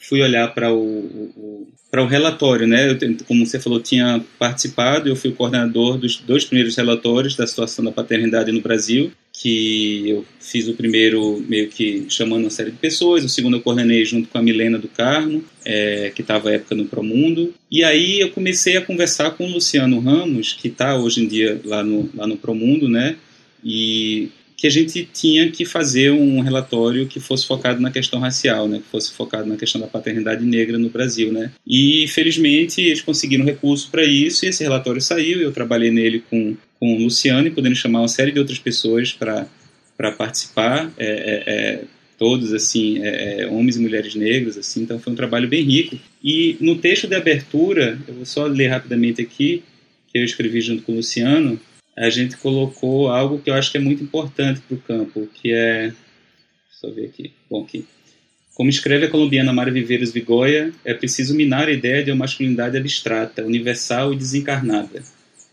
fui 0.00 0.22
olhar 0.22 0.48
para 0.54 0.72
o, 0.72 0.80
o 0.80 1.68
para 1.90 2.02
o 2.02 2.06
relatório, 2.06 2.68
né? 2.68 2.88
Eu, 2.88 3.16
como 3.26 3.44
você 3.44 3.58
falou, 3.58 3.80
tinha 3.80 4.24
participado, 4.38 5.08
eu 5.08 5.16
fui 5.16 5.30
o 5.30 5.34
coordenador 5.34 5.98
dos 5.98 6.18
dois 6.18 6.44
primeiros 6.44 6.76
relatórios 6.76 7.34
da 7.34 7.46
situação 7.46 7.84
da 7.84 7.90
paternidade 7.90 8.52
no 8.52 8.60
Brasil, 8.60 9.10
que 9.32 10.08
eu 10.08 10.24
fiz 10.38 10.68
o 10.68 10.74
primeiro 10.74 11.44
meio 11.48 11.68
que 11.68 12.06
chamando 12.08 12.42
uma 12.42 12.50
série 12.50 12.70
de 12.70 12.76
pessoas, 12.76 13.24
o 13.24 13.28
segundo 13.28 13.56
eu 13.56 13.60
coordenei 13.60 14.04
junto 14.04 14.28
com 14.28 14.38
a 14.38 14.42
Milena 14.42 14.78
do 14.78 14.86
Carmo, 14.86 15.42
é, 15.64 16.12
que 16.14 16.22
estava 16.22 16.50
à 16.50 16.52
época 16.52 16.76
no 16.76 16.84
Promundo, 16.84 17.52
e 17.68 17.82
aí 17.82 18.20
eu 18.20 18.30
comecei 18.30 18.76
a 18.76 18.82
conversar 18.82 19.32
com 19.32 19.44
o 19.44 19.52
Luciano 19.52 19.98
Ramos, 19.98 20.52
que 20.52 20.68
está 20.68 20.96
hoje 20.96 21.24
em 21.24 21.26
dia 21.26 21.60
lá 21.64 21.82
no, 21.82 22.08
lá 22.14 22.26
no 22.26 22.36
Promundo, 22.36 22.88
né? 22.88 23.16
E 23.64 24.30
que 24.60 24.66
a 24.66 24.70
gente 24.70 25.08
tinha 25.10 25.50
que 25.50 25.64
fazer 25.64 26.12
um 26.12 26.40
relatório 26.40 27.06
que 27.06 27.18
fosse 27.18 27.46
focado 27.46 27.80
na 27.80 27.90
questão 27.90 28.20
racial, 28.20 28.68
né, 28.68 28.76
que 28.78 28.90
fosse 28.90 29.10
focado 29.10 29.48
na 29.48 29.56
questão 29.56 29.80
da 29.80 29.86
paternidade 29.86 30.44
negra 30.44 30.76
no 30.76 30.90
Brasil, 30.90 31.32
né. 31.32 31.50
E 31.66 32.06
felizmente 32.08 32.82
eles 32.82 33.00
conseguiram 33.00 33.42
recurso 33.42 33.90
para 33.90 34.04
isso 34.04 34.44
e 34.44 34.48
esse 34.48 34.62
relatório 34.62 35.00
saiu. 35.00 35.40
Eu 35.40 35.50
trabalhei 35.50 35.90
nele 35.90 36.22
com 36.28 36.54
com 36.78 36.94
o 36.94 36.98
Luciano 36.98 37.46
e 37.46 37.50
podendo 37.50 37.74
chamar 37.74 38.00
uma 38.00 38.08
série 38.08 38.32
de 38.32 38.38
outras 38.38 38.58
pessoas 38.58 39.12
para 39.12 39.46
para 39.96 40.12
participar, 40.12 40.90
é, 40.96 41.06
é, 41.06 41.42
é, 41.46 41.84
todos 42.18 42.54
assim, 42.54 43.02
é, 43.02 43.42
é, 43.42 43.46
homens 43.46 43.76
e 43.76 43.80
mulheres 43.80 44.14
negros, 44.14 44.56
assim. 44.56 44.82
Então 44.82 44.98
foi 44.98 45.12
um 45.12 45.16
trabalho 45.16 45.46
bem 45.46 45.62
rico. 45.62 45.98
E 46.22 46.56
no 46.58 46.76
texto 46.76 47.06
de 47.06 47.14
abertura, 47.14 47.98
eu 48.08 48.14
vou 48.14 48.24
só 48.24 48.46
ler 48.46 48.68
rapidamente 48.68 49.20
aqui 49.20 49.62
que 50.10 50.18
eu 50.18 50.24
escrevi 50.24 50.60
junto 50.62 50.82
com 50.82 50.92
o 50.92 50.96
Luciano 50.96 51.60
a 51.96 52.08
gente 52.10 52.36
colocou 52.36 53.08
algo 53.08 53.38
que 53.38 53.50
eu 53.50 53.54
acho 53.54 53.70
que 53.70 53.78
é 53.78 53.80
muito 53.80 54.02
importante 54.02 54.60
para 54.60 54.74
o 54.74 54.80
campo, 54.80 55.28
que 55.34 55.52
é. 55.52 55.92
Deixa 56.70 56.86
eu 56.86 56.94
ver 56.94 57.06
aqui. 57.06 57.32
Bom, 57.50 57.62
aqui. 57.62 57.86
Como 58.54 58.68
escreve 58.68 59.06
a 59.06 59.10
colombiana 59.10 59.52
Mara 59.52 59.70
Viveiros 59.70 60.12
Vigoya, 60.12 60.72
é 60.84 60.92
preciso 60.92 61.34
minar 61.34 61.68
a 61.68 61.72
ideia 61.72 62.04
de 62.04 62.10
uma 62.10 62.18
masculinidade 62.18 62.76
abstrata, 62.76 63.44
universal 63.44 64.12
e 64.12 64.16
desencarnada. 64.16 65.02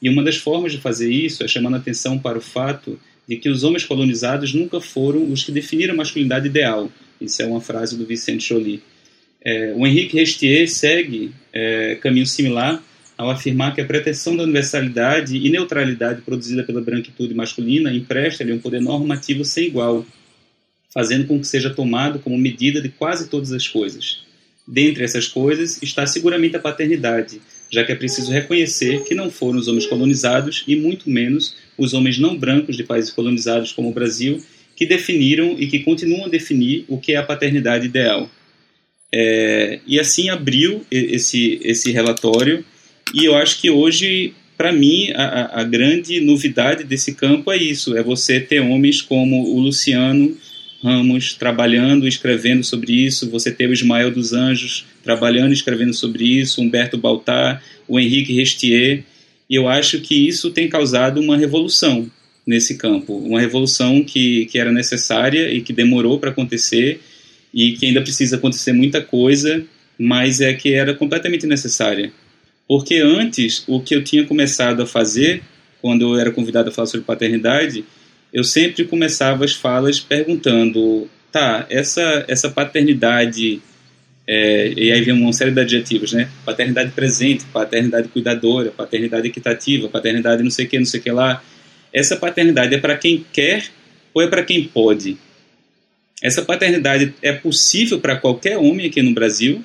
E 0.01 0.09
uma 0.09 0.23
das 0.23 0.37
formas 0.37 0.71
de 0.71 0.77
fazer 0.77 1.09
isso 1.09 1.43
é 1.43 1.47
chamando 1.47 1.77
atenção 1.77 2.19
para 2.19 2.37
o 2.37 2.41
fato 2.41 2.99
de 3.27 3.37
que 3.37 3.49
os 3.49 3.63
homens 3.63 3.83
colonizados 3.83 4.53
nunca 4.53 4.79
foram 4.79 5.31
os 5.31 5.43
que 5.43 5.51
definiram 5.51 5.93
a 5.93 5.97
masculinidade 5.97 6.47
ideal. 6.47 6.89
Isso 7.19 7.41
é 7.41 7.45
uma 7.45 7.61
frase 7.61 7.97
do 7.97 8.05
Vicente 8.05 8.47
Joly. 8.47 8.81
É, 9.41 9.73
o 9.75 9.85
Henrique 9.85 10.17
Restier 10.17 10.67
segue 10.67 11.31
é, 11.53 11.95
caminho 11.95 12.25
similar 12.25 12.81
ao 13.17 13.31
afirmar 13.31 13.73
que 13.73 13.81
a 13.81 13.85
pretensão 13.85 14.37
da 14.37 14.43
universalidade 14.43 15.35
e 15.35 15.49
neutralidade 15.49 16.21
produzida 16.21 16.63
pela 16.63 16.81
branquitude 16.81 17.33
masculina 17.33 17.91
empresta-lhe 17.91 18.53
um 18.53 18.59
poder 18.59 18.79
normativo 18.79 19.43
sem 19.43 19.65
igual, 19.65 20.05
fazendo 20.93 21.25
com 21.25 21.39
que 21.39 21.47
seja 21.47 21.71
tomado 21.71 22.19
como 22.19 22.37
medida 22.37 22.79
de 22.79 22.89
quase 22.89 23.27
todas 23.27 23.51
as 23.51 23.67
coisas. 23.67 24.19
Dentre 24.67 25.03
essas 25.03 25.27
coisas 25.27 25.81
está 25.81 26.05
seguramente 26.05 26.55
a 26.55 26.59
paternidade, 26.59 27.41
já 27.71 27.83
que 27.83 27.91
é 27.91 27.95
preciso 27.95 28.31
reconhecer 28.31 29.03
que 29.03 29.15
não 29.15 29.31
foram 29.31 29.59
os 29.59 29.67
homens 29.67 29.87
colonizados 29.87 30.63
e 30.67 30.75
muito 30.75 31.09
menos 31.09 31.55
os 31.77 31.93
homens 31.93 32.19
não 32.19 32.37
brancos 32.37 32.77
de 32.77 32.83
países 32.83 33.11
colonizados 33.11 33.71
como 33.71 33.89
o 33.89 33.93
Brasil 33.93 34.43
que 34.75 34.85
definiram 34.85 35.55
e 35.57 35.65
que 35.67 35.79
continuam 35.79 36.25
a 36.25 36.29
definir 36.29 36.85
o 36.87 36.99
que 36.99 37.13
é 37.13 37.15
a 37.15 37.23
paternidade 37.23 37.87
ideal. 37.87 38.29
É, 39.11 39.79
e 39.87 39.99
assim 39.99 40.29
abriu 40.29 40.85
esse, 40.91 41.59
esse 41.63 41.91
relatório 41.91 42.63
e 43.13 43.25
eu 43.25 43.35
acho 43.35 43.59
que 43.59 43.69
hoje, 43.69 44.33
para 44.57 44.71
mim, 44.71 45.11
a, 45.15 45.61
a, 45.61 45.63
grande 45.63 46.19
novidade 46.19 46.83
desse 46.83 47.13
campo 47.13 47.51
é 47.51 47.57
isso: 47.57 47.95
é 47.95 48.03
você 48.03 48.39
ter 48.39 48.59
homens 48.59 49.01
como 49.01 49.55
o 49.55 49.59
Luciano 49.59 50.35
Ramos 50.83 51.33
trabalhando, 51.33 52.07
escrevendo 52.07 52.63
sobre 52.63 52.93
isso, 52.93 53.29
você 53.29 53.51
ter 53.51 53.67
o 53.67 53.73
Ismael 53.73 54.11
dos 54.11 54.33
Anjos 54.33 54.85
trabalhando, 55.03 55.51
escrevendo 55.51 55.93
sobre 55.93 56.23
isso, 56.23 56.61
Humberto 56.61 56.97
Baltar, 56.97 57.63
o 57.87 57.99
Henrique 57.99 58.33
Restier. 58.33 59.03
E 59.49 59.55
eu 59.55 59.67
acho 59.67 60.01
que 60.01 60.27
isso 60.27 60.51
tem 60.51 60.67
causado 60.67 61.19
uma 61.19 61.37
revolução 61.37 62.09
nesse 62.45 62.77
campo, 62.77 63.17
uma 63.17 63.39
revolução 63.39 64.03
que, 64.03 64.45
que 64.45 64.59
era 64.59 64.71
necessária 64.71 65.51
e 65.51 65.61
que 65.61 65.73
demorou 65.73 66.19
para 66.19 66.29
acontecer 66.29 67.01
e 67.53 67.71
que 67.71 67.85
ainda 67.87 68.01
precisa 68.01 68.35
acontecer 68.35 68.71
muita 68.71 69.01
coisa, 69.01 69.65
mas 69.97 70.41
é 70.41 70.53
que 70.53 70.73
era 70.73 70.93
completamente 70.93 71.47
necessária. 71.47 72.11
Porque 72.67 72.95
antes, 72.95 73.63
o 73.67 73.79
que 73.79 73.95
eu 73.95 74.03
tinha 74.03 74.25
começado 74.25 74.81
a 74.81 74.85
fazer, 74.85 75.41
quando 75.81 76.13
eu 76.13 76.19
era 76.19 76.31
convidado 76.31 76.69
a 76.69 76.71
falar 76.71 76.87
sobre 76.87 77.05
paternidade, 77.05 77.85
eu 78.33 78.43
sempre 78.43 78.83
começava 78.83 79.45
as 79.45 79.53
falas 79.53 79.99
perguntando: 79.99 81.09
tá, 81.31 81.65
essa, 81.69 82.25
essa 82.27 82.49
paternidade. 82.49 83.61
É, 84.29 84.73
e 84.75 84.91
aí 84.91 85.01
vem 85.01 85.13
uma 85.13 85.31
série 85.31 85.51
de 85.51 85.61
adjetivos, 85.61 86.11
né? 86.11 86.29
Paternidade 86.45 86.91
presente, 86.91 87.45
paternidade 87.45 88.09
cuidadora, 88.09 88.71
paternidade 88.71 89.27
equitativa, 89.27 89.87
paternidade 89.87 90.43
não 90.43 90.51
sei 90.51 90.65
o 90.65 90.69
que, 90.69 90.77
não 90.77 90.85
sei 90.85 90.99
o 90.99 91.03
que 91.03 91.11
lá. 91.11 91.41
Essa 91.93 92.17
paternidade 92.17 92.75
é 92.75 92.77
para 92.77 92.97
quem 92.97 93.25
quer 93.31 93.63
ou 94.13 94.21
é 94.21 94.27
para 94.27 94.43
quem 94.43 94.65
pode? 94.65 95.17
Essa 96.21 96.41
paternidade 96.41 97.13
é 97.21 97.31
possível 97.31 98.01
para 98.01 98.17
qualquer 98.17 98.57
homem 98.57 98.87
aqui 98.87 99.01
no 99.01 99.13
Brasil 99.13 99.63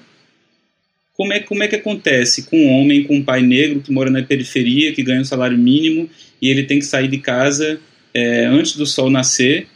como 1.14 1.32
é, 1.32 1.40
como 1.40 1.62
é 1.62 1.68
que 1.68 1.76
acontece 1.76 2.44
com 2.44 2.56
um 2.56 2.70
homem, 2.70 3.04
com 3.04 3.16
um 3.16 3.24
pai 3.24 3.42
negro 3.42 3.80
que 3.80 3.92
mora 3.92 4.10
na 4.10 4.22
periferia, 4.22 4.92
que 4.92 5.02
ganha 5.02 5.20
um 5.20 5.24
salário 5.24 5.58
mínimo 5.58 6.08
e 6.40 6.48
ele 6.48 6.64
tem 6.64 6.78
que 6.78 6.86
sair 6.86 7.08
de 7.08 7.18
casa 7.18 7.78
é, 8.14 8.46
antes 8.46 8.76
do 8.76 8.86
sol 8.86 9.10
nascer 9.10 9.66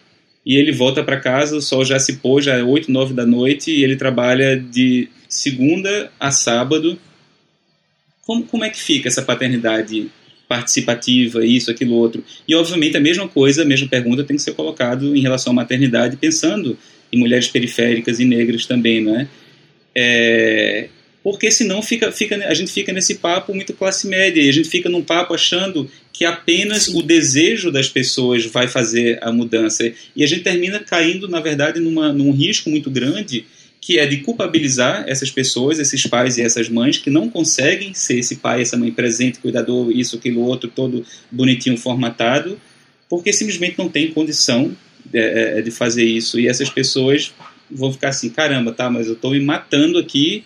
e 0.44 0.56
ele 0.56 0.72
volta 0.72 1.02
para 1.02 1.18
casa, 1.18 1.56
o 1.56 1.60
sol 1.60 1.84
já 1.84 1.98
se 1.98 2.18
pôs, 2.18 2.44
já 2.44 2.54
é 2.54 2.62
8, 2.62 2.90
9 2.90 3.14
da 3.14 3.26
noite 3.26 3.70
e 3.70 3.82
ele 3.82 3.96
trabalha 3.96 4.56
de 4.56 5.08
segunda 5.28 6.10
a 6.20 6.30
sábado. 6.30 6.96
Como, 8.22 8.44
como 8.44 8.64
é 8.64 8.70
que 8.70 8.80
fica 8.80 9.08
essa 9.08 9.22
paternidade 9.22 10.08
participativa, 10.48 11.44
isso, 11.44 11.68
aquilo, 11.68 11.94
outro? 11.94 12.24
E, 12.46 12.54
obviamente, 12.54 12.96
a 12.96 13.00
mesma 13.00 13.26
coisa, 13.26 13.62
a 13.62 13.64
mesma 13.64 13.88
pergunta 13.88 14.22
tem 14.22 14.36
que 14.36 14.42
ser 14.42 14.54
colocado 14.54 15.16
em 15.16 15.20
relação 15.20 15.52
à 15.52 15.56
maternidade, 15.56 16.16
pensando 16.16 16.78
em 17.12 17.18
mulheres 17.18 17.48
periféricas 17.48 18.20
e 18.20 18.24
negras 18.24 18.66
também, 18.66 19.02
não 19.02 19.18
é? 19.18 19.28
é 19.96 20.88
porque 21.26 21.50
senão 21.50 21.82
fica, 21.82 22.12
fica, 22.12 22.36
a 22.36 22.54
gente 22.54 22.70
fica 22.70 22.92
nesse 22.92 23.16
papo 23.16 23.52
muito 23.52 23.72
classe 23.72 24.06
média, 24.06 24.40
e 24.40 24.48
a 24.48 24.52
gente 24.52 24.68
fica 24.68 24.88
num 24.88 25.02
papo 25.02 25.34
achando 25.34 25.90
que 26.12 26.24
apenas 26.24 26.86
o 26.86 27.02
desejo 27.02 27.72
das 27.72 27.88
pessoas 27.88 28.46
vai 28.46 28.68
fazer 28.68 29.18
a 29.20 29.32
mudança. 29.32 29.92
E 30.14 30.22
a 30.22 30.26
gente 30.28 30.44
termina 30.44 30.78
caindo, 30.78 31.26
na 31.26 31.40
verdade, 31.40 31.80
numa, 31.80 32.12
num 32.12 32.30
risco 32.30 32.70
muito 32.70 32.88
grande, 32.88 33.44
que 33.80 33.98
é 33.98 34.06
de 34.06 34.18
culpabilizar 34.18 35.02
essas 35.08 35.28
pessoas, 35.28 35.80
esses 35.80 36.06
pais 36.06 36.38
e 36.38 36.42
essas 36.42 36.68
mães 36.68 36.96
que 36.96 37.10
não 37.10 37.28
conseguem 37.28 37.92
ser 37.92 38.20
esse 38.20 38.36
pai, 38.36 38.62
essa 38.62 38.76
mãe 38.76 38.92
presente, 38.92 39.40
cuidador, 39.40 39.90
isso, 39.90 40.14
aquilo, 40.14 40.42
outro, 40.42 40.70
todo 40.72 41.04
bonitinho, 41.28 41.76
formatado, 41.76 42.56
porque 43.08 43.32
simplesmente 43.32 43.76
não 43.76 43.88
tem 43.88 44.12
condição 44.12 44.70
de, 45.04 45.18
é, 45.18 45.58
é, 45.58 45.60
de 45.60 45.72
fazer 45.72 46.04
isso. 46.04 46.38
E 46.38 46.46
essas 46.46 46.70
pessoas 46.70 47.34
vão 47.68 47.92
ficar 47.92 48.10
assim: 48.10 48.30
caramba, 48.30 48.70
tá, 48.70 48.88
mas 48.88 49.08
eu 49.08 49.14
estou 49.14 49.32
me 49.32 49.40
matando 49.40 49.98
aqui 49.98 50.44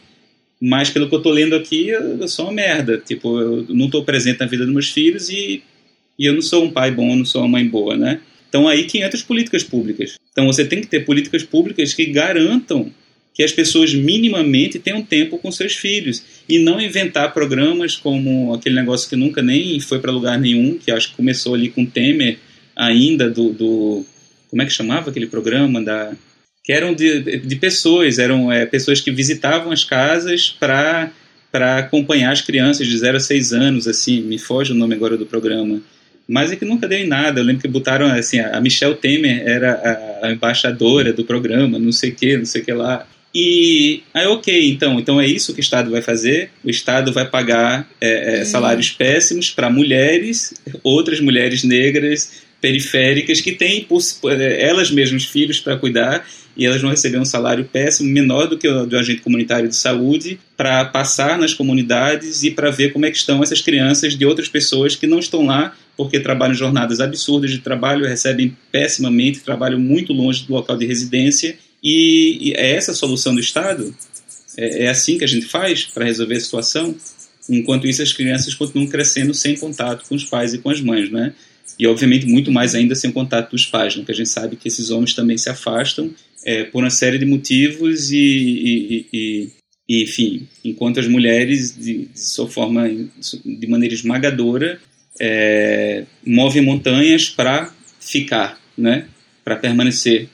mas 0.61 0.91
pelo 0.91 1.09
que 1.09 1.15
eu 1.15 1.19
estou 1.19 1.33
lendo 1.33 1.57
aqui, 1.57 1.89
eu, 1.89 2.29
sou 2.29 2.47
uma 2.47 2.53
merda. 2.53 2.99
Tipo, 2.99 3.41
eu 3.41 3.67
não 3.71 3.87
estou 3.87 4.05
presente 4.05 4.41
na 4.41 4.47
vida 4.47 4.65
dos 4.65 4.73
meus 4.73 4.91
filhos 4.91 5.31
e, 5.31 5.63
e 6.19 6.27
eu 6.27 6.35
não 6.35 6.43
sou 6.43 6.65
um 6.65 6.71
pai 6.71 6.91
bom, 6.91 7.11
eu 7.11 7.17
não 7.17 7.25
sou 7.25 7.41
uma 7.43 7.49
mãe 7.49 7.67
boa, 7.67 7.97
né? 7.97 8.21
Então 8.49 8.69
aí 8.69 8.85
que 8.85 8.99
entra 8.99 9.17
as 9.17 9.23
políticas 9.23 9.63
públicas. 9.63 10.17
Então 10.33 10.47
você 10.47 10.65
tem 10.65 10.81
que 10.81 10.87
ter 10.87 11.07
políticas 11.07 11.43
públicas 11.43 11.95
que 11.95 12.05
garantam 12.07 12.93
que 13.33 13.43
as 13.43 13.53
pessoas 13.53 13.95
minimamente 13.95 14.79
tenham 14.79 15.03
tempo 15.03 15.39
com 15.39 15.51
seus 15.51 15.75
filhos 15.75 16.23
e 16.49 16.59
não 16.59 16.81
inventar 16.81 17.33
programas 17.33 17.97
como 17.97 18.53
aquele 18.53 18.75
negócio 18.75 19.09
que 19.09 19.17
nunca 19.17 19.41
nem 19.41 19.79
foi 19.81 19.99
para 19.99 20.13
lugar 20.13 20.39
nenhum, 20.39 20.77
que 20.77 20.91
acho 20.91 21.11
que 21.11 21.17
começou 21.17 21.55
ali 21.55 21.71
com 21.71 21.87
Temer 21.87 22.39
ainda 22.77 23.31
do, 23.31 23.53
do 23.53 24.05
como 24.51 24.63
é 24.63 24.67
que 24.67 24.73
chamava 24.73 25.11
aquele 25.11 25.27
programa 25.27 25.81
da 25.81 26.13
que 26.65 26.73
eram 26.73 26.95
de, 26.95 27.39
de 27.39 27.57
pessoas, 27.57 28.19
eram 28.19 28.51
é, 28.53 28.67
pessoas 28.67 29.01
que 29.01 29.11
visitavam 29.11 29.73
as 29.73 29.85
casas 29.85 30.51
para 30.51 31.11
para 31.51 31.79
acompanhar 31.79 32.31
as 32.31 32.41
crianças 32.41 32.87
de 32.87 32.97
0 32.97 33.17
a 33.17 33.21
6 33.21 33.53
anos, 33.53 33.89
assim, 33.89 34.21
me 34.21 34.39
foge 34.39 34.71
o 34.71 34.75
nome 34.75 34.95
agora 34.95 35.17
do 35.17 35.27
programa. 35.27 35.81
Mas 36.29 36.53
é 36.53 36.57
que 36.57 36.65
nunca 36.65 36.87
deu 36.87 37.01
em 37.01 37.09
nada. 37.09 37.41
Eu 37.41 37.45
lembro 37.45 37.61
que 37.61 37.67
botaram, 37.67 38.07
assim, 38.07 38.39
a 38.39 38.61
Michelle 38.61 38.95
Temer 38.95 39.43
era 39.45 40.21
a, 40.23 40.31
embaixadora 40.31 41.13
do 41.13 41.25
programa, 41.25 41.77
não 41.77 41.91
sei 41.91 42.11
o 42.11 42.15
que, 42.15 42.37
não 42.37 42.45
sei 42.45 42.63
o 42.63 42.65
que 42.65 42.73
lá. 42.73 43.05
E 43.35 44.03
aí, 44.15 44.27
ok, 44.27 44.71
então, 44.71 45.01
então 45.01 45.21
é 45.21 45.27
isso 45.27 45.53
que 45.53 45.59
o 45.59 45.61
Estado 45.61 45.91
vai 45.91 46.03
fazer. 46.03 46.51
O 46.65 46.71
Estado 46.71 47.13
vai 47.13 47.29
pagar 47.29 47.89
é, 48.01 48.41
é, 48.41 48.45
salários 48.45 48.91
péssimos 48.91 49.51
para 49.51 49.69
mulheres, 49.69 50.55
outras 50.85 51.19
mulheres 51.19 51.65
negras 51.65 52.43
periféricas 52.61 53.41
que 53.41 53.53
têm 53.53 53.87
é, 54.27 54.69
elas 54.69 54.91
mesmas 54.91 55.25
filhos 55.25 55.61
para 55.61 55.77
cuidar 55.77 56.27
e 56.57 56.67
elas 56.67 56.83
vão 56.83 56.91
receber 56.91 57.19
um 57.19 57.25
salário 57.25 57.65
péssimo, 57.65 58.11
menor 58.11 58.47
do 58.47 58.59
que 58.59 58.69
o 58.69 58.85
do 58.85 58.99
agente 58.99 59.23
comunitário 59.23 59.69
de 59.69 59.77
saúde, 59.77 60.39
para 60.57 60.85
passar 60.85 61.39
nas 61.39 61.55
comunidades 61.55 62.43
e 62.43 62.51
para 62.51 62.71
ver 62.71 62.93
como 62.93 63.07
é 63.07 63.11
que 63.11 63.17
estão 63.17 63.43
essas 63.43 63.61
crianças 63.61 64.17
de 64.17 64.27
outras 64.27 64.49
pessoas 64.49 64.95
que 64.95 65.07
não 65.07 65.19
estão 65.19 65.47
lá 65.47 65.75
porque 65.97 66.19
trabalham 66.19 66.55
jornadas 66.55 67.01
absurdas 67.01 67.51
de 67.51 67.59
trabalho, 67.59 68.07
recebem 68.07 68.57
pessimamente, 68.73 69.41
trabalham 69.41 69.79
muito 69.79 70.13
longe 70.13 70.47
do 70.47 70.55
local 70.55 70.77
de 70.77 70.87
residência 70.87 71.57
e, 71.83 72.51
e 72.51 72.53
é 72.55 72.75
essa 72.75 72.93
a 72.93 72.95
solução 72.95 73.35
do 73.35 73.41
Estado? 73.41 73.95
É, 74.57 74.85
é 74.85 74.89
assim 74.89 75.19
que 75.19 75.25
a 75.25 75.29
gente 75.29 75.47
faz 75.47 75.85
para 75.85 76.05
resolver 76.05 76.37
a 76.37 76.41
situação? 76.41 76.95
Enquanto 77.49 77.87
isso, 77.87 78.03
as 78.03 78.13
crianças 78.13 78.55
continuam 78.55 78.89
crescendo 78.89 79.35
sem 79.35 79.57
contato 79.57 80.07
com 80.09 80.15
os 80.15 80.25
pais 80.25 80.55
e 80.55 80.59
com 80.59 80.71
as 80.71 80.81
mães, 80.81 81.11
né? 81.11 81.33
E, 81.81 81.87
obviamente, 81.87 82.27
muito 82.27 82.53
mais 82.53 82.75
ainda 82.75 82.95
sem 82.95 83.11
contato 83.11 83.53
dos 83.53 83.65
pais, 83.65 83.97
né? 83.97 84.05
que 84.05 84.13
a 84.13 84.15
gente 84.15 84.29
sabe 84.29 84.55
que 84.55 84.69
esses 84.69 84.91
homens 84.91 85.15
também 85.15 85.39
se 85.39 85.49
afastam 85.49 86.15
é, 86.45 86.65
por 86.65 86.85
uma 86.85 86.91
série 86.91 87.17
de 87.17 87.25
motivos 87.25 88.11
e, 88.11 88.19
e, 88.19 89.07
e, 89.11 89.51
e 89.89 90.03
enfim, 90.05 90.47
enquanto 90.63 91.01
as 91.01 91.09
mulheres, 91.09 91.75
de, 91.75 92.05
de 92.05 92.21
sua 92.21 92.47
forma, 92.47 92.87
de 92.87 93.67
maneira 93.67 93.95
esmagadora, 93.95 94.79
é, 95.19 96.05
movem 96.23 96.61
montanhas 96.61 97.31
para 97.31 97.75
ficar, 97.99 98.61
né? 98.77 99.07
Para 99.43 99.57
permanecer 99.57 100.29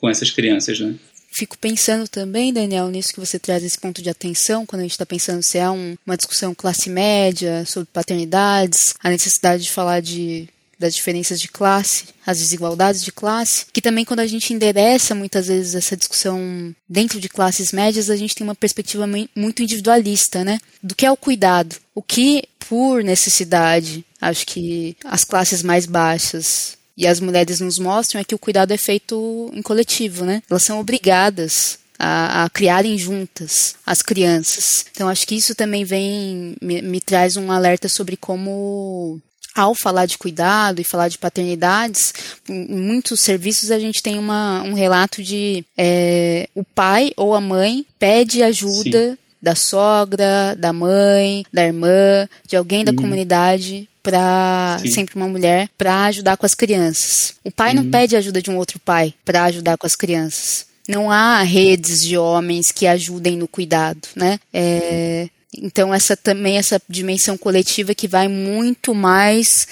com 0.00 0.10
essas 0.10 0.32
crianças, 0.32 0.80
né? 0.80 0.96
Fico 1.30 1.56
pensando 1.56 2.08
também, 2.08 2.52
Daniel, 2.52 2.88
nisso 2.88 3.12
que 3.12 3.20
você 3.20 3.38
traz 3.38 3.62
esse 3.62 3.78
ponto 3.78 4.02
de 4.02 4.10
atenção, 4.10 4.66
quando 4.66 4.80
a 4.80 4.82
gente 4.82 4.92
está 4.92 5.06
pensando 5.06 5.44
se 5.44 5.58
é 5.58 5.70
um, 5.70 5.96
uma 6.04 6.16
discussão 6.16 6.52
classe 6.56 6.90
média 6.90 7.64
sobre 7.64 7.88
paternidades, 7.92 8.94
a 9.00 9.10
necessidade 9.10 9.62
de 9.62 9.70
falar 9.70 10.00
de 10.00 10.48
das 10.78 10.94
diferenças 10.94 11.40
de 11.40 11.48
classe, 11.48 12.04
as 12.26 12.38
desigualdades 12.38 13.02
de 13.02 13.10
classe, 13.10 13.66
que 13.72 13.82
também 13.82 14.04
quando 14.04 14.20
a 14.20 14.26
gente 14.26 14.52
endereça 14.52 15.14
muitas 15.14 15.48
vezes 15.48 15.74
essa 15.74 15.96
discussão 15.96 16.74
dentro 16.88 17.20
de 17.20 17.28
classes 17.28 17.72
médias, 17.72 18.10
a 18.10 18.16
gente 18.16 18.34
tem 18.34 18.46
uma 18.46 18.54
perspectiva 18.54 19.06
muito 19.34 19.62
individualista, 19.62 20.44
né? 20.44 20.58
Do 20.82 20.94
que 20.94 21.06
é 21.06 21.10
o 21.10 21.16
cuidado, 21.16 21.76
o 21.94 22.02
que 22.02 22.44
por 22.68 23.02
necessidade, 23.02 24.04
acho 24.20 24.46
que 24.46 24.96
as 25.04 25.24
classes 25.24 25.62
mais 25.62 25.86
baixas 25.86 26.76
e 26.96 27.06
as 27.06 27.20
mulheres 27.20 27.60
nos 27.60 27.78
mostram 27.78 28.20
é 28.20 28.24
que 28.24 28.34
o 28.34 28.38
cuidado 28.38 28.72
é 28.72 28.76
feito 28.76 29.50
em 29.54 29.62
coletivo, 29.62 30.24
né? 30.24 30.42
Elas 30.50 30.64
são 30.64 30.78
obrigadas 30.78 31.78
a, 31.98 32.44
a, 32.44 32.50
criarem 32.50 32.96
juntas 32.96 33.74
as 33.84 34.02
crianças. 34.02 34.84
Então 34.90 35.08
acho 35.08 35.26
que 35.26 35.34
isso 35.34 35.54
também 35.54 35.84
vem 35.84 36.56
me, 36.60 36.82
me 36.82 37.00
traz 37.00 37.36
um 37.36 37.50
alerta 37.50 37.88
sobre 37.88 38.16
como 38.16 39.20
ao 39.54 39.74
falar 39.74 40.06
de 40.06 40.18
cuidado 40.18 40.80
e 40.80 40.84
falar 40.84 41.08
de 41.08 41.18
paternidades, 41.18 42.14
em 42.48 42.76
muitos 42.76 43.20
serviços 43.20 43.70
a 43.70 43.78
gente 43.78 44.02
tem 44.02 44.18
uma, 44.18 44.62
um 44.62 44.74
relato 44.74 45.22
de 45.22 45.64
é, 45.76 46.48
o 46.54 46.64
pai 46.64 47.12
ou 47.16 47.34
a 47.34 47.40
mãe 47.40 47.84
pede 47.98 48.42
ajuda 48.42 49.10
Sim. 49.10 49.18
da 49.42 49.54
sogra, 49.54 50.54
da 50.56 50.72
mãe, 50.72 51.44
da 51.52 51.64
irmã, 51.64 52.28
de 52.46 52.56
alguém 52.56 52.84
da 52.84 52.92
uhum. 52.92 52.96
comunidade 52.96 53.88
para 54.02 54.78
sempre 54.90 55.16
uma 55.16 55.28
mulher 55.28 55.68
para 55.76 56.04
ajudar 56.04 56.36
com 56.36 56.46
as 56.46 56.54
crianças. 56.54 57.34
O 57.44 57.50
pai 57.50 57.70
uhum. 57.70 57.82
não 57.82 57.90
pede 57.90 58.16
ajuda 58.16 58.40
de 58.40 58.50
um 58.50 58.56
outro 58.56 58.78
pai 58.78 59.12
para 59.24 59.44
ajudar 59.44 59.76
com 59.76 59.86
as 59.86 59.96
crianças. 59.96 60.66
Não 60.88 61.10
há 61.10 61.42
redes 61.42 62.00
de 62.00 62.16
homens 62.16 62.72
que 62.72 62.86
ajudem 62.86 63.36
no 63.36 63.46
cuidado, 63.46 64.08
né? 64.16 64.40
É, 64.50 65.28
então 65.56 65.94
essa 65.94 66.16
também 66.16 66.58
essa 66.58 66.80
dimensão 66.88 67.38
coletiva 67.38 67.94
que 67.94 68.06
vai 68.06 68.28
muito 68.28 68.94
mais 68.94 69.66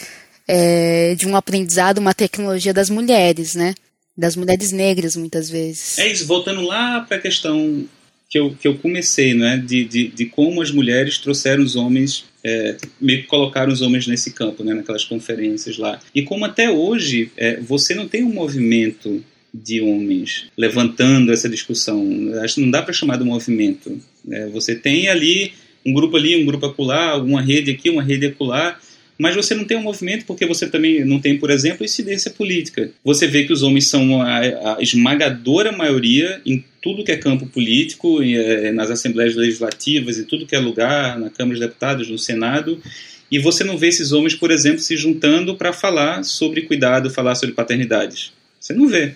é, 0.49 1.15
de 1.15 1.27
um 1.27 1.37
aprendizado, 1.37 1.99
uma 1.99 2.15
tecnologia 2.15 2.73
das 2.73 2.89
mulheres, 2.89 3.55
né? 3.55 3.75
Das 4.17 4.37
mulheres 4.37 4.73
negras 4.73 5.17
muitas 5.17 5.51
vezes. 5.51 5.99
É 5.99 6.11
isso. 6.11 6.27
Voltando 6.27 6.63
lá 6.63 7.01
para 7.03 7.19
a 7.19 7.21
questão 7.21 7.87
que 8.31 8.39
eu, 8.39 8.55
que 8.55 8.67
eu 8.67 8.79
comecei, 8.79 9.35
né? 9.35 9.59
De, 9.59 9.85
de, 9.85 10.09
de 10.09 10.27
como 10.27 10.63
as 10.63 10.71
mulheres 10.71 11.19
trouxeram 11.19 11.63
os 11.63 11.77
homens 11.77 12.25
é, 12.43 12.77
meio 13.01 13.23
que 13.23 13.27
colocaram 13.27 13.73
os 13.73 13.83
homens 13.83 14.07
nesse 14.07 14.31
campo, 14.31 14.63
né, 14.63 14.73
naquelas 14.73 15.05
conferências 15.05 15.79
lá. 15.79 15.99
E 16.15 16.23
como 16.23 16.45
até 16.45 16.71
hoje 16.71 17.33
é, 17.37 17.61
você 17.61 17.93
não 17.93 18.07
tem 18.07 18.23
um 18.23 18.33
movimento 18.33 19.23
de 19.53 19.81
homens 19.81 20.47
levantando 20.57 21.33
essa 21.33 21.49
discussão, 21.49 22.07
acho 22.43 22.55
que 22.55 22.61
não 22.61 22.71
dá 22.71 22.83
para 22.83 22.93
chamar 22.93 23.17
de 23.17 23.25
movimento. 23.25 24.01
Né? 24.25 24.47
Você 24.53 24.77
tem 24.77 25.09
ali 25.09 25.55
um 25.87 25.93
grupo 25.93 26.17
ali, 26.17 26.37
um 26.43 26.45
grupo 26.45 26.67
acolá, 26.67 27.17
uma 27.17 27.41
rede 27.41 27.71
aqui, 27.71 27.89
uma 27.89 28.03
rede 28.03 28.27
acolá, 28.27 28.79
mas 29.19 29.35
você 29.35 29.55
não 29.55 29.65
tem 29.65 29.79
um 29.79 29.83
movimento 29.83 30.27
porque 30.27 30.45
você 30.45 30.67
também 30.67 31.05
não 31.05 31.19
tem, 31.19 31.39
por 31.39 31.51
exemplo, 31.51 31.85
incidência 31.85 32.31
política. 32.31 32.91
Você 33.03 33.27
vê 33.27 33.45
que 33.45 33.53
os 33.53 33.63
homens 33.63 33.89
são 33.89 34.21
a, 34.21 34.39
a 34.39 34.77
esmagadora 34.81 35.73
maioria 35.73 36.41
em 36.45 36.63
tudo 36.83 37.03
que 37.03 37.13
é 37.13 37.17
campo 37.17 37.47
político, 37.47 38.23
é, 38.23 38.73
nas 38.73 38.91
assembleias 38.91 39.35
legislativas, 39.35 40.19
em 40.19 40.25
tudo 40.25 40.47
que 40.47 40.55
é 40.55 40.59
lugar, 40.59 41.19
na 41.19 41.31
Câmara 41.31 41.59
dos 41.59 41.67
Deputados, 41.67 42.09
no 42.09 42.19
Senado, 42.19 42.81
e 43.31 43.39
você 43.39 43.65
não 43.65 43.77
vê 43.77 43.89
esses 43.89 44.13
homens, 44.13 44.35
por 44.35 44.51
exemplo, 44.51 44.81
se 44.81 44.97
juntando 44.97 45.57
para 45.57 45.73
falar 45.73 46.23
sobre 46.23 46.63
cuidado, 46.63 47.11
falar 47.11 47.35
sobre 47.35 47.55
paternidades. 47.55 48.33
Você 48.61 48.73
não 48.73 48.87
vê. 48.87 49.15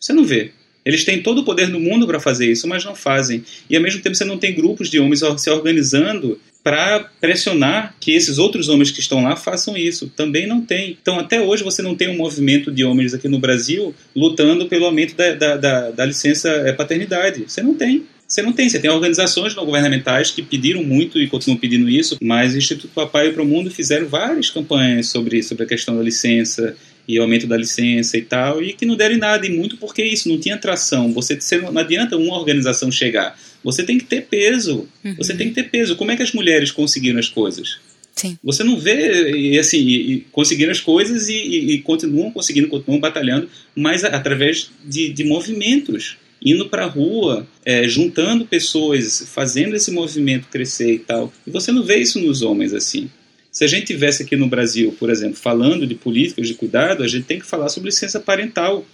Você 0.00 0.12
não 0.12 0.24
vê. 0.24 0.52
Eles 0.84 1.04
têm 1.04 1.22
todo 1.22 1.40
o 1.40 1.44
poder 1.44 1.68
do 1.68 1.80
mundo 1.80 2.06
para 2.06 2.20
fazer 2.20 2.50
isso, 2.50 2.68
mas 2.68 2.84
não 2.84 2.94
fazem. 2.94 3.42
E 3.70 3.76
ao 3.76 3.82
mesmo 3.82 4.02
tempo 4.02 4.14
você 4.14 4.24
não 4.24 4.38
tem 4.38 4.54
grupos 4.54 4.90
de 4.90 4.98
homens 4.98 5.22
se 5.38 5.50
organizando 5.50 6.38
para 6.64 7.10
pressionar 7.20 7.94
que 8.00 8.12
esses 8.12 8.38
outros 8.38 8.70
homens 8.70 8.90
que 8.90 9.00
estão 9.00 9.22
lá 9.22 9.36
façam 9.36 9.76
isso. 9.76 10.10
Também 10.16 10.46
não 10.46 10.62
tem. 10.62 10.96
Então, 11.00 11.18
até 11.18 11.38
hoje, 11.38 11.62
você 11.62 11.82
não 11.82 11.94
tem 11.94 12.08
um 12.08 12.16
movimento 12.16 12.72
de 12.72 12.82
homens 12.82 13.12
aqui 13.12 13.28
no 13.28 13.38
Brasil 13.38 13.94
lutando 14.16 14.66
pelo 14.66 14.86
aumento 14.86 15.14
da, 15.14 15.34
da, 15.34 15.56
da, 15.58 15.90
da 15.90 16.06
licença 16.06 16.48
é, 16.48 16.72
paternidade. 16.72 17.44
Você 17.46 17.62
não 17.62 17.74
tem. 17.74 18.06
Você 18.26 18.40
não 18.40 18.54
tem, 18.54 18.68
você 18.68 18.78
tem 18.78 18.90
organizações 18.90 19.54
não 19.54 19.66
governamentais 19.66 20.30
que 20.30 20.42
pediram 20.42 20.82
muito 20.82 21.20
e 21.20 21.28
continuam 21.28 21.58
pedindo 21.58 21.88
isso, 21.90 22.16
mas 22.22 22.54
o 22.54 22.58
Instituto 22.58 22.90
Papai 22.94 23.30
para 23.30 23.42
o 23.42 23.46
Mundo 23.46 23.70
fizeram 23.70 24.08
várias 24.08 24.48
campanhas 24.48 25.08
sobre, 25.08 25.42
sobre 25.42 25.64
a 25.64 25.66
questão 25.66 25.94
da 25.94 26.02
licença 26.02 26.74
e 27.06 27.18
aumento 27.18 27.46
da 27.46 27.56
licença 27.56 28.16
e 28.16 28.22
tal, 28.22 28.62
e 28.62 28.72
que 28.72 28.86
não 28.86 28.96
deram 28.96 29.14
em 29.14 29.18
nada, 29.18 29.46
e 29.46 29.50
muito 29.50 29.76
porque 29.76 30.02
isso, 30.02 30.28
não 30.28 30.38
tinha 30.38 30.56
tração. 30.56 31.12
Você, 31.12 31.40
você 31.40 31.58
não 31.58 31.76
adianta 31.78 32.16
uma 32.16 32.36
organização 32.38 32.90
chegar. 32.90 33.38
Você 33.62 33.82
tem 33.82 33.98
que 33.98 34.04
ter 34.04 34.22
peso. 34.22 34.88
Uhum. 35.04 35.14
Você 35.16 35.34
tem 35.34 35.48
que 35.48 35.54
ter 35.54 35.64
peso. 35.64 35.96
Como 35.96 36.10
é 36.10 36.16
que 36.16 36.22
as 36.22 36.32
mulheres 36.32 36.70
conseguiram 36.70 37.18
as 37.18 37.28
coisas? 37.28 37.78
Sim. 38.14 38.38
Você 38.44 38.62
não 38.62 38.78
vê, 38.78 39.32
e 39.32 39.58
assim, 39.58 39.78
e, 39.78 40.20
conseguiram 40.30 40.70
as 40.70 40.80
coisas 40.80 41.28
e, 41.28 41.34
e, 41.34 41.74
e, 41.74 41.78
continuam 41.82 42.30
conseguindo, 42.30 42.68
continuam 42.68 43.00
batalhando, 43.00 43.48
mas 43.74 44.04
através 44.04 44.70
de, 44.84 45.12
de 45.12 45.24
movimentos, 45.24 46.16
indo 46.40 46.68
para 46.68 46.84
a 46.84 46.88
rua, 46.88 47.46
é, 47.64 47.88
juntando 47.88 48.46
pessoas, 48.46 49.26
fazendo 49.34 49.74
esse 49.74 49.90
movimento 49.90 50.46
crescer 50.48 50.92
e 50.92 50.98
tal. 50.98 51.32
E 51.46 51.50
você 51.50 51.72
não 51.72 51.82
vê 51.82 51.96
isso 51.96 52.20
nos 52.20 52.42
homens 52.42 52.72
assim. 52.72 53.10
Se 53.54 53.62
a 53.62 53.68
gente 53.68 53.86
tivesse 53.86 54.24
aqui 54.24 54.34
no 54.34 54.48
Brasil, 54.48 54.96
por 54.98 55.08
exemplo, 55.08 55.36
falando 55.36 55.86
de 55.86 55.94
políticas 55.94 56.48
de 56.48 56.54
cuidado, 56.54 57.04
a 57.04 57.08
gente 57.08 57.24
tem 57.24 57.38
que 57.38 57.46
falar 57.46 57.68
sobre 57.68 57.90
licença 57.90 58.18
parental. 58.18 58.84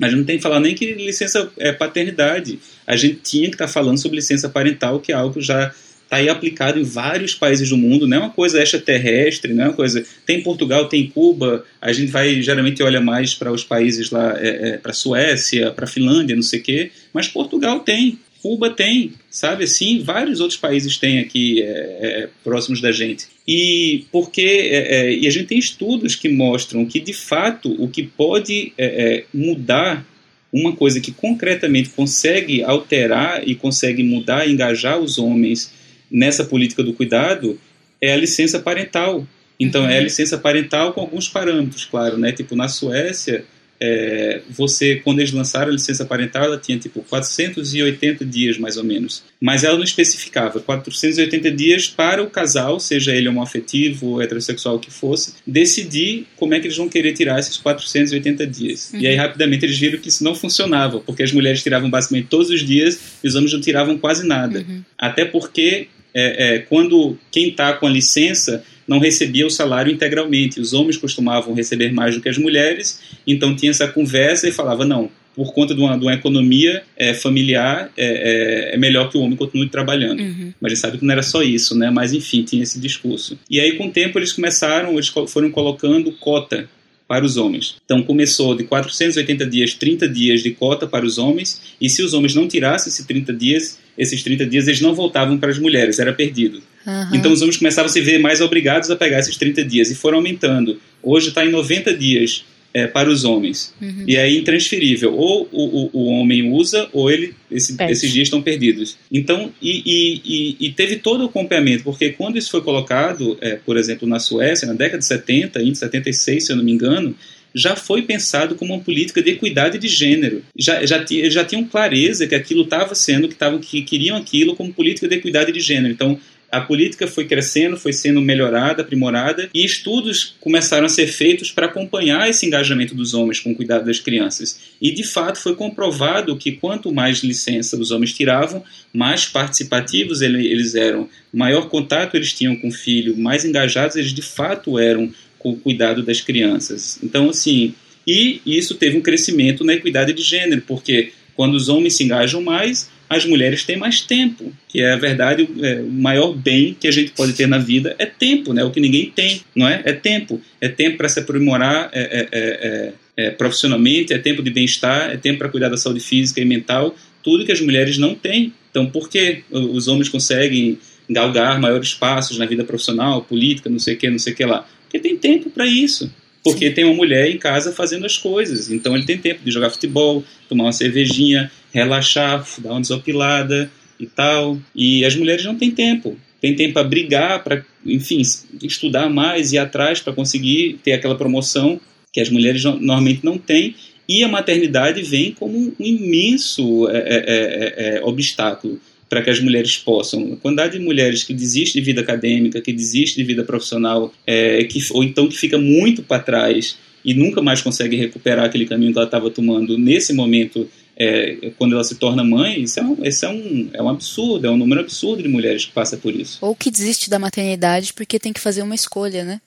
A 0.00 0.08
gente 0.08 0.18
não 0.18 0.24
tem 0.24 0.38
que 0.38 0.42
falar 0.42 0.58
nem 0.58 0.74
que 0.74 0.92
licença 0.94 1.48
é 1.56 1.70
paternidade. 1.72 2.58
A 2.84 2.96
gente 2.96 3.20
tinha 3.22 3.48
que 3.48 3.54
estar 3.54 3.68
tá 3.68 3.72
falando 3.72 3.98
sobre 3.98 4.16
licença 4.16 4.48
parental, 4.48 4.98
que 4.98 5.12
é 5.12 5.14
algo 5.14 5.34
que 5.34 5.40
já 5.40 5.72
está 6.02 6.16
aí 6.16 6.28
aplicado 6.28 6.80
em 6.80 6.82
vários 6.82 7.34
países 7.34 7.68
do 7.68 7.76
mundo, 7.76 8.06
não 8.06 8.16
é 8.16 8.20
uma 8.20 8.30
coisa 8.30 8.60
extraterrestre, 8.60 9.54
não 9.54 9.64
é 9.64 9.68
uma 9.68 9.74
coisa. 9.74 10.04
Tem 10.26 10.42
Portugal, 10.42 10.88
tem 10.88 11.08
Cuba, 11.08 11.64
a 11.80 11.92
gente 11.92 12.10
vai 12.10 12.42
geralmente 12.42 12.82
olha 12.82 13.00
mais 13.00 13.34
para 13.34 13.52
os 13.52 13.62
países 13.62 14.10
lá, 14.10 14.36
é, 14.36 14.70
é, 14.70 14.76
para 14.78 14.90
a 14.90 14.94
Suécia, 14.94 15.70
para 15.70 15.84
a 15.84 15.88
Finlândia, 15.88 16.34
não 16.34 16.42
sei 16.42 16.58
o 16.58 16.62
quê, 16.62 16.90
mas 17.14 17.28
Portugal 17.28 17.80
tem. 17.80 18.18
Cuba 18.42 18.70
tem, 18.70 19.12
sabe 19.30 19.64
assim, 19.64 20.02
vários 20.02 20.40
outros 20.40 20.58
países 20.58 20.96
têm 20.96 21.20
aqui 21.20 21.62
é, 21.62 21.66
é, 21.66 22.28
próximos 22.42 22.80
da 22.80 22.90
gente. 22.90 23.26
E 23.46 24.04
porque 24.10 24.42
é, 24.42 24.96
é, 24.96 25.14
e 25.14 25.28
a 25.28 25.30
gente 25.30 25.46
tem 25.46 25.58
estudos 25.58 26.16
que 26.16 26.28
mostram 26.28 26.84
que 26.84 26.98
de 26.98 27.12
fato 27.12 27.72
o 27.80 27.86
que 27.86 28.02
pode 28.02 28.72
é, 28.76 28.86
é, 28.86 29.24
mudar 29.32 30.04
uma 30.52 30.74
coisa 30.74 31.00
que 31.00 31.12
concretamente 31.12 31.90
consegue 31.90 32.64
alterar 32.64 33.48
e 33.48 33.54
consegue 33.54 34.02
mudar, 34.02 34.48
engajar 34.48 34.98
os 34.98 35.18
homens 35.18 35.72
nessa 36.10 36.44
política 36.44 36.82
do 36.82 36.92
cuidado 36.92 37.58
é 38.00 38.12
a 38.12 38.16
licença 38.16 38.58
parental. 38.58 39.24
Então 39.58 39.84
uhum. 39.84 39.88
é 39.88 39.98
a 39.98 40.02
licença 40.02 40.36
parental 40.36 40.92
com 40.92 41.00
alguns 41.00 41.28
parâmetros, 41.28 41.84
claro, 41.84 42.18
né? 42.18 42.32
Tipo 42.32 42.56
na 42.56 42.66
Suécia 42.66 43.44
é, 43.84 44.40
você, 44.48 45.00
quando 45.02 45.18
eles 45.18 45.32
lançaram 45.32 45.70
a 45.70 45.72
licença 45.72 46.04
parental, 46.04 46.44
ela 46.44 46.56
tinha 46.56 46.78
tipo 46.78 47.02
480 47.02 48.24
dias 48.24 48.56
mais 48.56 48.76
ou 48.76 48.84
menos. 48.84 49.24
Mas 49.40 49.64
ela 49.64 49.76
não 49.76 49.82
especificava 49.82 50.60
480 50.60 51.50
dias 51.50 51.88
para 51.88 52.22
o 52.22 52.30
casal, 52.30 52.78
seja 52.78 53.12
ele 53.12 53.28
homoafetivo 53.28 54.06
ou 54.06 54.22
heterossexual 54.22 54.78
que 54.78 54.88
fosse, 54.88 55.34
decidir 55.44 56.28
como 56.36 56.54
é 56.54 56.60
que 56.60 56.68
eles 56.68 56.76
vão 56.76 56.88
querer 56.88 57.12
tirar 57.12 57.40
esses 57.40 57.56
480 57.56 58.46
dias. 58.46 58.92
Uhum. 58.92 59.00
E 59.00 59.06
aí 59.08 59.16
rapidamente 59.16 59.64
eles 59.64 59.76
viram 59.76 59.98
que 59.98 60.10
isso 60.10 60.22
não 60.22 60.36
funcionava, 60.36 61.00
porque 61.00 61.24
as 61.24 61.32
mulheres 61.32 61.60
tiravam 61.60 61.90
basicamente 61.90 62.28
todos 62.28 62.50
os 62.50 62.64
dias 62.64 63.00
e 63.24 63.26
os 63.26 63.34
homens 63.34 63.52
não 63.52 63.60
tiravam 63.60 63.98
quase 63.98 64.24
nada. 64.24 64.60
Uhum. 64.60 64.82
Até 64.96 65.24
porque 65.24 65.88
é, 66.14 66.54
é, 66.54 66.58
quando 66.60 67.18
quem 67.32 67.48
está 67.48 67.72
com 67.72 67.86
a 67.88 67.90
licença 67.90 68.62
não 68.86 68.98
recebia 68.98 69.46
o 69.46 69.50
salário 69.50 69.92
integralmente. 69.92 70.60
Os 70.60 70.72
homens 70.72 70.96
costumavam 70.96 71.54
receber 71.54 71.92
mais 71.92 72.14
do 72.14 72.20
que 72.20 72.28
as 72.28 72.38
mulheres, 72.38 73.00
então 73.26 73.54
tinha 73.54 73.70
essa 73.70 73.88
conversa 73.88 74.48
e 74.48 74.52
falava: 74.52 74.84
não, 74.84 75.10
por 75.34 75.52
conta 75.52 75.74
de 75.74 75.80
uma, 75.80 75.96
de 75.98 76.04
uma 76.04 76.14
economia 76.14 76.82
é, 76.96 77.14
familiar, 77.14 77.90
é, 77.96 78.74
é, 78.74 78.76
melhor 78.76 79.10
que 79.10 79.16
o 79.16 79.20
homem 79.20 79.36
continue 79.36 79.68
trabalhando. 79.68 80.20
Uhum. 80.20 80.52
Mas 80.60 80.72
a 80.72 80.74
gente 80.74 80.80
sabe 80.80 80.98
que 80.98 81.04
não 81.04 81.12
era 81.12 81.22
só 81.22 81.42
isso, 81.42 81.76
né? 81.76 81.90
Mas 81.90 82.12
enfim, 82.12 82.42
tinha 82.42 82.62
esse 82.62 82.78
discurso. 82.78 83.38
E 83.50 83.58
aí, 83.60 83.72
com 83.76 83.86
o 83.86 83.90
tempo, 83.90 84.18
eles 84.18 84.32
começaram, 84.32 84.92
eles 84.92 85.08
foram 85.08 85.50
colocando 85.50 86.12
cota 86.12 86.68
para 87.12 87.26
os 87.26 87.36
homens. 87.36 87.76
Então 87.84 88.02
começou 88.02 88.56
de 88.56 88.64
480 88.64 89.44
dias, 89.44 89.74
30 89.74 90.08
dias 90.08 90.42
de 90.42 90.50
cota 90.52 90.86
para 90.86 91.04
os 91.04 91.18
homens, 91.18 91.60
e 91.78 91.90
se 91.90 92.02
os 92.02 92.14
homens 92.14 92.34
não 92.34 92.48
tirassem 92.48 92.90
esses 92.90 93.04
30 93.04 93.34
dias, 93.34 93.78
esses 93.98 94.22
30 94.22 94.46
dias 94.46 94.66
eles 94.66 94.80
não 94.80 94.94
voltavam 94.94 95.36
para 95.36 95.50
as 95.50 95.58
mulheres, 95.58 95.98
era 95.98 96.14
perdido. 96.14 96.62
Uhum. 96.86 97.14
Então 97.14 97.30
os 97.30 97.42
homens 97.42 97.58
começavam 97.58 97.90
a 97.90 97.92
se 97.92 98.00
ver 98.00 98.16
mais 98.18 98.40
obrigados 98.40 98.90
a 98.90 98.96
pegar 98.96 99.18
esses 99.18 99.36
30 99.36 99.62
dias 99.62 99.90
e 99.90 99.94
foram 99.94 100.16
aumentando. 100.16 100.80
Hoje 101.02 101.28
está 101.28 101.44
em 101.44 101.50
90 101.50 101.92
dias 101.92 102.46
é, 102.74 102.86
para 102.86 103.10
os 103.10 103.24
homens. 103.24 103.74
Uhum. 103.80 104.04
E 104.06 104.16
é 104.16 104.30
intransferível. 104.30 105.14
Ou 105.14 105.48
o, 105.52 105.62
o, 105.62 105.90
o 105.92 106.04
homem 106.06 106.50
usa, 106.50 106.88
ou 106.92 107.10
ele 107.10 107.34
esse, 107.50 107.76
esses 107.80 108.10
dias 108.12 108.26
estão 108.26 108.42
perdidos. 108.42 108.96
Então, 109.10 109.52
e, 109.60 109.82
e, 109.84 110.66
e, 110.66 110.72
teve 110.72 110.96
todo 110.96 111.22
o 111.22 111.26
acompanhamento, 111.26 111.84
porque 111.84 112.10
quando 112.10 112.38
isso 112.38 112.50
foi 112.50 112.62
colocado, 112.62 113.36
é, 113.40 113.56
por 113.56 113.76
exemplo, 113.76 114.08
na 114.08 114.18
Suécia, 114.18 114.66
na 114.66 114.74
década 114.74 114.98
de 114.98 115.06
70, 115.06 115.62
em 115.62 115.74
76, 115.74 116.44
se 116.44 116.52
eu 116.52 116.56
não 116.56 116.64
me 116.64 116.72
engano, 116.72 117.14
já 117.54 117.76
foi 117.76 118.02
pensado 118.02 118.54
como 118.54 118.74
uma 118.74 118.82
política 118.82 119.22
de 119.22 119.30
equidade 119.30 119.78
de 119.78 119.88
gênero. 119.88 120.42
Já, 120.56 120.84
já, 120.86 121.04
já 121.28 121.44
tinham 121.44 121.64
clareza 121.64 122.26
que 122.26 122.34
aquilo 122.34 122.62
estava 122.62 122.94
sendo, 122.94 123.28
que, 123.28 123.34
tavam, 123.34 123.58
que 123.58 123.82
queriam 123.82 124.16
aquilo 124.16 124.56
como 124.56 124.72
política 124.72 125.06
de 125.06 125.16
equidade 125.16 125.52
de 125.52 125.60
gênero. 125.60 125.92
Então, 125.92 126.18
a 126.52 126.60
política 126.60 127.06
foi 127.06 127.24
crescendo, 127.24 127.78
foi 127.78 127.94
sendo 127.94 128.20
melhorada, 128.20 128.82
aprimorada, 128.82 129.48
e 129.54 129.64
estudos 129.64 130.36
começaram 130.38 130.84
a 130.84 130.88
ser 130.88 131.06
feitos 131.06 131.50
para 131.50 131.64
acompanhar 131.64 132.28
esse 132.28 132.44
engajamento 132.44 132.94
dos 132.94 133.14
homens 133.14 133.40
com 133.40 133.52
o 133.52 133.54
cuidado 133.54 133.86
das 133.86 133.98
crianças. 133.98 134.60
E 134.78 134.92
de 134.92 135.02
fato 135.02 135.38
foi 135.38 135.56
comprovado 135.56 136.36
que 136.36 136.52
quanto 136.52 136.92
mais 136.92 137.20
licença 137.24 137.78
os 137.78 137.90
homens 137.90 138.12
tiravam, 138.12 138.62
mais 138.92 139.24
participativos 139.24 140.20
eles 140.20 140.74
eram, 140.74 141.08
maior 141.32 141.70
contato 141.70 142.16
eles 142.16 142.34
tinham 142.34 142.54
com 142.54 142.68
o 142.68 142.72
filho, 142.72 143.16
mais 143.16 143.46
engajados 143.46 143.96
eles 143.96 144.12
de 144.12 144.22
fato 144.22 144.78
eram 144.78 145.10
com 145.38 145.52
o 145.52 145.56
cuidado 145.56 146.02
das 146.02 146.20
crianças. 146.20 146.98
Então, 147.02 147.30
assim, 147.30 147.74
e 148.06 148.42
isso 148.44 148.74
teve 148.74 148.98
um 148.98 149.00
crescimento 149.00 149.64
na 149.64 149.72
equidade 149.72 150.12
de 150.12 150.22
gênero, 150.22 150.62
porque 150.66 151.12
quando 151.34 151.54
os 151.54 151.70
homens 151.70 151.94
se 151.94 152.04
engajam 152.04 152.42
mais, 152.42 152.90
as 153.14 153.24
mulheres 153.24 153.64
têm 153.64 153.76
mais 153.76 154.00
tempo, 154.00 154.52
que 154.68 154.80
é 154.80 154.92
a 154.92 154.96
verdade, 154.96 155.48
é, 155.60 155.80
o 155.80 155.90
maior 155.90 156.32
bem 156.32 156.76
que 156.78 156.86
a 156.86 156.90
gente 156.90 157.12
pode 157.12 157.32
ter 157.32 157.46
na 157.46 157.58
vida 157.58 157.94
é 157.98 158.06
tempo, 158.06 158.52
né? 158.52 158.64
O 158.64 158.70
que 158.70 158.80
ninguém 158.80 159.10
tem, 159.10 159.42
não 159.54 159.68
é? 159.68 159.82
É 159.84 159.92
tempo. 159.92 160.40
É 160.60 160.68
tempo 160.68 160.98
para 160.98 161.08
se 161.08 161.20
aprimorar 161.20 161.90
é 161.92 162.02
é, 162.02 162.28
é, 162.32 162.92
é, 163.16 163.30
profissionalmente, 163.30 164.12
é 164.12 164.18
tempo 164.18 164.42
de 164.42 164.50
bem-estar, 164.50 165.10
é 165.10 165.16
tempo 165.16 165.38
para 165.38 165.48
cuidar 165.48 165.68
da 165.68 165.76
saúde 165.76 166.00
física 166.00 166.40
e 166.40 166.44
mental, 166.44 166.94
tudo 167.22 167.44
que 167.44 167.52
as 167.52 167.60
mulheres 167.60 167.98
não 167.98 168.14
têm. 168.14 168.52
Então, 168.70 168.86
por 168.86 169.08
que 169.08 169.42
os 169.50 169.86
homens 169.88 170.08
conseguem 170.08 170.78
galgar 171.08 171.60
maiores 171.60 171.92
passos 171.92 172.38
na 172.38 172.46
vida 172.46 172.64
profissional, 172.64 173.22
política, 173.22 173.68
não 173.68 173.78
sei 173.78 173.94
o 173.94 173.96
que, 173.98 174.08
não 174.08 174.18
sei 174.18 174.32
o 174.32 174.36
que 174.36 174.44
lá? 174.44 174.66
Porque 174.84 174.98
tem 174.98 175.16
tempo 175.16 175.50
para 175.50 175.66
isso 175.66 176.10
porque 176.42 176.70
tem 176.70 176.84
uma 176.84 176.94
mulher 176.94 177.30
em 177.30 177.38
casa 177.38 177.72
fazendo 177.72 178.04
as 178.04 178.18
coisas. 178.18 178.70
Então 178.70 178.96
ele 178.96 179.04
tem 179.04 179.16
tempo 179.16 179.40
de 179.44 179.50
jogar 179.50 179.70
futebol, 179.70 180.24
tomar 180.48 180.64
uma 180.64 180.72
cervejinha, 180.72 181.50
relaxar, 181.72 182.44
dar 182.58 182.70
uma 182.70 182.80
desopilada 182.80 183.70
e 183.98 184.06
tal. 184.06 184.58
E 184.74 185.04
as 185.04 185.16
mulheres 185.16 185.44
não 185.44 185.56
têm 185.56 185.70
tempo. 185.70 186.16
Tem 186.40 186.54
tempo 186.56 186.74
para 186.74 186.84
brigar, 186.84 187.42
para, 187.44 187.64
enfim, 187.86 188.20
estudar 188.62 189.08
mais 189.08 189.52
e 189.52 189.58
atrás 189.58 190.00
para 190.00 190.12
conseguir 190.12 190.80
ter 190.82 190.92
aquela 190.92 191.16
promoção 191.16 191.80
que 192.12 192.20
as 192.20 192.28
mulheres 192.28 192.64
normalmente 192.64 193.24
não 193.24 193.38
têm. 193.38 193.74
E 194.08 194.22
a 194.24 194.28
maternidade 194.28 195.02
vem 195.02 195.32
como 195.32 195.56
um 195.56 195.72
imenso 195.78 196.88
é, 196.90 196.98
é, 196.98 197.04
é, 197.06 197.96
é 197.96 198.04
obstáculo 198.04 198.80
para 199.08 199.20
que 199.20 199.28
as 199.28 199.40
mulheres 199.40 199.76
possam. 199.76 200.32
A 200.32 200.36
quantidade 200.36 200.78
de 200.78 200.82
mulheres 200.82 201.22
que 201.22 201.34
desistem 201.34 201.82
de 201.82 201.86
vida 201.86 202.00
acadêmica, 202.00 202.62
que 202.62 202.72
desistem 202.72 203.22
de 203.22 203.28
vida 203.28 203.44
profissional, 203.44 204.10
é, 204.26 204.64
que, 204.64 204.80
ou 204.90 205.04
então 205.04 205.28
que 205.28 205.36
fica 205.36 205.58
muito 205.58 206.02
para 206.02 206.22
trás 206.22 206.78
e 207.04 207.12
nunca 207.12 207.42
mais 207.42 207.60
consegue 207.60 207.94
recuperar 207.94 208.46
aquele 208.46 208.64
caminho 208.64 208.90
que 208.90 208.98
ela 208.98 209.04
estava 209.04 209.30
tomando 209.30 209.76
nesse 209.76 210.14
momento, 210.14 210.66
é, 210.96 211.52
quando 211.58 211.74
ela 211.74 211.84
se 211.84 211.94
torna 211.96 212.22
mãe, 212.22 212.62
isso, 212.62 212.78
é 212.78 212.82
um, 212.82 213.04
isso 213.04 213.24
é, 213.24 213.28
um, 213.28 213.70
é 213.72 213.82
um 213.82 213.88
absurdo, 213.88 214.46
é 214.46 214.50
um 214.50 214.56
número 214.56 214.80
absurdo 214.80 215.22
de 215.22 215.28
mulheres 215.28 215.64
que 215.64 215.72
passa 215.72 215.96
por 215.96 216.14
isso. 216.14 216.38
Ou 216.40 216.54
que 216.54 216.70
desiste 216.70 217.08
da 217.08 217.18
maternidade 217.18 217.92
porque 217.92 218.18
tem 218.18 218.32
que 218.32 218.40
fazer 218.40 218.62
uma 218.62 218.74
escolha, 218.74 219.24
né? 219.24 219.40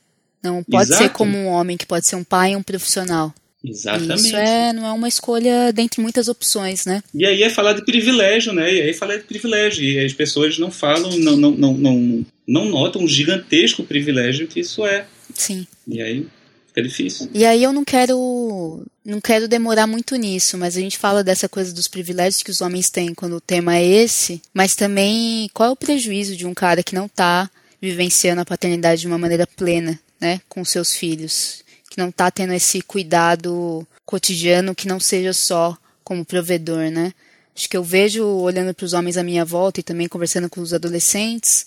Não 0.43 0.63
pode 0.63 0.89
Exato. 0.89 1.03
ser 1.03 1.09
como 1.09 1.37
um 1.37 1.47
homem 1.47 1.77
que 1.77 1.85
pode 1.85 2.07
ser 2.07 2.15
um 2.15 2.23
pai 2.23 2.53
e 2.53 2.55
um 2.55 2.63
profissional. 2.63 3.33
Exatamente. 3.63 4.27
Isso 4.27 4.35
é, 4.35 4.71
não 4.71 4.85
é 4.85 4.91
uma 4.91 5.07
escolha 5.07 5.73
dentre 5.73 6.01
muitas 6.01 6.27
opções, 6.27 6.85
né? 6.85 7.01
E 7.13 7.25
aí 7.25 7.41
é 7.41 7.49
falar 7.49 7.73
de 7.73 7.83
privilégio, 7.83 8.53
né? 8.53 8.71
E 8.71 8.81
aí 8.81 8.93
falar 8.93 9.17
de 9.17 9.23
privilégio. 9.23 9.83
E 9.83 10.05
as 10.05 10.13
pessoas 10.13 10.59
não 10.59 10.69
falam, 10.69 11.17
não, 11.17 11.35
não, 11.35 11.51
não, 11.51 11.73
não, 11.73 12.25
não 12.47 12.65
notam 12.65 13.03
o 13.03 13.07
gigantesco 13.07 13.83
privilégio 13.83 14.47
que 14.47 14.59
isso 14.59 14.85
é. 14.85 15.07
Sim. 15.33 15.65
E 15.87 16.01
aí 16.01 16.27
fica 16.75 16.83
difícil. 16.83 17.29
E 17.33 17.45
aí 17.45 17.63
eu 17.63 17.71
não 17.71 17.85
quero 17.85 18.83
não 19.03 19.21
quero 19.21 19.47
demorar 19.47 19.87
muito 19.87 20.15
nisso, 20.15 20.57
mas 20.57 20.75
a 20.75 20.79
gente 20.79 20.97
fala 20.97 21.23
dessa 21.23 21.47
coisa 21.47 21.73
dos 21.73 21.87
privilégios 21.87 22.43
que 22.43 22.51
os 22.51 22.61
homens 22.61 22.89
têm 22.89 23.13
quando 23.13 23.37
o 23.37 23.41
tema 23.41 23.77
é 23.77 23.85
esse, 23.85 24.41
mas 24.53 24.75
também 24.75 25.49
qual 25.53 25.69
é 25.69 25.71
o 25.71 25.75
prejuízo 25.75 26.35
de 26.35 26.45
um 26.45 26.53
cara 26.53 26.83
que 26.83 26.95
não 26.95 27.05
está 27.05 27.49
vivenciando 27.81 28.41
a 28.41 28.45
paternidade 28.45 29.01
de 29.01 29.07
uma 29.07 29.17
maneira 29.17 29.45
plena, 29.45 29.99
né, 30.19 30.41
com 30.49 30.65
seus 30.65 30.95
filhos? 30.95 31.63
que 31.95 32.01
não 32.01 32.09
está 32.09 32.29
tendo 32.29 32.51
esse 32.51 32.81
cuidado 32.81 33.87
cotidiano 34.05 34.75
que 34.75 34.85
não 34.85 34.99
seja 34.99 35.31
só 35.31 35.77
como 36.03 36.25
provedor, 36.25 36.91
né? 36.91 37.13
Acho 37.55 37.69
que 37.69 37.77
eu 37.77 37.83
vejo 37.85 38.21
olhando 38.25 38.73
para 38.73 38.83
os 38.83 38.91
homens 38.91 39.15
à 39.15 39.23
minha 39.23 39.45
volta 39.45 39.79
e 39.79 39.83
também 39.83 40.09
conversando 40.09 40.49
com 40.49 40.59
os 40.59 40.73
adolescentes, 40.73 41.65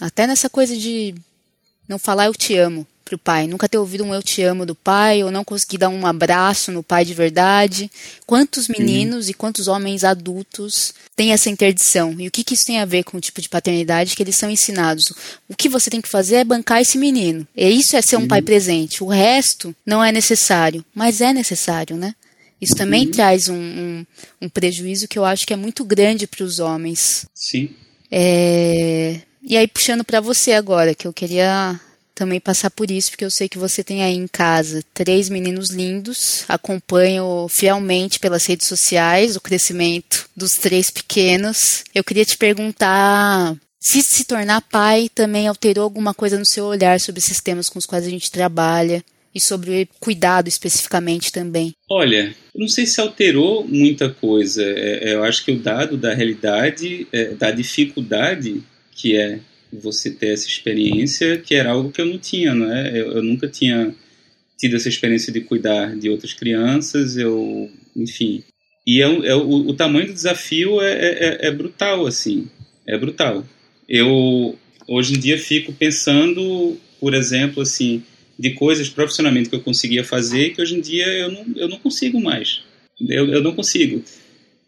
até 0.00 0.28
nessa 0.28 0.48
coisa 0.48 0.76
de 0.76 1.12
não 1.88 1.98
falar 1.98 2.26
eu 2.26 2.34
te 2.34 2.56
amo, 2.56 2.86
pro 3.08 3.16
pai, 3.18 3.46
nunca 3.46 3.68
ter 3.68 3.78
ouvido 3.78 4.04
um 4.04 4.14
eu 4.14 4.22
te 4.22 4.42
amo 4.42 4.66
do 4.66 4.74
pai, 4.74 5.24
ou 5.24 5.30
não 5.30 5.42
conseguir 5.42 5.78
dar 5.78 5.88
um 5.88 6.06
abraço 6.06 6.70
no 6.70 6.82
pai 6.82 7.04
de 7.04 7.14
verdade. 7.14 7.90
Quantos 8.26 8.68
meninos 8.68 9.24
uhum. 9.24 9.30
e 9.30 9.34
quantos 9.34 9.66
homens 9.66 10.04
adultos 10.04 10.92
têm 11.16 11.32
essa 11.32 11.48
interdição? 11.48 12.14
E 12.18 12.28
o 12.28 12.30
que, 12.30 12.44
que 12.44 12.52
isso 12.52 12.66
tem 12.66 12.78
a 12.78 12.84
ver 12.84 13.04
com 13.04 13.16
o 13.16 13.20
tipo 13.20 13.40
de 13.40 13.48
paternidade 13.48 14.14
que 14.14 14.22
eles 14.22 14.36
são 14.36 14.50
ensinados? 14.50 15.12
O 15.48 15.56
que 15.56 15.68
você 15.68 15.88
tem 15.88 16.02
que 16.02 16.08
fazer 16.08 16.36
é 16.36 16.44
bancar 16.44 16.82
esse 16.82 16.98
menino. 16.98 17.46
E 17.56 17.68
isso 17.70 17.96
é 17.96 18.02
ser 18.02 18.16
um 18.16 18.20
uhum. 18.20 18.28
pai 18.28 18.42
presente. 18.42 19.02
O 19.02 19.08
resto 19.08 19.74
não 19.86 20.04
é 20.04 20.12
necessário, 20.12 20.84
mas 20.94 21.20
é 21.22 21.32
necessário, 21.32 21.96
né? 21.96 22.14
Isso 22.60 22.74
também 22.74 23.06
uhum. 23.06 23.12
traz 23.12 23.48
um, 23.48 23.54
um, 23.54 24.06
um, 24.42 24.48
prejuízo 24.48 25.08
que 25.08 25.18
eu 25.18 25.24
acho 25.24 25.46
que 25.46 25.52
é 25.52 25.56
muito 25.56 25.84
grande 25.84 26.26
para 26.26 26.44
os 26.44 26.58
homens. 26.58 27.24
Sim. 27.34 27.70
É... 28.10 29.20
E 29.42 29.56
aí, 29.56 29.66
puxando 29.66 30.04
para 30.04 30.20
você 30.20 30.52
agora, 30.52 30.94
que 30.94 31.06
eu 31.06 31.12
queria 31.12 31.80
também 32.18 32.40
passar 32.40 32.68
por 32.70 32.90
isso, 32.90 33.10
porque 33.10 33.24
eu 33.24 33.30
sei 33.30 33.48
que 33.48 33.58
você 33.58 33.84
tem 33.84 34.02
aí 34.02 34.14
em 34.14 34.26
casa 34.26 34.82
três 34.92 35.28
meninos 35.28 35.70
lindos, 35.70 36.44
acompanho 36.48 37.46
fielmente 37.48 38.18
pelas 38.18 38.44
redes 38.44 38.66
sociais 38.66 39.36
o 39.36 39.40
crescimento 39.40 40.28
dos 40.36 40.52
três 40.52 40.90
pequenos. 40.90 41.84
Eu 41.94 42.02
queria 42.02 42.24
te 42.24 42.36
perguntar 42.36 43.56
se 43.80 44.02
se 44.02 44.24
tornar 44.24 44.62
pai 44.62 45.08
também 45.14 45.46
alterou 45.46 45.84
alguma 45.84 46.12
coisa 46.12 46.36
no 46.36 46.44
seu 46.44 46.64
olhar 46.64 46.98
sobre 46.98 47.20
esses 47.20 47.40
temas 47.40 47.68
com 47.68 47.78
os 47.78 47.86
quais 47.86 48.04
a 48.04 48.10
gente 48.10 48.32
trabalha 48.32 49.04
e 49.32 49.40
sobre 49.40 49.88
cuidado 50.00 50.48
especificamente 50.48 51.30
também? 51.30 51.72
Olha, 51.88 52.34
não 52.52 52.66
sei 52.66 52.84
se 52.84 53.00
alterou 53.00 53.64
muita 53.64 54.10
coisa. 54.10 54.64
É, 54.64 55.10
é, 55.10 55.14
eu 55.14 55.22
acho 55.22 55.44
que 55.44 55.52
o 55.52 55.58
dado 55.60 55.96
da 55.96 56.12
realidade, 56.12 57.06
é, 57.12 57.34
da 57.34 57.52
dificuldade 57.52 58.60
que 58.90 59.16
é 59.16 59.38
você 59.72 60.10
ter 60.10 60.32
essa 60.32 60.46
experiência, 60.46 61.38
que 61.38 61.54
era 61.54 61.70
algo 61.70 61.90
que 61.90 62.00
eu 62.00 62.06
não 62.06 62.18
tinha, 62.18 62.54
não 62.54 62.72
é? 62.72 62.90
Eu, 62.90 63.12
eu 63.12 63.22
nunca 63.22 63.48
tinha 63.48 63.94
tido 64.58 64.76
essa 64.76 64.88
experiência 64.88 65.32
de 65.32 65.40
cuidar 65.40 65.96
de 65.96 66.10
outras 66.10 66.32
crianças, 66.32 67.16
eu, 67.16 67.70
enfim. 67.96 68.42
E 68.86 69.02
é, 69.02 69.04
é 69.04 69.34
o, 69.34 69.68
o, 69.68 69.74
tamanho 69.74 70.06
do 70.06 70.12
desafio 70.12 70.80
é, 70.80 70.92
é, 70.92 71.08
é, 71.08 71.48
é, 71.48 71.50
brutal, 71.50 72.06
assim, 72.06 72.48
é 72.86 72.96
brutal. 72.98 73.46
Eu 73.88 74.58
hoje 74.86 75.14
em 75.14 75.18
dia 75.18 75.38
fico 75.38 75.72
pensando, 75.72 76.76
por 76.98 77.14
exemplo, 77.14 77.62
assim, 77.62 78.02
de 78.38 78.54
coisas 78.54 78.88
profissionalmente 78.88 79.50
que 79.50 79.54
eu 79.54 79.60
conseguia 79.60 80.02
fazer 80.02 80.54
que 80.54 80.62
hoje 80.62 80.76
em 80.76 80.80
dia 80.80 81.06
eu 81.06 81.30
não, 81.30 81.46
eu 81.56 81.68
não 81.68 81.78
consigo 81.78 82.20
mais. 82.20 82.62
Eu, 83.00 83.28
eu 83.28 83.42
não 83.42 83.54
consigo. 83.54 84.02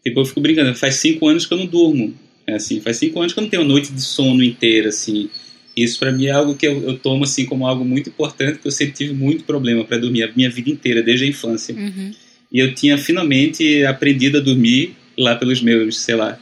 Tipo, 0.03 0.19
eu 0.19 0.25
fico 0.25 0.39
brincando, 0.39 0.73
faz 0.75 0.95
cinco 0.95 1.27
anos 1.27 1.45
que 1.45 1.53
eu 1.53 1.57
não 1.57 1.65
durmo. 1.65 2.13
É 2.51 2.55
assim, 2.55 2.81
faz 2.81 2.97
cinco 2.97 3.19
anos 3.19 3.31
que 3.31 3.39
eu 3.39 3.43
não 3.43 3.49
tenho 3.49 3.63
noite 3.63 3.93
de 3.93 4.01
sono 4.01 4.43
inteira, 4.43 4.89
assim. 4.89 5.29
Isso 5.75 5.97
para 5.97 6.11
mim 6.11 6.25
é 6.25 6.31
algo 6.31 6.53
que 6.53 6.67
eu, 6.67 6.83
eu, 6.83 6.97
tomo 6.97 7.23
assim 7.23 7.45
como 7.45 7.65
algo 7.65 7.85
muito 7.85 8.09
importante, 8.09 8.53
porque 8.53 8.67
eu 8.67 8.71
sempre 8.71 8.93
tive 8.93 9.13
muito 9.13 9.45
problema 9.45 9.85
para 9.85 9.97
dormir 9.97 10.23
a 10.23 10.31
minha 10.35 10.49
vida 10.49 10.69
inteira, 10.69 11.01
desde 11.01 11.25
a 11.25 11.27
infância. 11.29 11.73
Uhum. 11.73 12.11
E 12.51 12.59
eu 12.59 12.75
tinha 12.75 12.97
finalmente 12.97 13.85
aprendido 13.85 14.37
a 14.37 14.41
dormir 14.41 14.95
lá 15.17 15.35
pelos 15.35 15.61
meus, 15.61 15.97
sei 16.01 16.15
lá, 16.15 16.37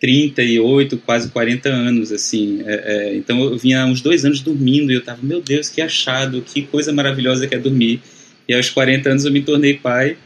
38, 0.00 0.96
quase 1.04 1.28
40 1.28 1.68
anos, 1.68 2.10
assim. 2.10 2.62
É, 2.64 2.74
é, 2.86 3.16
então 3.16 3.38
eu 3.44 3.58
vinha 3.58 3.84
uns 3.84 4.00
dois 4.00 4.24
anos 4.24 4.40
dormindo 4.40 4.90
e 4.90 4.94
eu 4.94 5.04
tava, 5.04 5.20
meu 5.22 5.42
Deus, 5.42 5.68
que 5.68 5.82
achado, 5.82 6.40
que 6.40 6.62
coisa 6.62 6.94
maravilhosa 6.94 7.46
que 7.46 7.54
é 7.54 7.58
dormir. 7.58 8.00
E 8.48 8.54
aos 8.54 8.70
40 8.70 9.10
anos 9.10 9.24
eu 9.26 9.32
me 9.32 9.42
tornei 9.42 9.74
pai 9.74 10.16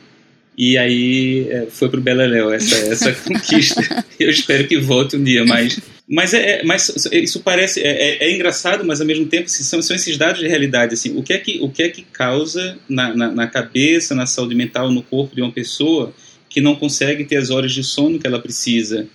e 0.62 0.76
aí 0.76 1.46
é, 1.48 1.66
foi 1.70 1.88
pro 1.88 2.02
Beleléu 2.02 2.52
essa, 2.52 2.76
essa 2.92 3.12
conquista. 3.24 4.04
Eu 4.18 4.28
espero 4.28 4.68
que 4.68 4.76
volte 4.76 5.16
um 5.16 5.24
dia, 5.24 5.42
mas 5.42 5.80
mas, 6.06 6.34
é, 6.34 6.58
é, 6.58 6.64
mas 6.64 6.92
isso 7.10 7.40
parece 7.40 7.80
é, 7.80 7.88
é, 7.88 8.24
é, 8.24 8.34
engraçado, 8.34 8.84
mas 8.84 9.00
ao 9.00 9.06
mesmo 9.06 9.24
tempo 9.24 9.48
são, 9.48 9.80
são 9.80 9.96
esses 9.96 10.18
dados 10.18 10.38
de 10.38 10.46
realidade. 10.46 10.92
Assim, 10.92 11.16
o 11.16 11.22
que 11.22 11.32
é 11.32 11.38
que 11.38 11.60
o 11.62 11.70
que 11.70 11.82
é 11.82 11.88
que 11.88 12.02
causa 12.02 12.76
na, 12.86 13.14
na, 13.14 13.30
na, 13.30 13.46
cabeça, 13.46 14.14
na 14.14 14.26
saúde 14.26 14.54
mental, 14.54 14.90
no 14.90 15.02
corpo 15.02 15.34
de 15.34 15.40
uma 15.40 15.50
pessoa 15.50 16.12
que 16.50 16.60
não 16.60 16.76
consegue 16.76 17.24
ter 17.24 17.36
as 17.36 17.48
horas 17.48 17.72
de 17.72 17.82
sono 17.82 18.18
que 18.18 18.26
ela 18.26 18.38
precisa 18.38 19.06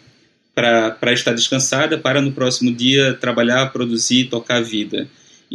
para 0.55 1.13
estar 1.13 1.33
descansada, 1.33 1.95
para 1.95 2.21
no 2.21 2.31
próximo 2.31 2.73
dia 2.73 3.13
trabalhar, 3.13 3.71
produzir, 3.71 4.29
tocar 4.29 4.57
a 4.57 4.61
vida. 4.61 5.07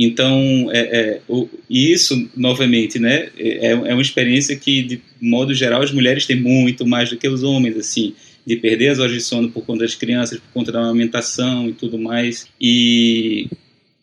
Então, 0.03 0.71
é, 0.73 0.79
é, 0.81 1.21
o, 1.29 1.47
isso, 1.69 2.27
novamente, 2.35 2.99
né, 2.99 3.29
é, 3.39 3.67
é 3.67 3.75
uma 3.75 4.01
experiência 4.01 4.57
que, 4.57 4.83
de 4.83 5.03
modo 5.21 5.53
geral, 5.53 5.83
as 5.83 5.93
mulheres 5.93 6.25
têm 6.25 6.41
muito 6.41 6.87
mais 6.87 7.11
do 7.11 7.19
que 7.19 7.29
os 7.29 7.43
homens, 7.43 7.77
assim 7.77 8.15
de 8.47 8.57
perder 8.57 8.89
as 8.89 8.99
horas 8.99 9.13
de 9.13 9.21
sono 9.21 9.51
por 9.51 9.63
conta 9.67 9.85
das 9.85 9.95
crianças, 9.95 10.39
por 10.39 10.53
conta 10.55 10.73
da 10.73 10.81
amamentação 10.81 11.69
e 11.69 11.75
tudo 11.75 11.99
mais. 11.99 12.49
E, 12.59 13.47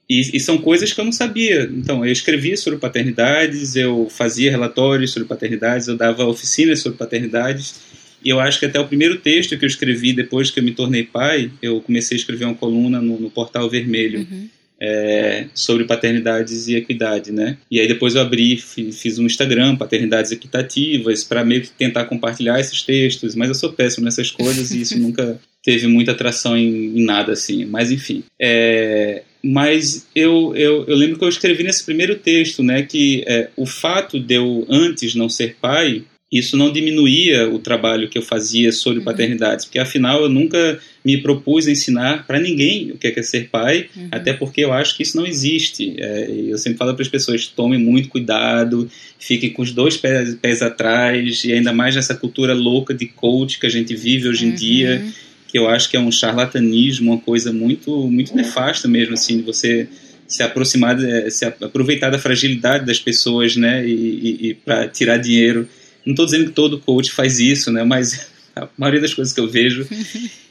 e, 0.07 0.37
e, 0.37 0.39
são 0.39 0.59
coisas 0.59 0.93
que 0.93 1.01
eu 1.01 1.05
não 1.05 1.11
sabia. 1.11 1.63
Então, 1.63 2.05
eu 2.05 2.11
escrevia 2.11 2.55
sobre 2.55 2.77
paternidades, 2.77 3.75
eu 3.75 4.07
fazia 4.09 4.51
relatórios 4.51 5.11
sobre 5.11 5.27
paternidades, 5.27 5.87
eu 5.87 5.97
dava 5.97 6.23
oficinas 6.25 6.79
sobre 6.79 6.99
paternidades. 6.99 7.81
E 8.23 8.29
eu 8.29 8.39
acho 8.39 8.59
que 8.59 8.67
até 8.67 8.79
o 8.79 8.87
primeiro 8.87 9.17
texto 9.17 9.57
que 9.57 9.65
eu 9.65 9.67
escrevi 9.67 10.13
depois 10.13 10.51
que 10.51 10.59
eu 10.59 10.63
me 10.63 10.71
tornei 10.71 11.03
pai, 11.03 11.51
eu 11.59 11.81
comecei 11.81 12.15
a 12.15 12.19
escrever 12.19 12.45
uma 12.45 12.53
coluna 12.53 13.01
no, 13.01 13.19
no 13.19 13.31
Portal 13.31 13.67
Vermelho. 13.67 14.19
Uhum 14.19 14.49
é, 14.81 15.45
sobre 15.53 15.85
paternidades 15.85 16.67
e 16.67 16.75
equidade, 16.75 17.31
né? 17.31 17.57
E 17.69 17.79
aí 17.79 17.87
depois 17.87 18.15
eu 18.15 18.21
abri, 18.21 18.57
fiz 18.57 19.17
um 19.17 19.25
Instagram, 19.25 19.75
paternidades 19.75 20.31
equitativas, 20.31 21.23
para 21.23 21.43
meio 21.43 21.61
que 21.61 21.69
tentar 21.69 22.05
compartilhar 22.05 22.59
esses 22.59 22.81
textos, 22.81 23.35
mas 23.35 23.49
eu 23.49 23.55
sou 23.55 23.73
péssimo 23.73 24.05
nessas 24.05 24.31
coisas 24.31 24.71
e 24.71 24.81
isso 24.81 24.97
nunca 24.99 25.39
teve 25.63 25.87
muita 25.87 26.11
atração 26.11 26.57
em, 26.57 26.97
em 26.97 27.03
nada 27.03 27.33
assim. 27.33 27.65
Mas 27.65 27.91
enfim, 27.91 28.23
é, 28.39 29.23
mas 29.43 30.07
eu, 30.15 30.55
eu, 30.55 30.85
eu, 30.85 30.95
lembro 30.95 31.17
que 31.17 31.23
eu 31.23 31.29
escrevi 31.29 31.63
nesse 31.63 31.83
primeiro 31.83 32.15
texto, 32.15 32.63
né, 32.63 32.83
que 32.83 33.23
é, 33.27 33.49
o 33.55 33.65
fato 33.65 34.19
de 34.19 34.35
eu 34.35 34.65
antes 34.69 35.15
não 35.15 35.29
ser 35.29 35.55
pai 35.59 36.03
isso 36.31 36.57
não 36.57 36.73
diminuía 36.73 37.49
o 37.49 37.57
trabalho 37.57 38.09
que 38.09 38.17
eu 38.17 38.21
fazia 38.21 38.73
sobre 38.73 38.99
uhum. 38.99 39.05
paternidade, 39.05 39.65
porque 39.65 39.79
afinal 39.79 40.21
eu 40.21 40.29
nunca 40.29 40.77
me 41.03 41.21
propus 41.21 41.67
ensinar 41.67 42.27
para 42.27 42.37
ninguém 42.37 42.91
o 42.91 42.97
que 42.97 43.07
é, 43.07 43.23
ser 43.23 43.47
pai, 43.49 43.87
uhum. 43.95 44.09
até 44.11 44.33
porque 44.33 44.59
eu 44.59 44.73
acho 44.73 44.97
que 44.97 45.03
isso 45.03 45.15
não 45.15 45.25
existe. 45.25 45.95
É, 45.97 46.29
eu 46.29 46.57
sempre 46.57 46.77
falo 46.77 46.93
para 46.93 47.01
as 47.01 47.07
pessoas: 47.07 47.47
tomem 47.47 47.79
muito 47.79 48.09
cuidado, 48.09 48.89
fiquem 49.17 49.51
com 49.51 49.61
os 49.61 49.71
dois 49.71 49.95
pés, 49.95 50.35
pés, 50.35 50.61
atrás, 50.61 51.45
e 51.45 51.53
ainda 51.53 51.71
mais 51.71 51.95
nessa 51.95 52.13
cultura 52.13 52.53
louca 52.53 52.93
de 52.93 53.05
coach 53.05 53.57
que 53.57 53.65
a 53.65 53.69
gente 53.69 53.95
vive 53.95 54.27
hoje 54.27 54.47
em 54.47 54.49
uhum. 54.49 54.55
dia, 54.55 55.05
que 55.47 55.57
eu 55.57 55.69
acho 55.69 55.89
que 55.89 55.95
é 55.95 55.99
um 55.99 56.11
charlatanismo, 56.11 57.13
uma 57.13 57.21
coisa 57.21 57.53
muito, 57.53 57.89
muito 58.11 58.35
nefasta 58.35 58.85
mesmo, 58.85 59.13
assim, 59.13 59.37
de 59.37 59.43
você 59.43 59.87
se 60.27 60.43
aproximar, 60.43 60.97
se 61.31 61.45
aproveitar 61.45 62.09
da 62.09 62.19
fragilidade 62.19 62.85
das 62.85 62.99
pessoas, 62.99 63.55
né, 63.55 63.87
e, 63.87 63.91
e, 63.93 64.49
e 64.49 64.53
para 64.53 64.85
tirar 64.89 65.15
dinheiro 65.15 65.65
não 66.07 66.13
estou 66.13 66.25
dizendo 66.25 66.45
que 66.45 66.51
todo 66.51 66.79
coach 66.79 67.11
faz 67.11 67.39
isso, 67.39 67.71
né? 67.71 67.83
Mas 67.83 68.27
a 68.55 68.67
maioria 68.77 69.01
das 69.01 69.13
coisas 69.13 69.33
que 69.33 69.39
eu 69.39 69.47
vejo. 69.47 69.85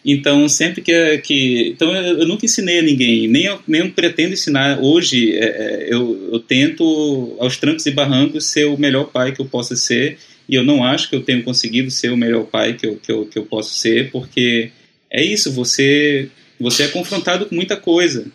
Então, 0.08 0.48
sempre 0.48 0.82
que. 0.82 1.18
que 1.18 1.70
então, 1.70 1.92
eu, 1.92 2.18
eu 2.20 2.28
nunca 2.28 2.46
ensinei 2.46 2.78
a 2.78 2.82
ninguém, 2.82 3.26
nem 3.26 3.46
eu, 3.46 3.58
nem 3.66 3.80
eu 3.80 3.90
pretendo 3.90 4.34
ensinar. 4.34 4.78
Hoje, 4.80 5.34
é, 5.34 5.44
é, 5.44 5.92
eu, 5.92 6.30
eu 6.30 6.38
tento, 6.38 7.36
aos 7.40 7.56
trancos 7.56 7.84
e 7.86 7.90
barrancos, 7.90 8.44
ser 8.44 8.66
o 8.66 8.78
melhor 8.78 9.06
pai 9.06 9.32
que 9.32 9.40
eu 9.40 9.46
possa 9.46 9.74
ser. 9.74 10.16
E 10.48 10.54
eu 10.54 10.62
não 10.62 10.84
acho 10.84 11.10
que 11.10 11.16
eu 11.16 11.22
tenho 11.24 11.42
conseguido 11.42 11.90
ser 11.90 12.12
o 12.12 12.16
melhor 12.16 12.44
pai 12.44 12.74
que 12.74 12.86
eu, 12.86 13.00
que 13.04 13.10
eu, 13.10 13.26
que 13.26 13.36
eu 13.36 13.46
posso 13.46 13.74
ser, 13.74 14.12
porque 14.12 14.70
é 15.10 15.24
isso, 15.24 15.50
você, 15.50 16.28
você 16.60 16.84
é 16.84 16.88
confrontado 16.88 17.46
com 17.46 17.56
muita 17.56 17.76
coisa. 17.76 18.26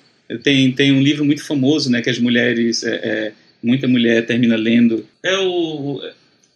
Tem, 0.43 0.73
tem 0.73 0.91
um 0.91 1.01
livro 1.01 1.23
muito 1.23 1.41
famoso, 1.41 1.89
né, 1.89 2.01
que 2.01 2.09
as 2.09 2.19
mulheres. 2.19 2.83
É, 2.83 2.95
é, 2.95 3.31
muita 3.63 3.87
mulher 3.87 4.25
termina 4.25 4.57
lendo. 4.57 5.05
É 5.23 5.37
o 5.37 6.01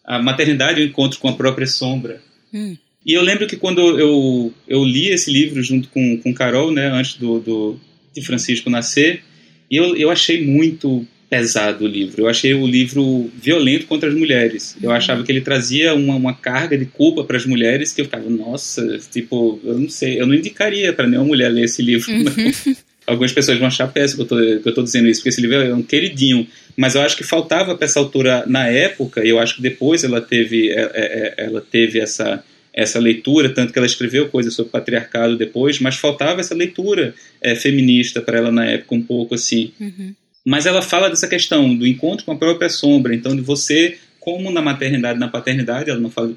a 0.06 0.22
maternidade, 0.22 0.82
o 0.82 0.86
encontro 0.86 1.20
com 1.20 1.28
a 1.28 1.34
própria 1.36 1.68
sombra. 1.68 2.22
Hum. 2.54 2.76
E 3.06 3.14
eu 3.14 3.22
lembro 3.22 3.46
que 3.48 3.56
quando 3.56 3.82
eu, 4.00 4.54
eu 4.68 4.84
li 4.84 5.10
esse 5.10 5.32
livro 5.32 5.62
junto 5.62 5.90
com, 5.90 6.18
com 6.18 6.34
Carol, 6.34 6.72
né, 6.72 6.88
antes 6.88 7.16
do, 7.16 7.40
do, 7.40 7.80
de 8.14 8.22
Francisco 8.22 8.70
nascer, 8.70 9.22
eu, 9.70 9.96
eu 9.96 10.10
achei 10.10 10.44
muito 10.44 11.06
pesado 11.30 11.86
o 11.86 11.88
livro. 11.88 12.24
Eu 12.24 12.28
achei 12.28 12.54
o 12.54 12.66
livro 12.66 13.30
violento 13.36 13.86
contra 13.88 14.10
as 14.10 14.16
mulheres. 14.16 14.76
Eu 14.82 14.90
uhum. 14.90 14.96
achava 14.96 15.24
que 15.24 15.32
ele 15.32 15.42
trazia 15.42 15.94
uma, 15.94 16.16
uma 16.16 16.34
carga 16.34 16.78
de 16.78 16.86
culpa 16.86 17.24
para 17.24 17.38
as 17.38 17.46
mulheres 17.46 17.92
que 17.92 18.02
eu 18.02 18.06
ficava, 18.06 18.30
nossa, 18.30 19.00
tipo, 19.12 19.60
eu 19.64 19.78
não 19.78 19.90
sei, 19.90 20.20
eu 20.20 20.26
não 20.26 20.34
indicaria 20.34 20.94
para 20.94 21.08
nenhuma 21.08 21.28
mulher 21.28 21.50
ler 21.50 21.66
esse 21.66 21.82
livro. 21.82 22.12
Uhum. 22.12 22.76
Algumas 23.06 23.32
pessoas 23.32 23.58
vão 23.58 23.68
achar 23.68 23.88
péssimo 23.88 24.26
que 24.26 24.34
eu 24.34 24.58
estou 24.58 24.84
dizendo 24.84 25.08
isso, 25.08 25.20
porque 25.20 25.30
esse 25.30 25.42
livro 25.42 25.58
é 25.58 25.74
um 25.74 25.84
queridinho. 25.84 26.48
Mas 26.76 26.96
eu 26.96 27.02
acho 27.02 27.16
que 27.16 27.24
faltava 27.24 27.76
para 27.76 27.86
essa 27.86 28.00
altura, 28.00 28.44
na 28.48 28.68
época, 28.68 29.24
e 29.24 29.30
eu 29.30 29.40
acho 29.40 29.56
que 29.56 29.62
depois 29.62 30.04
ela 30.04 30.20
teve, 30.20 30.72
é, 30.72 30.82
é, 30.82 30.90
é, 30.94 31.46
ela 31.46 31.62
teve 31.62 32.00
essa, 32.00 32.44
essa 32.74 33.00
leitura, 33.00 33.50
tanto 33.50 33.72
que 33.72 33.80
ela 33.80 33.86
escreveu 33.86 34.28
coisas 34.30 34.54
sobre 34.54 34.72
patriarcado 34.72 35.38
depois, 35.38 35.80
mas 35.80 35.96
faltava 35.96 36.42
essa 36.42 36.54
leitura 36.54 37.14
é, 37.42 37.56
feminista 37.56 38.22
para 38.22 38.38
ela 38.38 38.52
na 38.52 38.66
época, 38.66 38.96
um 38.96 39.02
pouco 39.02 39.36
assim. 39.36 39.72
Uhum. 39.80 40.14
Mas 40.44 40.66
ela 40.66 40.82
fala 40.82 41.10
dessa 41.10 41.28
questão 41.28 41.76
do 41.76 41.88
encontro 41.88 42.26
com 42.26 42.32
a 42.32 42.38
própria 42.38 42.70
sombra, 42.70 43.16
então 43.16 43.36
de 43.36 43.42
você 43.42 43.98
como 44.26 44.50
na 44.50 44.60
maternidade, 44.60 45.20
na 45.20 45.28
paternidade, 45.28 45.92
ela 45.92 46.00
não 46.00 46.10
fala, 46.10 46.34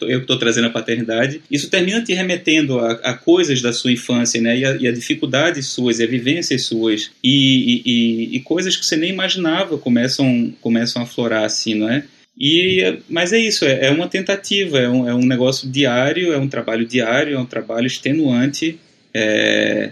eu 0.00 0.20
estou 0.20 0.38
trazendo 0.38 0.68
a 0.68 0.70
paternidade, 0.70 1.42
isso 1.50 1.68
termina 1.68 2.02
te 2.02 2.14
remetendo 2.14 2.78
a, 2.78 2.92
a 2.92 3.12
coisas 3.12 3.60
da 3.60 3.74
sua 3.74 3.92
infância, 3.92 4.40
né, 4.40 4.56
e 4.56 4.64
a, 4.64 4.74
e 4.76 4.88
a 4.88 4.90
dificuldades 4.90 5.66
suas, 5.66 6.00
e 6.00 6.04
a 6.04 6.06
vivências 6.06 6.64
suas, 6.64 7.10
e, 7.22 7.82
e, 7.84 8.36
e, 8.36 8.40
coisas 8.40 8.74
que 8.74 8.86
você 8.86 8.96
nem 8.96 9.10
imaginava 9.10 9.76
começam, 9.76 10.50
começam 10.62 11.02
a 11.02 11.06
florar 11.06 11.44
assim, 11.44 11.74
não 11.74 11.90
é? 11.90 12.04
E, 12.40 13.00
mas 13.06 13.34
é 13.34 13.38
isso, 13.38 13.66
é, 13.66 13.88
é 13.88 13.90
uma 13.90 14.08
tentativa, 14.08 14.78
é 14.78 14.88
um, 14.88 15.06
é 15.06 15.14
um 15.14 15.26
negócio 15.26 15.68
diário, 15.68 16.32
é 16.32 16.38
um 16.38 16.48
trabalho 16.48 16.86
diário, 16.86 17.34
é 17.34 17.38
um 17.38 17.44
trabalho 17.44 17.86
extenuante, 17.86 18.78
é, 19.12 19.90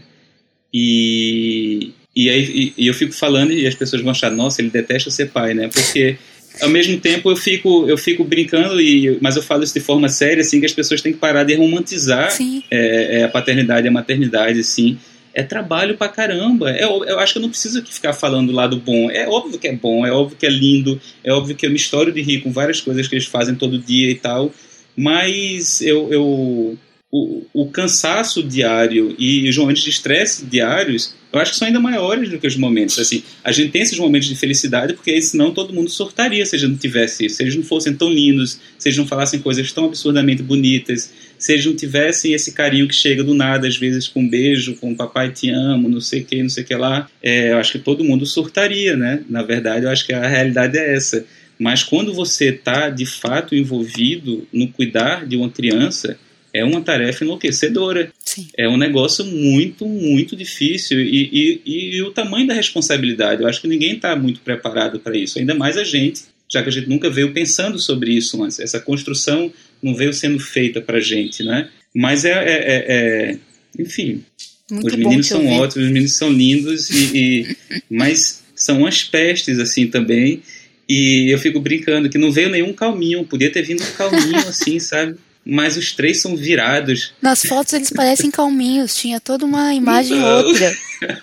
e, 0.72 1.92
e 2.16 2.30
aí 2.30 2.72
e 2.78 2.86
eu 2.86 2.94
fico 2.94 3.12
falando 3.12 3.52
e 3.52 3.66
as 3.66 3.74
pessoas 3.74 4.00
vão 4.00 4.12
achar, 4.12 4.30
nossa, 4.30 4.62
ele 4.62 4.70
detesta 4.70 5.10
ser 5.10 5.26
pai, 5.26 5.52
né? 5.52 5.68
Porque 5.68 6.16
ao 6.60 6.68
mesmo 6.68 6.98
tempo 7.00 7.30
eu 7.30 7.36
fico 7.36 7.88
eu 7.88 7.96
fico 7.96 8.24
brincando 8.24 8.80
e 8.80 9.18
mas 9.20 9.36
eu 9.36 9.42
falo 9.42 9.64
isso 9.64 9.74
de 9.74 9.80
forma 9.80 10.08
séria 10.08 10.42
assim 10.42 10.60
que 10.60 10.66
as 10.66 10.72
pessoas 10.72 11.00
têm 11.00 11.12
que 11.12 11.18
parar 11.18 11.44
de 11.44 11.54
romantizar 11.54 12.30
é, 12.70 13.20
é, 13.20 13.24
a 13.24 13.28
paternidade 13.28 13.86
e 13.86 13.88
a 13.88 13.92
maternidade 13.92 14.60
assim. 14.60 14.98
É 15.34 15.42
trabalho 15.42 15.96
pra 15.96 16.10
caramba. 16.10 16.70
É, 16.70 16.84
eu 16.84 17.18
acho 17.18 17.32
que 17.32 17.38
eu 17.38 17.42
não 17.42 17.48
preciso 17.48 17.78
aqui 17.78 17.94
ficar 17.94 18.12
falando 18.12 18.48
do 18.48 18.52
lado 18.52 18.76
bom. 18.76 19.10
É 19.10 19.26
óbvio 19.26 19.58
que 19.58 19.66
é 19.66 19.72
bom 19.74 20.06
é 20.06 20.12
óbvio 20.12 20.36
que 20.36 20.44
é 20.44 20.50
lindo 20.50 21.00
é 21.24 21.32
óbvio 21.32 21.56
que 21.56 21.64
eu 21.64 21.70
me 21.70 21.76
estouro 21.76 22.12
de 22.12 22.20
rir 22.20 22.42
com 22.42 22.52
várias 22.52 22.82
coisas 22.82 23.08
que 23.08 23.14
eles 23.14 23.24
fazem 23.24 23.54
todo 23.54 23.78
dia 23.78 24.10
e 24.10 24.14
tal 24.14 24.52
mas 24.96 25.80
eu, 25.80 26.12
eu 26.12 26.78
o, 27.12 27.44
o 27.52 27.66
cansaço 27.66 28.42
diário 28.42 29.14
e 29.18 29.46
os 29.46 29.56
momentos 29.58 29.82
de 29.82 29.90
estresse 29.90 30.46
diários 30.46 31.14
eu 31.30 31.40
acho 31.40 31.52
que 31.52 31.56
são 31.56 31.66
ainda 31.66 31.80
maiores 31.80 32.28
do 32.28 32.38
que 32.38 32.46
os 32.46 32.56
momentos. 32.56 32.98
Assim, 32.98 33.22
a 33.42 33.50
gente 33.50 33.70
tem 33.70 33.80
esses 33.80 33.98
momentos 33.98 34.28
de 34.28 34.36
felicidade 34.36 34.92
porque 34.92 35.18
senão 35.22 35.50
todo 35.50 35.72
mundo 35.72 35.88
surtaria 35.88 36.44
se 36.44 36.56
a 36.56 36.58
gente 36.58 36.72
não 36.72 36.76
tivesse 36.76 37.24
isso. 37.24 37.36
Se 37.36 37.42
eles 37.42 37.56
não 37.56 37.62
fossem 37.62 37.94
tão 37.94 38.10
lindos, 38.12 38.60
se 38.78 38.88
eles 38.88 38.98
não 38.98 39.06
falassem 39.06 39.40
coisas 39.40 39.72
tão 39.72 39.86
absurdamente 39.86 40.42
bonitas, 40.42 41.10
se 41.38 41.54
eles 41.54 41.64
não 41.64 41.74
tivessem 41.74 42.34
esse 42.34 42.52
carinho 42.52 42.86
que 42.86 42.94
chega 42.94 43.24
do 43.24 43.32
nada, 43.32 43.66
às 43.66 43.78
vezes 43.78 44.06
com 44.06 44.20
um 44.20 44.28
beijo, 44.28 44.74
com 44.74 44.94
papai 44.94 45.30
te 45.30 45.48
amo, 45.48 45.88
não 45.88 46.02
sei 46.02 46.20
o 46.20 46.24
que, 46.26 46.42
não 46.42 46.50
sei 46.50 46.64
o 46.64 46.66
que 46.66 46.74
lá, 46.74 47.08
é, 47.22 47.52
eu 47.52 47.56
acho 47.56 47.72
que 47.72 47.78
todo 47.78 48.04
mundo 48.04 48.26
surtaria, 48.26 48.94
né? 48.94 49.24
Na 49.26 49.42
verdade, 49.42 49.86
eu 49.86 49.90
acho 49.90 50.04
que 50.04 50.12
a 50.12 50.28
realidade 50.28 50.76
é 50.76 50.94
essa. 50.94 51.24
Mas 51.58 51.82
quando 51.82 52.12
você 52.12 52.50
está 52.50 52.90
de 52.90 53.06
fato 53.06 53.54
envolvido 53.54 54.46
no 54.52 54.68
cuidar 54.68 55.26
de 55.26 55.34
uma 55.34 55.48
criança, 55.48 56.18
é 56.52 56.64
uma 56.64 56.80
tarefa 56.80 57.24
enlouquecedora. 57.24 58.12
Sim. 58.24 58.46
É 58.56 58.68
um 58.68 58.76
negócio 58.76 59.24
muito, 59.24 59.86
muito 59.86 60.36
difícil. 60.36 61.00
E, 61.00 61.60
e, 61.64 61.96
e 61.96 62.02
o 62.02 62.10
tamanho 62.10 62.46
da 62.46 62.54
responsabilidade, 62.54 63.42
eu 63.42 63.48
acho 63.48 63.60
que 63.60 63.68
ninguém 63.68 63.94
está 63.94 64.14
muito 64.14 64.40
preparado 64.40 65.00
para 65.00 65.16
isso, 65.16 65.38
ainda 65.38 65.54
mais 65.54 65.76
a 65.76 65.84
gente, 65.84 66.22
já 66.50 66.62
que 66.62 66.68
a 66.68 66.72
gente 66.72 66.88
nunca 66.88 67.08
veio 67.08 67.32
pensando 67.32 67.78
sobre 67.78 68.12
isso 68.12 68.42
antes. 68.42 68.60
Essa 68.60 68.80
construção 68.80 69.52
não 69.82 69.94
veio 69.94 70.12
sendo 70.12 70.38
feita 70.38 70.80
para 70.80 70.98
a 70.98 71.00
gente, 71.00 71.42
né? 71.42 71.68
Mas 71.94 72.24
é, 72.24 72.30
é, 72.30 72.36
é, 72.36 73.32
é 73.32 73.38
enfim, 73.78 74.22
muito 74.70 74.88
os 74.88 74.96
meninos 74.96 75.26
são 75.26 75.44
ouvir. 75.44 75.60
ótimos, 75.60 75.86
os 75.86 75.92
meninos 75.92 76.14
são 76.14 76.30
lindos, 76.30 76.90
e, 76.90 77.16
e 77.16 77.56
mas 77.90 78.42
são 78.54 78.78
umas 78.80 79.02
pestes 79.02 79.58
assim 79.58 79.86
também. 79.86 80.42
E 80.88 81.32
eu 81.32 81.38
fico 81.38 81.60
brincando 81.60 82.08
que 82.10 82.18
não 82.18 82.30
veio 82.30 82.50
nenhum 82.50 82.72
calminho, 82.72 83.24
podia 83.24 83.50
ter 83.50 83.62
vindo 83.62 83.82
um 83.82 83.92
calminho 83.92 84.48
assim, 84.48 84.78
sabe? 84.78 85.16
Mas 85.44 85.76
os 85.76 85.92
três 85.92 86.20
são 86.20 86.36
virados. 86.36 87.12
Nas 87.20 87.42
fotos 87.42 87.72
eles 87.72 87.90
parecem 87.90 88.30
calminhos, 88.30 88.94
tinha 88.94 89.20
toda 89.20 89.44
uma 89.44 89.74
imagem 89.74 90.18
Não. 90.18 90.46
outra. 90.46 90.76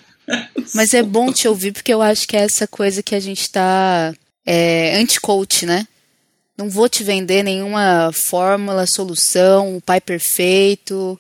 Mas 0.76 0.94
é 0.94 1.02
bom 1.02 1.32
te 1.32 1.48
ouvir 1.48 1.72
porque 1.72 1.92
eu 1.92 2.04
acho 2.04 2.28
que 2.28 2.38
é 2.38 2.42
essa 2.42 2.68
coisa 2.68 3.02
que 3.02 3.16
a 3.16 3.20
gente 3.20 3.50
tá 3.50 4.14
é, 4.46 4.96
anti-coach, 4.98 5.66
né? 5.66 5.88
Não 6.56 6.70
vou 6.70 6.88
te 6.88 7.04
vender 7.04 7.42
nenhuma 7.42 8.12
fórmula, 8.14 8.86
solução, 8.86 9.78
o 9.78 9.82
pai 9.82 10.00
perfeito. 10.00 11.18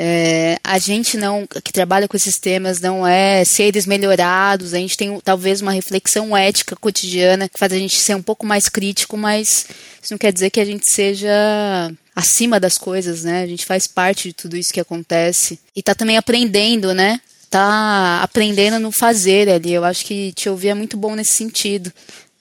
É, 0.00 0.58
a 0.62 0.78
gente 0.78 1.16
não 1.16 1.44
que 1.46 1.72
trabalha 1.72 2.06
com 2.06 2.16
esses 2.16 2.38
temas 2.38 2.80
não 2.80 3.04
é 3.04 3.44
seres 3.44 3.84
melhorados, 3.84 4.72
a 4.72 4.78
gente 4.78 4.96
tem 4.96 5.20
talvez 5.20 5.60
uma 5.60 5.72
reflexão 5.72 6.36
ética 6.36 6.76
cotidiana 6.76 7.48
que 7.48 7.58
faz 7.58 7.72
a 7.72 7.76
gente 7.76 7.96
ser 7.96 8.14
um 8.14 8.22
pouco 8.22 8.46
mais 8.46 8.68
crítico, 8.68 9.16
mas 9.16 9.66
isso 10.00 10.12
não 10.12 10.18
quer 10.18 10.32
dizer 10.32 10.50
que 10.50 10.60
a 10.60 10.64
gente 10.64 10.84
seja 10.88 11.92
acima 12.18 12.58
das 12.58 12.76
coisas, 12.76 13.22
né? 13.22 13.42
A 13.42 13.46
gente 13.46 13.64
faz 13.64 13.86
parte 13.86 14.28
de 14.28 14.34
tudo 14.34 14.56
isso 14.56 14.74
que 14.74 14.80
acontece 14.80 15.60
e 15.74 15.80
tá 15.80 15.94
também 15.94 16.16
aprendendo, 16.16 16.92
né? 16.92 17.20
Tá 17.48 18.20
aprendendo 18.22 18.80
no 18.80 18.90
fazer 18.90 19.48
ali. 19.48 19.72
Eu 19.72 19.84
acho 19.84 20.04
que 20.04 20.32
te 20.32 20.48
ouvir 20.48 20.70
é 20.70 20.74
muito 20.74 20.96
bom 20.96 21.14
nesse 21.14 21.32
sentido 21.32 21.92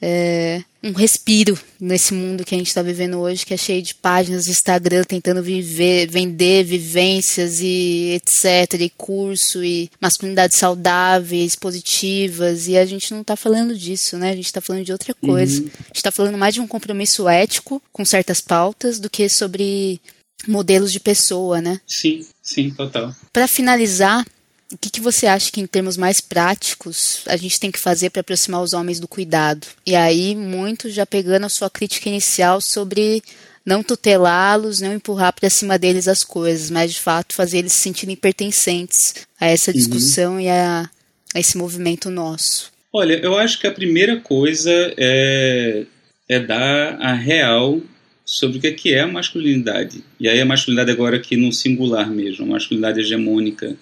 é, 0.01 0.63
um 0.83 0.91
respiro 0.91 1.57
nesse 1.79 2.13
mundo 2.13 2.45
que 2.45 2.53
a 2.53 2.57
gente 2.57 2.67
está 2.67 2.81
vivendo 2.81 3.19
hoje, 3.19 3.45
que 3.45 3.53
é 3.53 3.57
cheio 3.57 3.81
de 3.81 3.95
páginas 3.95 4.45
do 4.45 4.51
Instagram 4.51 5.03
tentando 5.03 5.41
viver, 5.41 6.07
vender 6.07 6.63
vivências 6.63 7.59
e 7.61 8.15
etc, 8.15 8.79
e 8.81 8.89
curso 8.89 9.63
e 9.63 9.89
masculinidades 9.99 10.57
saudáveis, 10.57 11.55
positivas, 11.55 12.67
e 12.67 12.77
a 12.77 12.85
gente 12.85 13.11
não 13.11 13.21
está 13.21 13.35
falando 13.35 13.75
disso, 13.75 14.17
né? 14.17 14.31
A 14.31 14.35
gente 14.35 14.45
está 14.45 14.61
falando 14.61 14.85
de 14.85 14.91
outra 14.91 15.13
coisa. 15.13 15.61
Uhum. 15.61 15.67
A 15.67 15.87
gente 15.87 15.95
está 15.95 16.11
falando 16.11 16.37
mais 16.37 16.53
de 16.53 16.61
um 16.61 16.67
compromisso 16.67 17.27
ético 17.27 17.81
com 17.91 18.05
certas 18.05 18.39
pautas 18.39 18.99
do 18.99 19.09
que 19.09 19.27
sobre 19.29 19.99
modelos 20.47 20.91
de 20.91 20.99
pessoa, 20.99 21.59
né? 21.61 21.81
Sim, 21.87 22.25
sim, 22.41 22.69
total. 22.71 23.13
Para 23.33 23.47
finalizar, 23.47 24.25
o 24.71 24.77
que, 24.77 24.89
que, 24.89 24.99
você 24.99 25.27
acha 25.27 25.51
que, 25.51 25.61
em 25.61 25.65
termos 25.65 25.95
mais 25.95 26.19
práticos, 26.19 27.21
a 27.27 27.37
gente 27.37 27.59
tem 27.59 27.71
que 27.71 27.79
fazer 27.79 28.09
para 28.09 28.19
aproximar 28.19 28.61
os 28.61 28.73
homens 28.73 28.99
do 28.99 29.07
cuidado? 29.07 29.65
E 29.85 29.95
aí, 29.95 30.35
muito 30.35 30.89
já 30.89 31.05
pegando 31.05 31.45
a 31.45 31.49
sua 31.49 31.69
crítica 31.69 32.09
inicial 32.09 32.59
sobre 32.59 33.23
não 33.65 33.83
tutelá-los, 33.83 34.79
não 34.79 34.93
empurrar 34.93 35.33
para 35.33 35.49
cima 35.49 35.77
deles 35.77 36.07
as 36.07 36.23
coisas, 36.23 36.69
mas 36.69 36.93
de 36.93 36.99
fato 37.01 37.35
fazer 37.35 37.59
eles 37.59 37.73
se 37.73 37.81
sentirem 37.81 38.15
pertencentes 38.15 39.27
a 39.39 39.45
essa 39.45 39.71
uhum. 39.71 39.77
discussão 39.77 40.33
uhum. 40.33 40.39
e 40.39 40.49
a, 40.49 40.89
a, 41.33 41.39
esse 41.39 41.57
movimento 41.57 42.09
nosso. 42.09 42.71
Olha, 42.91 43.15
eu 43.15 43.37
acho 43.37 43.59
que 43.59 43.67
a 43.67 43.71
primeira 43.71 44.21
coisa 44.21 44.71
é, 44.97 45.85
é 46.27 46.39
dar 46.39 46.95
a 47.01 47.13
real 47.13 47.81
sobre 48.25 48.57
o 48.57 48.61
que 48.61 48.93
é, 48.93 48.97
é 48.97 49.01
a 49.01 49.07
masculinidade. 49.07 50.03
E 50.19 50.27
aí 50.27 50.39
a 50.39 50.45
masculinidade 50.45 50.91
agora 50.91 51.17
aqui 51.17 51.35
no 51.37 51.51
singular 51.51 52.09
mesmo, 52.09 52.45
a 52.45 52.49
masculinidade 52.49 52.99
hegemônica 52.99 53.77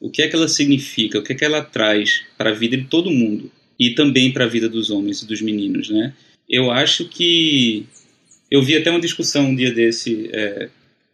o 0.00 0.10
que 0.10 0.22
é 0.22 0.28
que 0.28 0.34
ela 0.34 0.48
significa, 0.48 1.18
o 1.18 1.22
que 1.22 1.32
é 1.32 1.36
que 1.36 1.44
ela 1.44 1.62
traz 1.62 2.22
para 2.38 2.50
a 2.50 2.54
vida 2.54 2.76
de 2.76 2.84
todo 2.84 3.10
mundo 3.10 3.50
e 3.78 3.90
também 3.90 4.32
para 4.32 4.44
a 4.44 4.48
vida 4.48 4.68
dos 4.68 4.90
homens 4.90 5.22
e 5.22 5.26
dos 5.26 5.42
meninos, 5.42 5.90
né? 5.90 6.14
Eu 6.48 6.70
acho 6.70 7.04
que 7.06 7.86
eu 8.50 8.62
vi 8.62 8.76
até 8.76 8.90
uma 8.90 9.00
discussão 9.00 9.50
um 9.50 9.54
dia 9.54 9.72
desse, 9.72 10.28
é, 10.32 10.68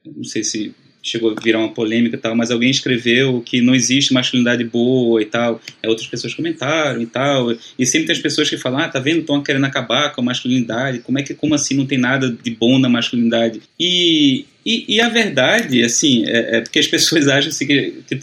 não 0.05 0.25
sei 0.25 0.43
se 0.43 0.75
chegou 1.07 1.31
a 1.31 1.41
virar 1.41 1.61
uma 1.61 1.73
polêmica 1.73 2.17
e 2.17 2.19
tal, 2.19 2.35
mas 2.35 2.51
alguém 2.51 2.71
escreveu 2.71 3.41
que 3.41 3.61
não 3.61 3.75
existe 3.75 4.13
masculinidade 4.13 4.65
boa 4.65 5.23
e 5.23 5.25
tal. 5.25 5.61
É, 5.83 5.89
outras 5.89 6.09
pessoas 6.09 6.35
comentaram 6.35 7.01
e 7.01 7.07
tal. 7.07 7.53
E 7.79 7.87
sempre 7.87 8.09
tem 8.09 8.17
as 8.17 8.23
pessoas 8.23 8.51
que 8.51 8.59
falam, 8.59 8.81
ah, 8.81 8.89
tá 8.89 8.99
vendo, 8.99 9.21
estão 9.21 9.43
querendo 9.43 9.65
acabar 9.65 10.13
com 10.13 10.21
a 10.21 10.25
masculinidade. 10.25 10.99
Como 11.01 11.19
é 11.19 11.23
que, 11.23 11.35
como 11.35 11.55
assim 11.55 11.77
não 11.77 11.87
tem 11.87 11.99
nada 11.99 12.31
de 12.31 12.51
bom 12.51 12.79
na 12.79 12.89
masculinidade? 12.89 13.61
E, 13.79 14.45
e, 14.65 14.97
e 14.97 15.01
a 15.01 15.09
verdade, 15.09 15.83
assim, 15.85 16.25
é, 16.27 16.57
é, 16.57 16.61
porque 16.61 16.81
as 16.81 16.89
pessoas 16.89 17.29
acham 17.29 17.51
assim, 17.51 17.67
que, 17.67 18.03
que 18.09 18.17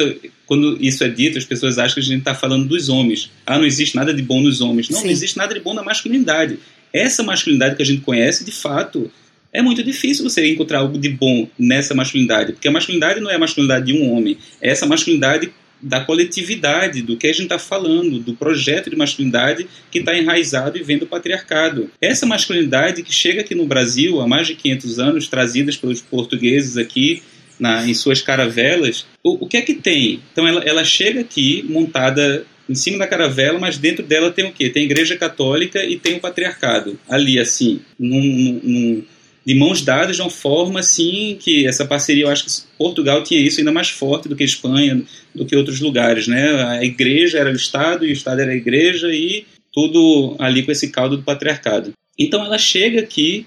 quando 0.45 0.77
isso 0.81 1.03
é 1.03 1.09
dito, 1.09 1.37
as 1.37 1.45
pessoas 1.45 1.77
acham 1.77 1.95
que 1.95 1.99
a 2.01 2.03
gente 2.03 2.19
está 2.19 2.35
falando 2.35 2.67
dos 2.67 2.89
homens. 2.89 3.31
Ah, 3.45 3.57
não 3.57 3.65
existe 3.65 3.95
nada 3.95 4.13
de 4.13 4.21
bom 4.21 4.41
nos 4.41 4.61
homens. 4.61 4.89
Não, 4.89 4.99
Sim. 4.99 5.05
não 5.05 5.11
existe 5.11 5.37
nada 5.37 5.53
de 5.53 5.59
bom 5.59 5.73
na 5.73 5.83
masculinidade. 5.83 6.59
Essa 6.91 7.23
masculinidade 7.23 7.75
que 7.75 7.81
a 7.81 7.85
gente 7.85 8.01
conhece, 8.01 8.43
de 8.43 8.51
fato, 8.51 9.11
é 9.51 9.61
muito 9.61 9.83
difícil 9.83 10.27
você 10.27 10.45
encontrar 10.51 10.79
algo 10.79 10.97
de 10.97 11.09
bom 11.09 11.47
nessa 11.57 11.93
masculinidade, 11.93 12.53
porque 12.53 12.67
a 12.67 12.71
masculinidade 12.71 13.19
não 13.19 13.29
é 13.29 13.35
a 13.35 13.39
masculinidade 13.39 13.85
de 13.85 13.93
um 13.93 14.11
homem, 14.11 14.37
é 14.61 14.69
essa 14.69 14.85
masculinidade 14.85 15.51
da 15.83 15.99
coletividade, 15.99 17.01
do 17.01 17.17
que 17.17 17.27
a 17.27 17.33
gente 17.33 17.43
está 17.43 17.59
falando, 17.59 18.17
do 18.17 18.33
projeto 18.33 18.89
de 18.89 18.95
masculinidade 18.95 19.67
que 19.91 19.99
está 19.99 20.17
enraizado 20.17 20.77
e 20.77 20.83
vem 20.83 20.97
do 20.97 21.05
patriarcado. 21.05 21.91
Essa 22.01 22.25
masculinidade 22.25 23.03
que 23.03 23.13
chega 23.13 23.41
aqui 23.41 23.53
no 23.53 23.65
Brasil 23.65 24.21
há 24.21 24.27
mais 24.27 24.47
de 24.47 24.55
500 24.55 24.99
anos, 24.99 25.27
trazidas 25.27 25.75
pelos 25.75 26.01
portugueses 26.01 26.77
aqui 26.77 27.21
na, 27.59 27.87
em 27.87 27.93
suas 27.93 28.21
caravelas, 28.21 29.05
o, 29.23 29.45
o 29.45 29.47
que 29.47 29.57
é 29.57 29.61
que 29.61 29.73
tem? 29.73 30.21
Então 30.31 30.47
ela, 30.47 30.63
ela 30.63 30.83
chega 30.83 31.21
aqui 31.21 31.65
montada 31.69 32.45
em 32.69 32.75
cima 32.75 32.97
da 32.97 33.07
caravela, 33.07 33.59
mas 33.59 33.77
dentro 33.77 34.03
dela 34.03 34.31
tem 34.31 34.45
o 34.45 34.53
quê? 34.53 34.69
Tem 34.69 34.83
a 34.83 34.85
igreja 34.85 35.17
católica 35.17 35.83
e 35.83 35.97
tem 35.97 36.15
o 36.15 36.19
patriarcado. 36.19 36.97
Ali, 37.09 37.39
assim, 37.39 37.81
num, 37.99 38.59
num, 38.63 39.03
de 39.45 39.53
mãos 39.55 39.81
dadas 39.81 40.15
de 40.15 40.21
uma 40.21 40.29
forma 40.29 40.79
assim 40.79 41.37
que 41.39 41.67
essa 41.67 41.85
parceria, 41.85 42.23
eu 42.23 42.29
acho 42.29 42.45
que 42.45 42.51
Portugal 42.77 43.23
tinha 43.23 43.41
isso 43.41 43.59
ainda 43.59 43.71
mais 43.71 43.89
forte 43.89 44.29
do 44.29 44.35
que 44.35 44.43
Espanha, 44.43 45.01
do 45.35 45.45
que 45.45 45.55
outros 45.55 45.81
lugares, 45.81 46.27
né? 46.27 46.63
A 46.63 46.83
igreja 46.83 47.39
era 47.39 47.51
o 47.51 47.55
Estado 47.55 48.05
e 48.05 48.09
o 48.09 48.13
Estado 48.13 48.41
era 48.41 48.51
a 48.51 48.55
igreja 48.55 49.13
e 49.13 49.45
tudo 49.73 50.35
ali 50.39 50.63
com 50.63 50.71
esse 50.71 50.89
caldo 50.89 51.17
do 51.17 51.23
patriarcado. 51.23 51.93
Então 52.17 52.45
ela 52.45 52.57
chega 52.57 53.01
aqui 53.01 53.45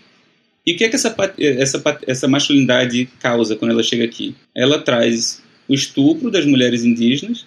e 0.66 0.72
o 0.72 0.76
que 0.76 0.84
é 0.84 0.88
que 0.88 0.96
essa, 0.96 1.14
essa, 1.38 1.98
essa 2.06 2.28
masculinidade 2.28 3.08
causa 3.20 3.54
quando 3.54 3.70
ela 3.70 3.82
chega 3.82 4.04
aqui? 4.04 4.34
Ela 4.54 4.80
traz 4.80 5.42
o 5.68 5.74
estupro 5.74 6.30
das 6.30 6.44
mulheres 6.44 6.84
indígenas, 6.84 7.46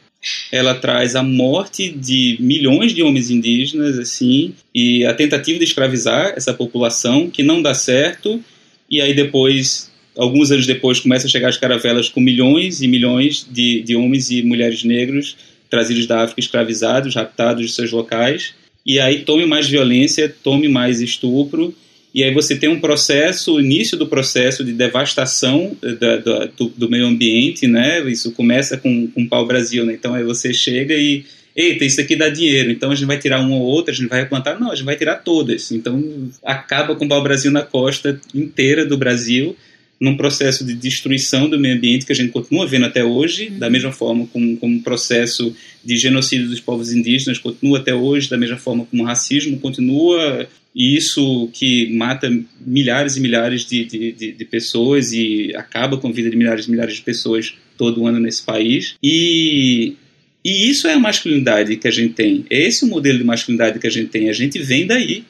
ela 0.51 0.75
traz 0.75 1.15
a 1.15 1.23
morte 1.23 1.89
de 1.89 2.37
milhões 2.39 2.93
de 2.93 3.01
homens 3.01 3.29
indígenas, 3.29 3.97
assim, 3.97 4.53
e 4.73 5.05
a 5.05 5.13
tentativa 5.13 5.57
de 5.57 5.65
escravizar 5.65 6.33
essa 6.35 6.53
população, 6.53 7.29
que 7.29 7.43
não 7.43 7.61
dá 7.61 7.73
certo, 7.73 8.41
e 8.89 9.01
aí 9.01 9.13
depois, 9.13 9.91
alguns 10.17 10.51
anos 10.51 10.65
depois, 10.65 10.99
começa 10.99 11.27
a 11.27 11.29
chegar 11.29 11.49
as 11.49 11.57
caravelas 11.57 12.09
com 12.09 12.19
milhões 12.19 12.81
e 12.81 12.87
milhões 12.87 13.45
de, 13.49 13.81
de 13.81 13.95
homens 13.95 14.29
e 14.31 14.41
mulheres 14.41 14.83
negros 14.83 15.35
trazidos 15.69 16.07
da 16.07 16.23
África 16.23 16.39
escravizados, 16.39 17.15
raptados 17.15 17.65
de 17.65 17.71
seus 17.71 17.91
locais, 17.91 18.53
e 18.85 18.99
aí 18.99 19.23
tome 19.23 19.45
mais 19.45 19.67
violência, 19.67 20.33
tome 20.43 20.67
mais 20.67 20.99
estupro, 20.99 21.75
e 22.13 22.23
aí 22.23 22.33
você 22.33 22.55
tem 22.55 22.69
um 22.69 22.79
processo, 22.79 23.55
o 23.55 23.61
início 23.61 23.97
do 23.97 24.07
processo 24.07 24.63
de 24.63 24.73
devastação 24.73 25.77
eh, 25.81 25.93
da, 25.93 26.17
da, 26.17 26.45
do, 26.45 26.69
do, 26.69 26.89
meio 26.89 27.05
ambiente, 27.05 27.67
né? 27.67 28.01
Isso 28.09 28.31
começa 28.31 28.77
com, 28.77 29.07
com 29.07 29.23
o 29.23 29.29
pau-brasil, 29.29 29.85
né? 29.85 29.93
Então 29.93 30.15
aí 30.15 30.23
você 30.23 30.51
chega 30.51 30.95
e, 30.95 31.23
eita, 31.55 31.85
isso 31.85 32.01
aqui 32.01 32.15
dá 32.15 32.29
dinheiro, 32.29 32.71
então 32.71 32.91
a 32.91 32.95
gente 32.95 33.05
vai 33.05 33.19
tirar 33.19 33.39
uma 33.41 33.55
ou 33.55 33.61
outra, 33.61 33.93
a 33.93 33.95
gente 33.95 34.09
vai 34.09 34.21
replantar? 34.21 34.59
Não, 34.59 34.71
a 34.71 34.75
gente 34.75 34.85
vai 34.85 34.95
tirar 34.95 35.17
todas. 35.17 35.71
Então 35.71 36.03
acaba 36.43 36.95
com 36.95 37.05
o 37.05 37.09
pau-brasil 37.09 37.51
na 37.51 37.61
costa 37.61 38.19
inteira 38.33 38.85
do 38.85 38.97
Brasil, 38.97 39.55
num 39.99 40.15
processo 40.15 40.65
de 40.65 40.73
destruição 40.73 41.49
do 41.49 41.59
meio 41.59 41.75
ambiente 41.75 42.05
que 42.05 42.11
a 42.11 42.15
gente 42.15 42.31
continua 42.31 42.65
vendo 42.65 42.85
até 42.85 43.03
hoje, 43.03 43.49
uhum. 43.49 43.59
da 43.59 43.69
mesma 43.69 43.91
forma 43.91 44.27
como, 44.27 44.55
como 44.57 44.75
um 44.75 44.81
processo 44.81 45.53
de 45.83 45.97
genocídio 45.97 46.47
dos 46.47 46.59
povos 46.59 46.93
indígenas 46.93 47.37
continua 47.37 47.79
até 47.79 47.93
hoje, 47.93 48.29
da 48.29 48.37
mesma 48.37 48.57
forma 48.57 48.85
como 48.85 49.03
o 49.03 49.05
racismo 49.05 49.59
continua, 49.59 50.47
e 50.73 50.95
isso 50.95 51.49
que 51.51 51.91
mata 51.93 52.31
milhares 52.65 53.17
e 53.17 53.19
milhares 53.19 53.65
de, 53.65 53.85
de, 53.85 54.11
de, 54.11 54.31
de 54.31 54.45
pessoas 54.45 55.11
e 55.11 55.51
acaba 55.55 55.97
com 55.97 56.07
a 56.07 56.11
vida 56.11 56.29
de 56.29 56.37
milhares 56.37 56.67
e 56.67 56.71
milhares 56.71 56.95
de 56.95 57.01
pessoas 57.01 57.55
todo 57.77 58.05
ano 58.05 58.19
nesse 58.19 58.43
país. 58.43 58.95
E 59.03 59.95
e 60.43 60.69
isso 60.69 60.87
é 60.87 60.93
a 60.93 60.99
masculinidade 60.99 61.75
que 61.75 61.87
a 61.87 61.91
gente 61.91 62.13
tem. 62.13 62.45
É 62.49 62.61
esse 62.61 62.85
o 62.85 62.87
modelo 62.87 63.17
de 63.17 63.23
masculinidade 63.23 63.77
que 63.77 63.87
a 63.87 63.89
gente 63.89 64.09
tem. 64.09 64.29
A 64.29 64.33
gente 64.33 64.57
vem 64.59 64.87
daí. 64.87 65.23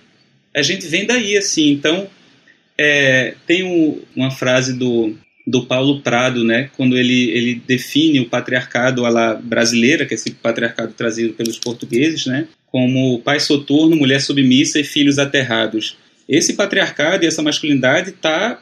A 0.56 0.62
gente 0.62 0.86
vem 0.88 1.06
daí, 1.06 1.36
assim. 1.36 1.72
Então, 1.72 2.08
é, 2.80 3.34
tem 3.46 3.64
um, 3.64 4.02
uma 4.16 4.32
frase 4.32 4.74
do, 4.74 5.14
do 5.46 5.66
Paulo 5.66 6.02
Prado, 6.02 6.46
né, 6.46 6.70
quando 6.78 6.98
ele, 6.98 7.30
ele 7.32 7.62
define 7.68 8.22
o 8.22 8.30
patriarcado 8.30 9.06
à 9.06 9.10
la 9.10 9.34
brasileira, 9.34 10.06
que 10.06 10.14
é 10.14 10.16
esse 10.16 10.32
patriarcado 10.32 10.94
trazido 10.94 11.34
pelos 11.34 11.60
portugueses, 11.60 12.26
né, 12.26 12.48
como 12.68 13.20
pai 13.20 13.40
soturno, 13.42 13.98
mulher 13.98 14.22
submissa 14.22 14.80
e 14.80 14.84
filhos 14.86 15.20
aterrados. 15.20 15.98
Esse 16.28 16.54
patriarcado 16.54 17.26
e 17.26 17.28
essa 17.28 17.42
masculinidade 17.42 18.14
tá, 18.14 18.62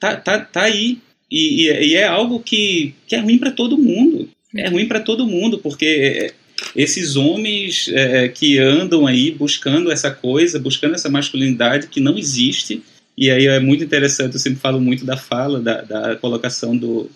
tá, 0.00 0.16
tá, 0.16 0.40
tá 0.40 0.62
aí. 0.62 0.98
E, 1.30 1.68
e, 1.68 1.90
e 1.90 1.94
é 1.94 2.04
algo 2.04 2.40
que, 2.40 2.94
que 3.06 3.14
é 3.14 3.20
ruim 3.20 3.38
para 3.38 3.50
todo 3.50 3.78
mundo. 3.78 4.28
É 4.56 4.68
ruim 4.68 4.88
para 4.88 5.00
todo 5.00 5.26
mundo, 5.26 5.58
porque 5.58 6.32
esses 6.74 7.16
homens 7.16 7.88
é, 7.92 8.28
que 8.28 8.58
andam 8.58 9.06
aí 9.06 9.30
buscando 9.30 9.92
essa 9.92 10.10
coisa, 10.10 10.58
buscando 10.58 10.94
essa 10.94 11.10
masculinidade 11.10 11.88
que 11.88 12.00
não 12.00 12.18
existe, 12.18 12.82
e 13.16 13.30
aí 13.30 13.46
é 13.46 13.60
muito 13.60 13.84
interessante, 13.84 14.34
eu 14.34 14.40
sempre 14.40 14.60
falo 14.60 14.80
muito 14.80 15.04
da 15.04 15.16
fala, 15.16 15.60
da, 15.60 15.82
da 15.82 16.16
colocação 16.16 16.76
do, 16.76 17.10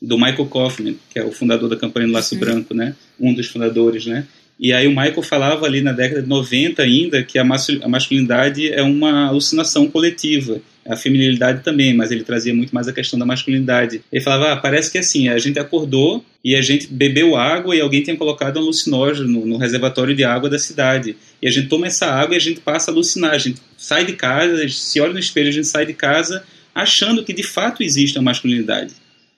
do 0.00 0.16
Michael 0.16 0.46
Kaufman, 0.46 0.96
que 1.10 1.18
é 1.18 1.24
o 1.24 1.32
fundador 1.32 1.68
da 1.68 1.76
campanha 1.76 2.06
do 2.06 2.12
Laço 2.12 2.36
Branco, 2.36 2.74
né? 2.74 2.94
Um 3.20 3.34
dos 3.34 3.46
fundadores, 3.46 4.06
né? 4.06 4.26
E 4.58 4.72
aí 4.72 4.86
o 4.86 4.90
Michael 4.90 5.22
falava 5.22 5.66
ali 5.66 5.80
na 5.80 5.92
década 5.92 6.22
de 6.22 6.28
90 6.28 6.82
ainda 6.82 7.22
que 7.22 7.38
a 7.38 7.44
masculinidade 7.44 8.72
é 8.72 8.82
uma 8.82 9.26
alucinação 9.26 9.88
coletiva 9.88 10.60
a 10.86 10.96
feminilidade 10.96 11.62
também, 11.62 11.94
mas 11.94 12.10
ele 12.10 12.24
trazia 12.24 12.54
muito 12.54 12.74
mais 12.74 12.88
a 12.88 12.92
questão 12.92 13.18
da 13.18 13.24
masculinidade. 13.24 14.02
Ele 14.12 14.22
falava, 14.22 14.52
ah, 14.52 14.56
parece 14.56 14.90
que 14.90 14.98
assim, 14.98 15.28
a 15.28 15.38
gente 15.38 15.58
acordou 15.58 16.24
e 16.44 16.54
a 16.54 16.60
gente 16.60 16.86
bebeu 16.86 17.36
água 17.36 17.74
e 17.74 17.80
alguém 17.80 18.02
tinha 18.02 18.16
colocado 18.16 18.58
um 18.58 18.62
alucinógeno 18.62 19.28
no, 19.28 19.46
no 19.46 19.56
reservatório 19.56 20.14
de 20.14 20.24
água 20.24 20.50
da 20.50 20.58
cidade. 20.58 21.16
E 21.40 21.48
a 21.48 21.50
gente 21.50 21.68
toma 21.68 21.86
essa 21.86 22.06
água 22.06 22.34
e 22.34 22.36
a 22.36 22.40
gente 22.40 22.60
passa 22.60 22.90
a 22.90 22.94
alucinar. 22.94 23.32
A 23.32 23.38
gente 23.38 23.60
sai 23.76 24.04
de 24.04 24.12
casa, 24.14 24.68
se 24.68 25.00
olha 25.00 25.12
no 25.12 25.18
espelho, 25.18 25.48
a 25.48 25.52
gente 25.52 25.66
sai 25.66 25.86
de 25.86 25.94
casa 25.94 26.44
achando 26.74 27.24
que 27.24 27.32
de 27.32 27.42
fato 27.42 27.82
existe 27.82 28.18
a 28.18 28.22
masculinidade 28.22 28.94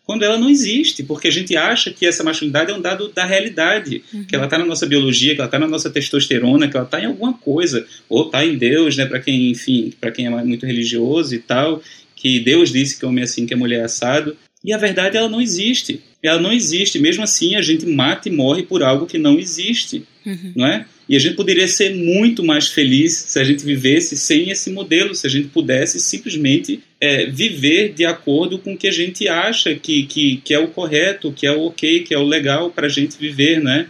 quando 0.06 0.22
ela 0.22 0.38
não 0.38 0.48
existe, 0.48 1.02
porque 1.02 1.26
a 1.26 1.32
gente 1.32 1.56
acha 1.56 1.90
que 1.90 2.06
essa 2.06 2.22
masculinidade 2.22 2.70
é 2.70 2.74
um 2.74 2.80
dado 2.80 3.08
da 3.08 3.26
realidade, 3.26 4.04
uhum. 4.14 4.24
que 4.24 4.36
ela 4.36 4.44
está 4.44 4.56
na 4.56 4.64
nossa 4.64 4.86
biologia, 4.86 5.34
que 5.34 5.40
ela 5.40 5.48
está 5.48 5.58
na 5.58 5.66
nossa 5.66 5.90
testosterona, 5.90 6.68
que 6.68 6.76
ela 6.76 6.86
está 6.86 7.00
em 7.00 7.06
alguma 7.06 7.32
coisa, 7.32 7.84
ou 8.08 8.26
está 8.26 8.46
em 8.46 8.56
Deus, 8.56 8.96
né, 8.96 9.04
para 9.04 9.18
quem, 9.18 9.50
enfim, 9.50 9.92
para 10.00 10.12
quem 10.12 10.26
é 10.26 10.30
muito 10.44 10.64
religioso 10.64 11.34
e 11.34 11.40
tal, 11.40 11.82
que 12.14 12.38
Deus 12.38 12.70
disse 12.70 12.98
que 12.98 13.04
homem 13.04 13.22
é 13.22 13.24
assim, 13.24 13.46
que 13.46 13.54
a 13.54 13.56
mulher 13.56 13.80
é 13.80 13.84
assado, 13.84 14.36
e 14.64 14.72
a 14.72 14.78
verdade 14.78 15.16
ela 15.16 15.28
não 15.28 15.40
existe. 15.40 16.00
Ela 16.22 16.40
não 16.40 16.52
existe, 16.52 16.98
mesmo 16.98 17.22
assim 17.22 17.56
a 17.56 17.62
gente 17.62 17.84
mata 17.86 18.28
e 18.28 18.32
morre 18.32 18.62
por 18.62 18.82
algo 18.82 19.06
que 19.06 19.18
não 19.18 19.38
existe, 19.38 20.04
uhum. 20.24 20.52
não 20.54 20.66
é? 20.66 20.86
E 21.08 21.14
a 21.14 21.18
gente 21.18 21.36
poderia 21.36 21.68
ser 21.68 21.94
muito 21.94 22.44
mais 22.44 22.68
feliz 22.68 23.12
se 23.12 23.38
a 23.38 23.44
gente 23.44 23.64
vivesse 23.64 24.16
sem 24.16 24.50
esse 24.50 24.70
modelo, 24.70 25.14
se 25.14 25.26
a 25.26 25.30
gente 25.30 25.48
pudesse 25.48 26.00
simplesmente 26.00 26.80
é, 27.00 27.26
viver 27.26 27.92
de 27.92 28.04
acordo 28.04 28.58
com 28.58 28.74
o 28.74 28.76
que 28.76 28.88
a 28.88 28.92
gente 28.92 29.28
acha 29.28 29.74
que, 29.74 30.04
que, 30.04 30.38
que 30.38 30.54
é 30.54 30.58
o 30.58 30.68
correto, 30.68 31.32
que 31.32 31.46
é 31.46 31.52
o 31.52 31.66
ok, 31.66 32.04
que 32.04 32.14
é 32.14 32.18
o 32.18 32.24
legal 32.24 32.70
para 32.70 32.86
a 32.86 32.90
gente 32.90 33.18
viver, 33.18 33.60
né? 33.60 33.88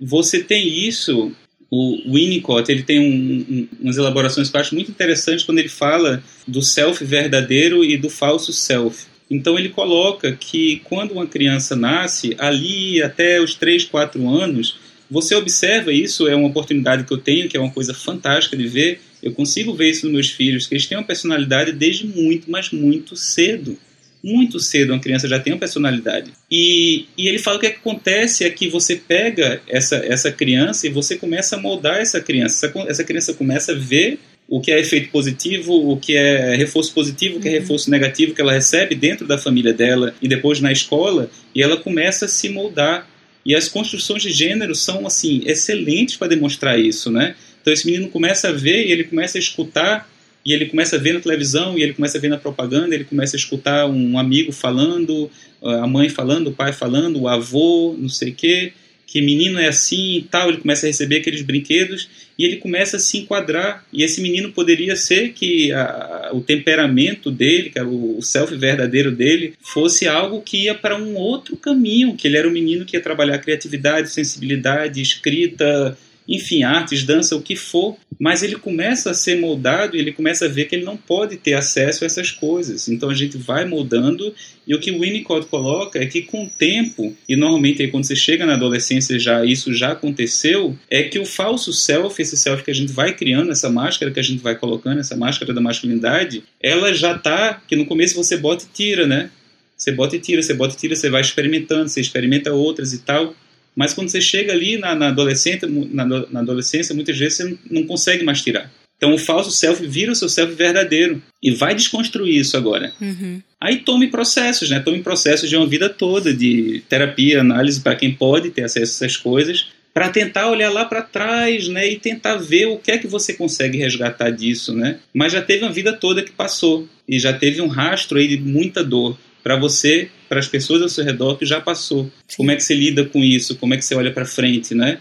Você 0.00 0.42
tem 0.42 0.86
isso, 0.86 1.32
o 1.70 2.12
Winnicott 2.12 2.70
ele 2.70 2.82
tem 2.82 3.00
um, 3.00 3.46
um, 3.48 3.68
umas 3.80 3.96
elaborações 3.96 4.50
que 4.50 4.56
eu 4.56 4.60
acho 4.60 4.74
muito 4.74 4.90
interessantes 4.90 5.44
quando 5.44 5.58
ele 5.58 5.68
fala 5.68 6.22
do 6.46 6.60
self 6.62 7.02
verdadeiro 7.04 7.84
e 7.84 7.96
do 7.96 8.10
falso 8.10 8.52
self. 8.52 9.06
Então 9.30 9.58
ele 9.58 9.70
coloca 9.70 10.32
que 10.32 10.82
quando 10.84 11.12
uma 11.12 11.26
criança 11.26 11.74
nasce, 11.74 12.36
ali 12.38 13.02
até 13.02 13.40
os 13.40 13.54
3, 13.54 13.84
4 13.84 14.28
anos, 14.28 14.78
você 15.10 15.34
observa 15.34 15.92
isso, 15.92 16.28
é 16.28 16.34
uma 16.34 16.48
oportunidade 16.48 17.04
que 17.04 17.12
eu 17.12 17.18
tenho, 17.18 17.48
que 17.48 17.56
é 17.56 17.60
uma 17.60 17.70
coisa 17.70 17.94
fantástica 17.94 18.56
de 18.56 18.66
ver. 18.66 19.00
Eu 19.24 19.32
consigo 19.32 19.72
ver 19.72 19.88
isso 19.88 20.04
nos 20.04 20.12
meus 20.12 20.30
filhos, 20.30 20.66
que 20.66 20.74
eles 20.74 20.86
têm 20.86 20.98
uma 20.98 21.04
personalidade 21.04 21.72
desde 21.72 22.06
muito, 22.06 22.50
mas 22.50 22.70
muito 22.70 23.16
cedo. 23.16 23.78
Muito 24.22 24.60
cedo 24.60 24.92
uma 24.92 25.00
criança 25.00 25.26
já 25.26 25.40
tem 25.40 25.54
uma 25.54 25.58
personalidade. 25.58 26.30
E, 26.50 27.06
e 27.16 27.26
ele 27.26 27.38
fala 27.38 27.58
que 27.58 27.66
o 27.66 27.70
que 27.70 27.76
acontece 27.76 28.44
é 28.44 28.50
que 28.50 28.68
você 28.68 28.96
pega 28.96 29.62
essa, 29.66 29.96
essa 29.96 30.30
criança 30.30 30.86
e 30.86 30.90
você 30.90 31.16
começa 31.16 31.56
a 31.56 31.58
moldar 31.58 32.00
essa 32.00 32.20
criança. 32.20 32.66
Essa, 32.66 32.80
essa 32.86 33.04
criança 33.04 33.32
começa 33.32 33.72
a 33.72 33.74
ver 33.74 34.18
o 34.46 34.60
que 34.60 34.70
é 34.70 34.78
efeito 34.78 35.10
positivo, 35.10 35.90
o 35.90 35.96
que 35.98 36.14
é 36.14 36.54
reforço 36.54 36.92
positivo, 36.92 37.38
o 37.38 37.40
que 37.40 37.48
é 37.48 37.52
uhum. 37.52 37.60
reforço 37.60 37.90
negativo 37.90 38.34
que 38.34 38.42
ela 38.42 38.52
recebe 38.52 38.94
dentro 38.94 39.26
da 39.26 39.38
família 39.38 39.72
dela 39.72 40.14
e 40.20 40.28
depois 40.28 40.60
na 40.60 40.70
escola, 40.70 41.30
e 41.54 41.62
ela 41.62 41.78
começa 41.78 42.26
a 42.26 42.28
se 42.28 42.50
moldar. 42.50 43.08
E 43.44 43.54
as 43.54 43.68
construções 43.68 44.22
de 44.22 44.30
gênero 44.30 44.74
são 44.74 45.06
assim 45.06 45.42
excelentes 45.44 46.16
para 46.16 46.28
demonstrar 46.28 46.78
isso, 46.78 47.10
né? 47.10 47.34
Então 47.64 47.72
esse 47.72 47.86
menino 47.86 48.10
começa 48.10 48.50
a 48.50 48.52
ver 48.52 48.86
e 48.86 48.92
ele 48.92 49.04
começa 49.04 49.38
a 49.38 49.40
escutar 49.40 50.06
e 50.44 50.52
ele 50.52 50.66
começa 50.66 50.96
a 50.96 50.98
ver 50.98 51.14
na 51.14 51.20
televisão 51.20 51.78
e 51.78 51.82
ele 51.82 51.94
começa 51.94 52.18
a 52.18 52.20
ver 52.20 52.28
na 52.28 52.36
propaganda, 52.36 52.94
ele 52.94 53.04
começa 53.04 53.34
a 53.34 53.38
escutar 53.38 53.86
um 53.86 54.18
amigo 54.18 54.52
falando, 54.52 55.30
a 55.62 55.86
mãe 55.86 56.10
falando, 56.10 56.48
o 56.48 56.52
pai 56.52 56.74
falando, 56.74 57.22
o 57.22 57.26
avô, 57.26 57.96
não 57.98 58.10
sei 58.10 58.32
o 58.32 58.34
quê, 58.34 58.74
que 59.06 59.22
menino 59.22 59.58
é 59.58 59.68
assim 59.68 60.16
e 60.18 60.22
tal, 60.22 60.50
ele 60.50 60.58
começa 60.58 60.84
a 60.84 60.88
receber 60.88 61.16
aqueles 61.20 61.40
brinquedos 61.40 62.06
e 62.38 62.44
ele 62.44 62.56
começa 62.56 62.98
a 62.98 63.00
se 63.00 63.16
enquadrar. 63.16 63.86
E 63.90 64.02
esse 64.02 64.20
menino 64.20 64.52
poderia 64.52 64.94
ser 64.94 65.32
que 65.32 65.72
a, 65.72 66.30
o 66.34 66.42
temperamento 66.42 67.30
dele, 67.30 67.70
que 67.70 67.78
era 67.78 67.88
o 67.88 68.20
self 68.20 68.54
verdadeiro 68.54 69.10
dele, 69.10 69.54
fosse 69.62 70.06
algo 70.06 70.42
que 70.42 70.64
ia 70.64 70.74
para 70.74 70.96
um 70.96 71.14
outro 71.14 71.56
caminho, 71.56 72.14
que 72.14 72.28
ele 72.28 72.36
era 72.36 72.46
um 72.46 72.52
menino 72.52 72.84
que 72.84 72.96
ia 72.96 73.02
trabalhar 73.02 73.38
criatividade, 73.38 74.10
sensibilidade, 74.10 75.00
escrita, 75.00 75.96
enfim, 76.28 76.62
artes, 76.62 77.04
dança, 77.04 77.36
o 77.36 77.42
que 77.42 77.56
for, 77.56 77.96
mas 78.18 78.42
ele 78.42 78.56
começa 78.56 79.10
a 79.10 79.14
ser 79.14 79.40
moldado 79.40 79.96
e 79.96 80.00
ele 80.00 80.12
começa 80.12 80.46
a 80.46 80.48
ver 80.48 80.66
que 80.66 80.74
ele 80.74 80.84
não 80.84 80.96
pode 80.96 81.36
ter 81.36 81.54
acesso 81.54 82.04
a 82.04 82.06
essas 82.06 82.30
coisas. 82.30 82.88
Então 82.88 83.10
a 83.10 83.14
gente 83.14 83.36
vai 83.36 83.64
moldando 83.66 84.34
e 84.66 84.74
o 84.74 84.80
que 84.80 84.90
o 84.90 85.00
Winnicott 85.00 85.46
coloca 85.46 85.98
é 85.98 86.06
que 86.06 86.22
com 86.22 86.44
o 86.44 86.50
tempo, 86.50 87.14
e 87.28 87.36
normalmente 87.36 87.82
aí 87.82 87.90
quando 87.90 88.04
você 88.04 88.16
chega 88.16 88.46
na 88.46 88.54
adolescência 88.54 89.18
já 89.18 89.44
isso 89.44 89.74
já 89.74 89.92
aconteceu, 89.92 90.76
é 90.90 91.02
que 91.02 91.18
o 91.18 91.26
falso 91.26 91.72
self, 91.72 92.20
esse 92.20 92.36
self 92.36 92.62
que 92.62 92.70
a 92.70 92.74
gente 92.74 92.92
vai 92.92 93.14
criando, 93.14 93.50
essa 93.52 93.68
máscara 93.68 94.10
que 94.10 94.20
a 94.20 94.24
gente 94.24 94.42
vai 94.42 94.56
colocando, 94.56 95.00
essa 95.00 95.16
máscara 95.16 95.52
da 95.52 95.60
masculinidade, 95.60 96.44
ela 96.62 96.94
já 96.94 97.18
tá, 97.18 97.62
que 97.66 97.76
no 97.76 97.86
começo 97.86 98.14
você 98.14 98.36
bota 98.36 98.64
e 98.64 98.68
tira, 98.72 99.06
né? 99.06 99.30
Você 99.76 99.92
bota 99.92 100.16
e 100.16 100.20
tira, 100.20 100.40
você 100.40 100.54
bota 100.54 100.74
e 100.74 100.78
tira, 100.78 100.96
você 100.96 101.10
vai 101.10 101.20
experimentando, 101.20 101.88
você 101.88 102.00
experimenta 102.00 102.52
outras 102.52 102.92
e 102.92 103.00
tal. 103.00 103.34
Mas 103.74 103.92
quando 103.92 104.08
você 104.08 104.20
chega 104.20 104.52
ali 104.52 104.78
na, 104.78 104.94
na, 104.94 105.08
adolescência, 105.08 105.68
na, 105.68 106.04
na, 106.04 106.40
adolescência, 106.40 106.94
muitas 106.94 107.18
vezes 107.18 107.38
você 107.38 107.58
não, 107.70 107.84
consegue 107.84 108.24
mais 108.24 108.42
tirar. 108.42 108.70
Então 108.96 109.14
o 109.14 109.18
falso 109.18 109.50
self 109.50 109.84
vira 109.86 110.12
o 110.12 110.14
seu 110.14 110.28
self 110.28 110.54
verdadeiro 110.54 111.20
e 111.42 111.50
vai 111.50 111.74
desconstruir 111.74 112.38
isso 112.38 112.56
agora. 112.56 112.92
Uhum. 113.00 113.42
Aí 113.60 113.78
tome 113.78 114.08
processos, 114.08 114.70
né? 114.70 114.80
Tome 114.80 115.02
processos 115.02 115.48
de 115.48 115.56
uma 115.56 115.66
vida 115.66 115.88
toda 115.88 116.32
de 116.32 116.82
terapia, 116.88 117.40
análise 117.40 117.80
para 117.80 117.96
quem 117.96 118.14
pode 118.14 118.50
ter 118.50 118.64
acesso 118.64 119.02
a 119.02 119.06
essas 119.06 119.16
coisas, 119.16 119.68
para 119.92 120.08
tentar 120.08 120.50
olhar 120.50 120.70
lá 120.70 120.84
para 120.84 121.02
trás, 121.02 121.68
né? 121.68 121.88
E 121.90 121.98
tentar 121.98 122.36
ver 122.36 122.66
o 122.66 122.78
que 122.78 122.92
é 122.92 122.98
que 122.98 123.06
você 123.06 123.34
consegue 123.34 123.78
resgatar 123.78 124.30
disso, 124.30 124.74
né? 124.74 124.98
Mas 125.12 125.32
já 125.32 125.42
teve 125.42 125.64
uma 125.64 125.72
vida 125.72 125.92
toda 125.92 126.22
que 126.22 126.32
passou 126.32 126.88
e 127.08 127.18
já 127.18 127.32
teve 127.32 127.60
um 127.60 127.68
rastro 127.68 128.18
aí 128.18 128.26
de 128.26 128.38
muita 128.38 128.82
dor 128.82 129.18
para 129.44 129.56
você, 129.56 130.08
para 130.26 130.40
as 130.40 130.48
pessoas 130.48 130.80
ao 130.80 130.88
seu 130.88 131.04
redor 131.04 131.36
que 131.36 131.44
já 131.44 131.60
passou. 131.60 132.10
Sim. 132.26 132.38
Como 132.38 132.50
é 132.50 132.56
que 132.56 132.62
você 132.62 132.74
lida 132.74 133.04
com 133.04 133.22
isso? 133.22 133.56
Como 133.56 133.74
é 133.74 133.76
que 133.76 133.84
você 133.84 133.94
olha 133.94 134.10
para 134.10 134.24
frente, 134.24 134.74
né? 134.74 134.98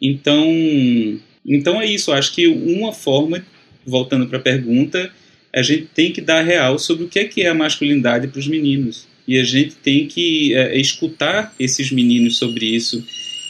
Então, 0.00 0.44
então 1.44 1.80
é 1.80 1.86
isso. 1.86 2.12
Acho 2.12 2.34
que 2.34 2.46
uma 2.46 2.92
forma, 2.92 3.42
voltando 3.86 4.26
para 4.26 4.38
a 4.38 4.42
pergunta, 4.42 5.10
a 5.54 5.62
gente 5.62 5.86
tem 5.94 6.12
que 6.12 6.20
dar 6.20 6.42
real 6.42 6.78
sobre 6.78 7.04
o 7.04 7.08
que 7.08 7.18
é 7.18 7.24
que 7.24 7.40
é 7.40 7.48
a 7.48 7.54
masculinidade 7.54 8.28
para 8.28 8.38
os 8.38 8.46
meninos 8.46 9.08
e 9.26 9.38
a 9.38 9.44
gente 9.44 9.74
tem 9.76 10.06
que 10.06 10.54
é, 10.54 10.78
escutar 10.78 11.54
esses 11.58 11.90
meninos 11.90 12.36
sobre 12.36 12.66
isso 12.66 13.02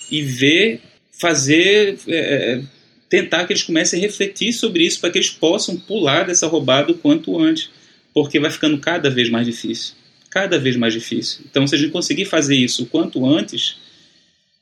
e 0.08 0.22
ver, 0.22 0.80
fazer, 1.20 1.98
é, 2.06 2.16
é 2.16 2.62
tentar 3.08 3.44
que 3.44 3.52
eles 3.52 3.62
comecem 3.62 3.98
a 3.98 4.02
refletir 4.02 4.52
sobre 4.52 4.84
isso 4.84 5.00
para 5.00 5.10
que 5.10 5.18
eles 5.18 5.30
possam 5.30 5.76
pular 5.76 6.26
dessa 6.26 6.46
roubada 6.46 6.92
o 6.92 6.94
quanto 6.94 7.38
antes, 7.38 7.70
porque 8.14 8.38
vai 8.38 8.50
ficando 8.50 8.78
cada 8.78 9.10
vez 9.10 9.28
mais 9.28 9.46
difícil 9.46 10.01
cada 10.32 10.58
vez 10.58 10.76
mais 10.76 10.94
difícil. 10.94 11.44
Então, 11.48 11.66
se 11.66 11.74
a 11.74 11.78
gente 11.78 11.90
conseguir 11.90 12.24
fazer 12.24 12.56
isso 12.56 12.84
o 12.84 12.86
quanto 12.86 13.24
antes, 13.26 13.76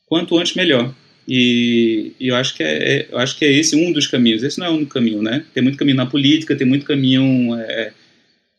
quanto 0.04 0.36
antes 0.36 0.56
melhor. 0.56 0.92
E, 1.28 2.12
e 2.18 2.26
eu 2.26 2.34
acho 2.34 2.54
que 2.56 2.62
é, 2.64 2.72
é, 2.92 3.08
eu 3.08 3.18
acho 3.18 3.38
que 3.38 3.44
é 3.44 3.52
esse 3.52 3.76
um 3.76 3.92
dos 3.92 4.08
caminhos. 4.08 4.42
Esse 4.42 4.58
não 4.58 4.66
é 4.66 4.70
o 4.70 4.74
único 4.74 4.92
caminho, 4.92 5.22
né? 5.22 5.44
Tem 5.54 5.62
muito 5.62 5.78
caminho 5.78 5.96
na 5.96 6.06
política, 6.06 6.56
tem 6.56 6.66
muito 6.66 6.84
caminho 6.84 7.54
é, 7.54 7.92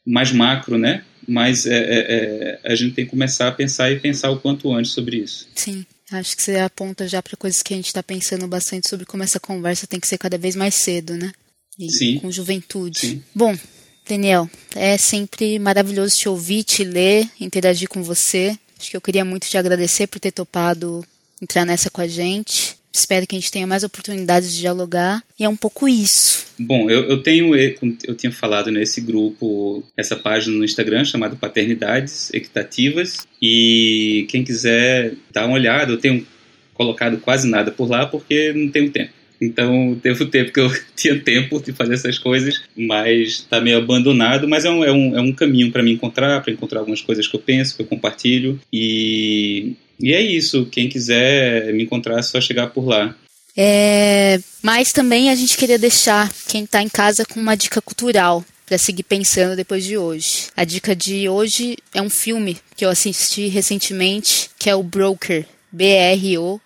mais 0.06 0.32
macro, 0.32 0.78
né? 0.78 1.04
Mas 1.28 1.66
é, 1.66 1.76
é, 1.76 2.60
é, 2.64 2.72
a 2.72 2.76
gente 2.76 2.94
tem 2.96 3.04
que 3.04 3.12
começar 3.12 3.50
a 3.50 3.52
pensar 3.52 3.92
e 3.92 4.00
pensar 4.00 4.32
o 4.32 4.40
quanto 4.40 4.74
antes 4.74 4.92
sobre 4.92 5.18
isso. 5.18 5.50
Sim. 5.54 5.86
Acho 6.14 6.36
que 6.36 6.44
você 6.44 6.58
aponta 6.58 7.08
já 7.08 7.22
para 7.22 7.38
coisas 7.38 7.62
que 7.62 7.74
a 7.74 7.78
gente 7.78 7.88
está 7.88 8.02
pensando 8.04 8.48
bastante 8.48 8.88
sobre 8.88 9.06
como 9.06 9.24
essa 9.24 9.40
conversa 9.40 9.88
tem 9.88 10.00
que 10.00 10.08
ser 10.08 10.18
cada 10.18 10.38
vez 10.38 10.56
mais 10.56 10.76
cedo, 10.76 11.16
né? 11.16 11.32
E 11.78 11.90
Sim. 11.90 12.20
Com 12.20 12.32
juventude. 12.32 13.00
Sim. 13.00 13.24
Bom, 13.36 13.58
Daniel, 14.12 14.50
é 14.76 14.98
sempre 14.98 15.58
maravilhoso 15.58 16.18
te 16.18 16.28
ouvir, 16.28 16.66
te 16.66 16.84
ler, 16.84 17.26
interagir 17.40 17.88
com 17.88 18.04
você. 18.04 18.58
Acho 18.78 18.92
que 18.92 18.98
eu 18.98 19.00
queria 19.00 19.24
muito 19.24 19.48
te 19.48 19.58
agradecer 19.58 20.06
por 20.06 20.20
ter 20.20 20.32
topado 20.32 21.02
entrar 21.42 21.66
nessa 21.66 21.90
com 21.90 22.02
a 22.02 22.08
gente. 22.08 22.76
Espero 22.92 23.26
que 23.26 23.38
a 23.38 23.40
gente 23.40 23.50
tenha 23.50 23.66
mais 23.66 23.86
oportunidades 23.86 24.54
de 24.54 24.60
dialogar. 24.60 25.24
E 25.40 25.46
é 25.46 25.48
um 25.48 25.56
pouco 25.56 25.88
isso. 25.88 26.46
Bom, 26.60 26.90
eu, 26.90 27.06
eu 27.06 27.24
tenho, 27.24 27.56
eu 27.56 28.14
tinha 28.14 28.34
falado 28.34 28.70
nesse 28.70 29.00
grupo, 29.00 29.82
essa 29.96 30.18
página 30.18 30.58
no 30.58 30.66
Instagram 30.66 31.06
chamada 31.06 31.38
Paternidades 31.38 32.34
Equitativas. 32.34 33.26
E 33.42 34.26
quem 34.28 34.44
quiser 34.44 35.14
dar 35.32 35.46
uma 35.46 35.56
olhada, 35.56 35.90
eu 35.90 35.98
tenho 35.98 36.28
colocado 36.74 37.18
quase 37.22 37.48
nada 37.48 37.72
por 37.72 37.90
lá 37.90 38.06
porque 38.06 38.52
não 38.52 38.70
tenho 38.70 38.92
tempo. 38.92 39.21
Então 39.42 40.00
teve 40.02 40.24
o 40.24 40.30
tempo 40.30 40.52
que 40.54 40.60
eu 40.60 40.72
tinha 40.96 41.20
tempo 41.20 41.60
de 41.60 41.74
fazer 41.74 41.96
essas 41.96 42.20
coisas, 42.20 42.62
mas 42.76 43.30
está 43.30 43.60
meio 43.60 43.80
abandonado. 43.80 44.48
Mas 44.48 44.66
é 44.66 44.70
um, 44.70 44.84
é 44.84 44.92
um, 44.92 45.18
é 45.18 45.22
um 45.22 45.34
caminho 45.34 45.72
para 45.72 45.82
me 45.82 45.92
encontrar, 45.92 46.42
para 46.42 46.54
encontrar 46.54 46.80
algumas 46.80 47.02
coisas 47.02 47.28
que 47.28 47.36
eu 47.36 47.40
penso, 47.40 47.76
que 47.76 47.82
eu 47.82 47.88
compartilho. 47.88 48.60
E, 48.72 49.74
e 50.00 50.14
é 50.14 50.22
isso. 50.22 50.68
Quem 50.68 50.88
quiser 50.88 51.74
me 51.74 51.84
encontrar 51.84 52.20
é 52.20 52.22
só 52.22 52.40
chegar 52.40 52.68
por 52.68 52.86
lá. 52.86 53.16
É, 53.58 54.40
mas 54.62 54.92
também 54.94 55.30
a 55.30 55.36
gente 55.36 55.58
queria 55.58 55.78
deixar 55.80 56.32
quem 56.48 56.64
está 56.64 56.82
em 56.82 56.88
casa 56.88 57.26
com 57.26 57.40
uma 57.40 57.58
dica 57.58 57.82
cultural 57.82 58.46
para 58.66 58.78
seguir 58.78 59.04
pensando 59.04 59.58
depois 59.58 59.84
de 59.84 59.98
hoje. 59.98 60.48
A 60.56 60.64
dica 60.64 60.96
de 60.96 61.28
hoje 61.28 61.76
é 61.94 62.02
um 62.02 62.10
filme 62.10 62.58
que 62.76 62.86
eu 62.86 62.90
assisti 62.90 63.48
recentemente, 63.48 64.50
que 64.58 64.70
é 64.70 64.76
o 64.76 64.82
Broker, 64.82 65.46
B-R-O-K-E-R, 65.72 66.60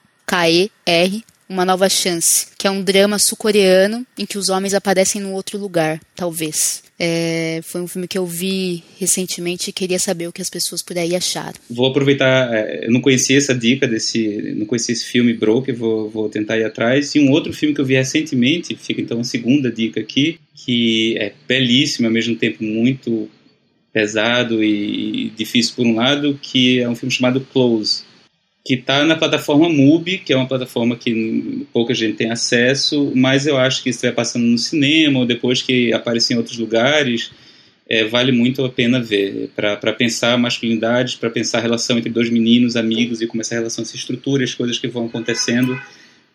Uma 1.48 1.64
Nova 1.66 1.88
Chance, 1.88 2.48
que 2.58 2.68
é 2.68 2.72
um 2.72 2.82
drama 2.82 3.20
sul-coreano 3.20 4.06
em 4.18 4.26
que 4.26 4.38
os 4.38 4.50
homens 4.50 4.74
aparecem 4.74 5.22
num 5.22 5.34
outro 5.34 5.58
lugar, 5.58 6.02
talvez. 6.16 6.84
É, 6.98 7.60
foi 7.64 7.82
um 7.82 7.88
filme 7.88 8.08
que 8.08 8.18
eu 8.18 8.26
vi 8.26 8.84
recentemente 8.98 9.70
e 9.70 9.74
queria 9.74 10.00
saber 10.00 10.28
o 10.28 10.32
que 10.32 10.42
as 10.42 10.50
pessoas 10.50 10.82
por 10.82 10.98
aí 10.98 11.16
acharam. 11.16 11.54
Vou 11.70 11.88
aproveitar, 11.88 12.54
é, 12.54 12.86
eu 12.86 12.92
não 12.92 13.02
conhecia 13.02 13.38
essa 13.38 13.54
dica 13.54 13.88
desse, 13.88 14.56
não 14.58 14.66
conhecia 14.66 14.94
esse 14.94 15.06
filme 15.06 15.34
Broker, 15.34 15.76
vou, 15.76 16.10
vou 16.10 16.30
tentar 16.30 16.58
ir 16.58 16.64
atrás. 16.64 17.14
E 17.14 17.20
um 17.20 17.32
outro 17.32 17.52
filme 17.52 17.76
que 17.76 17.82
eu 17.82 17.86
vi 17.86 17.96
recentemente, 17.96 18.76
fica 18.76 19.02
então 19.02 19.20
a 19.20 19.24
segunda 19.24 19.72
dica 19.72 20.00
aqui, 20.00 20.40
que 20.54 21.18
é 21.18 21.34
belíssimo, 21.48 22.08
ao 22.08 22.14
mesmo 22.14 22.36
tempo 22.36 22.64
muito 22.64 23.30
pesado 23.92 24.64
e 24.64 25.32
difícil 25.38 25.74
por 25.76 25.86
um 25.86 25.96
lado, 25.96 26.40
que 26.42 26.80
é 26.80 26.90
um 26.90 26.96
filme 26.96 27.14
chamado 27.14 27.40
Close, 27.40 28.04
que 28.66 28.74
está 28.74 29.06
na 29.06 29.16
plataforma 29.16 29.70
MUBI, 29.70 30.18
que 30.18 30.34
é 30.34 30.36
uma 30.36 30.48
plataforma 30.48 30.96
que 30.96 31.68
pouca 31.72 31.94
gente 31.94 32.18
tem 32.18 32.32
acesso, 32.32 33.12
mas 33.16 33.46
eu 33.46 33.58
acho 33.58 33.84
que 33.84 33.92
estiver 33.92 34.12
passando 34.12 34.44
no 34.44 34.58
cinema 34.58 35.20
ou 35.20 35.26
depois 35.26 35.62
que 35.62 35.94
aparecer 35.94 36.34
em 36.34 36.38
outros 36.38 36.58
lugares, 36.58 37.32
é, 37.88 38.04
vale 38.06 38.32
muito 38.32 38.66
a 38.66 38.70
pena 38.70 39.00
ver, 39.00 39.52
para 39.56 39.94
pensar 39.94 40.36
masculinidade, 40.40 41.18
para 41.18 41.30
pensar 41.30 41.60
a 41.60 41.62
relação 41.62 42.00
entre 42.00 42.10
dois 42.10 42.32
meninos, 42.32 42.76
amigos 42.76 43.22
e 43.22 43.28
como 43.28 43.42
essa 43.42 43.54
relação 43.54 43.86
se 43.86 43.96
estrutura, 43.96 44.44
as 44.44 44.56
coisas 44.56 44.80
que 44.80 44.88
vão 44.88 45.06
acontecendo. 45.06 45.80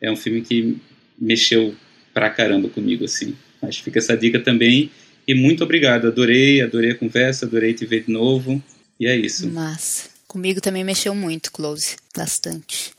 É 0.00 0.08
um 0.08 0.16
filme 0.16 0.40
que 0.42 0.76
mexeu 1.20 1.74
pra 2.14 2.30
caramba 2.30 2.68
comigo, 2.68 3.04
assim. 3.04 3.34
Mas 3.60 3.78
fica 3.78 3.98
essa 3.98 4.16
dica 4.16 4.38
também. 4.38 4.88
E 5.26 5.34
muito 5.34 5.64
obrigado, 5.64 6.06
adorei, 6.06 6.62
adorei 6.62 6.92
a 6.92 6.94
conversa, 6.94 7.44
adorei 7.44 7.74
te 7.74 7.84
ver 7.84 8.04
de 8.04 8.12
novo. 8.12 8.62
E 9.00 9.08
é 9.08 9.16
isso. 9.16 9.50
Massa. 9.50 10.09
Comigo 10.30 10.60
também 10.60 10.84
mexeu 10.84 11.12
muito, 11.12 11.50
Close. 11.50 11.96
Bastante. 12.16 12.92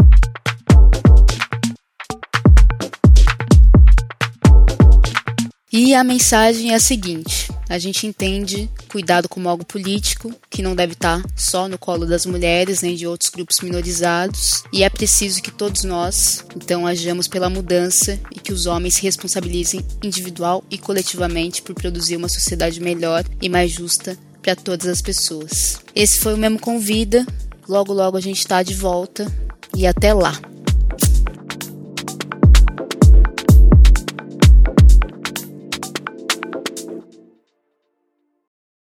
E 5.71 5.95
a 5.95 6.03
mensagem 6.03 6.73
é 6.73 6.75
a 6.75 6.79
seguinte: 6.81 7.47
a 7.69 7.79
gente 7.79 8.05
entende 8.05 8.69
cuidado 8.89 9.29
como 9.29 9.47
algo 9.47 9.63
político, 9.63 10.35
que 10.49 10.61
não 10.61 10.75
deve 10.75 10.91
estar 10.91 11.23
só 11.33 11.69
no 11.69 11.77
colo 11.77 12.05
das 12.05 12.25
mulheres 12.25 12.81
nem 12.81 12.97
de 12.97 13.07
outros 13.07 13.29
grupos 13.29 13.61
minorizados, 13.61 14.65
e 14.73 14.83
é 14.83 14.89
preciso 14.89 15.41
que 15.41 15.51
todos 15.51 15.85
nós, 15.85 16.43
então, 16.53 16.85
ajamos 16.85 17.29
pela 17.29 17.49
mudança 17.49 18.19
e 18.35 18.41
que 18.41 18.51
os 18.51 18.65
homens 18.65 18.95
se 18.95 19.03
responsabilizem 19.03 19.85
individual 20.03 20.65
e 20.69 20.77
coletivamente 20.77 21.61
por 21.61 21.75
produzir 21.75 22.17
uma 22.17 22.27
sociedade 22.27 22.81
melhor 22.81 23.23
e 23.41 23.47
mais 23.47 23.71
justa 23.71 24.17
para 24.41 24.55
todas 24.55 24.87
as 24.87 25.01
pessoas. 25.01 25.81
Esse 25.95 26.19
foi 26.19 26.33
o 26.33 26.37
mesmo 26.37 26.59
convida. 26.59 27.25
Logo, 27.67 27.93
logo 27.93 28.17
a 28.17 28.21
gente 28.21 28.39
está 28.39 28.63
de 28.63 28.73
volta 28.73 29.31
e 29.75 29.85
até 29.85 30.13
lá. 30.13 30.39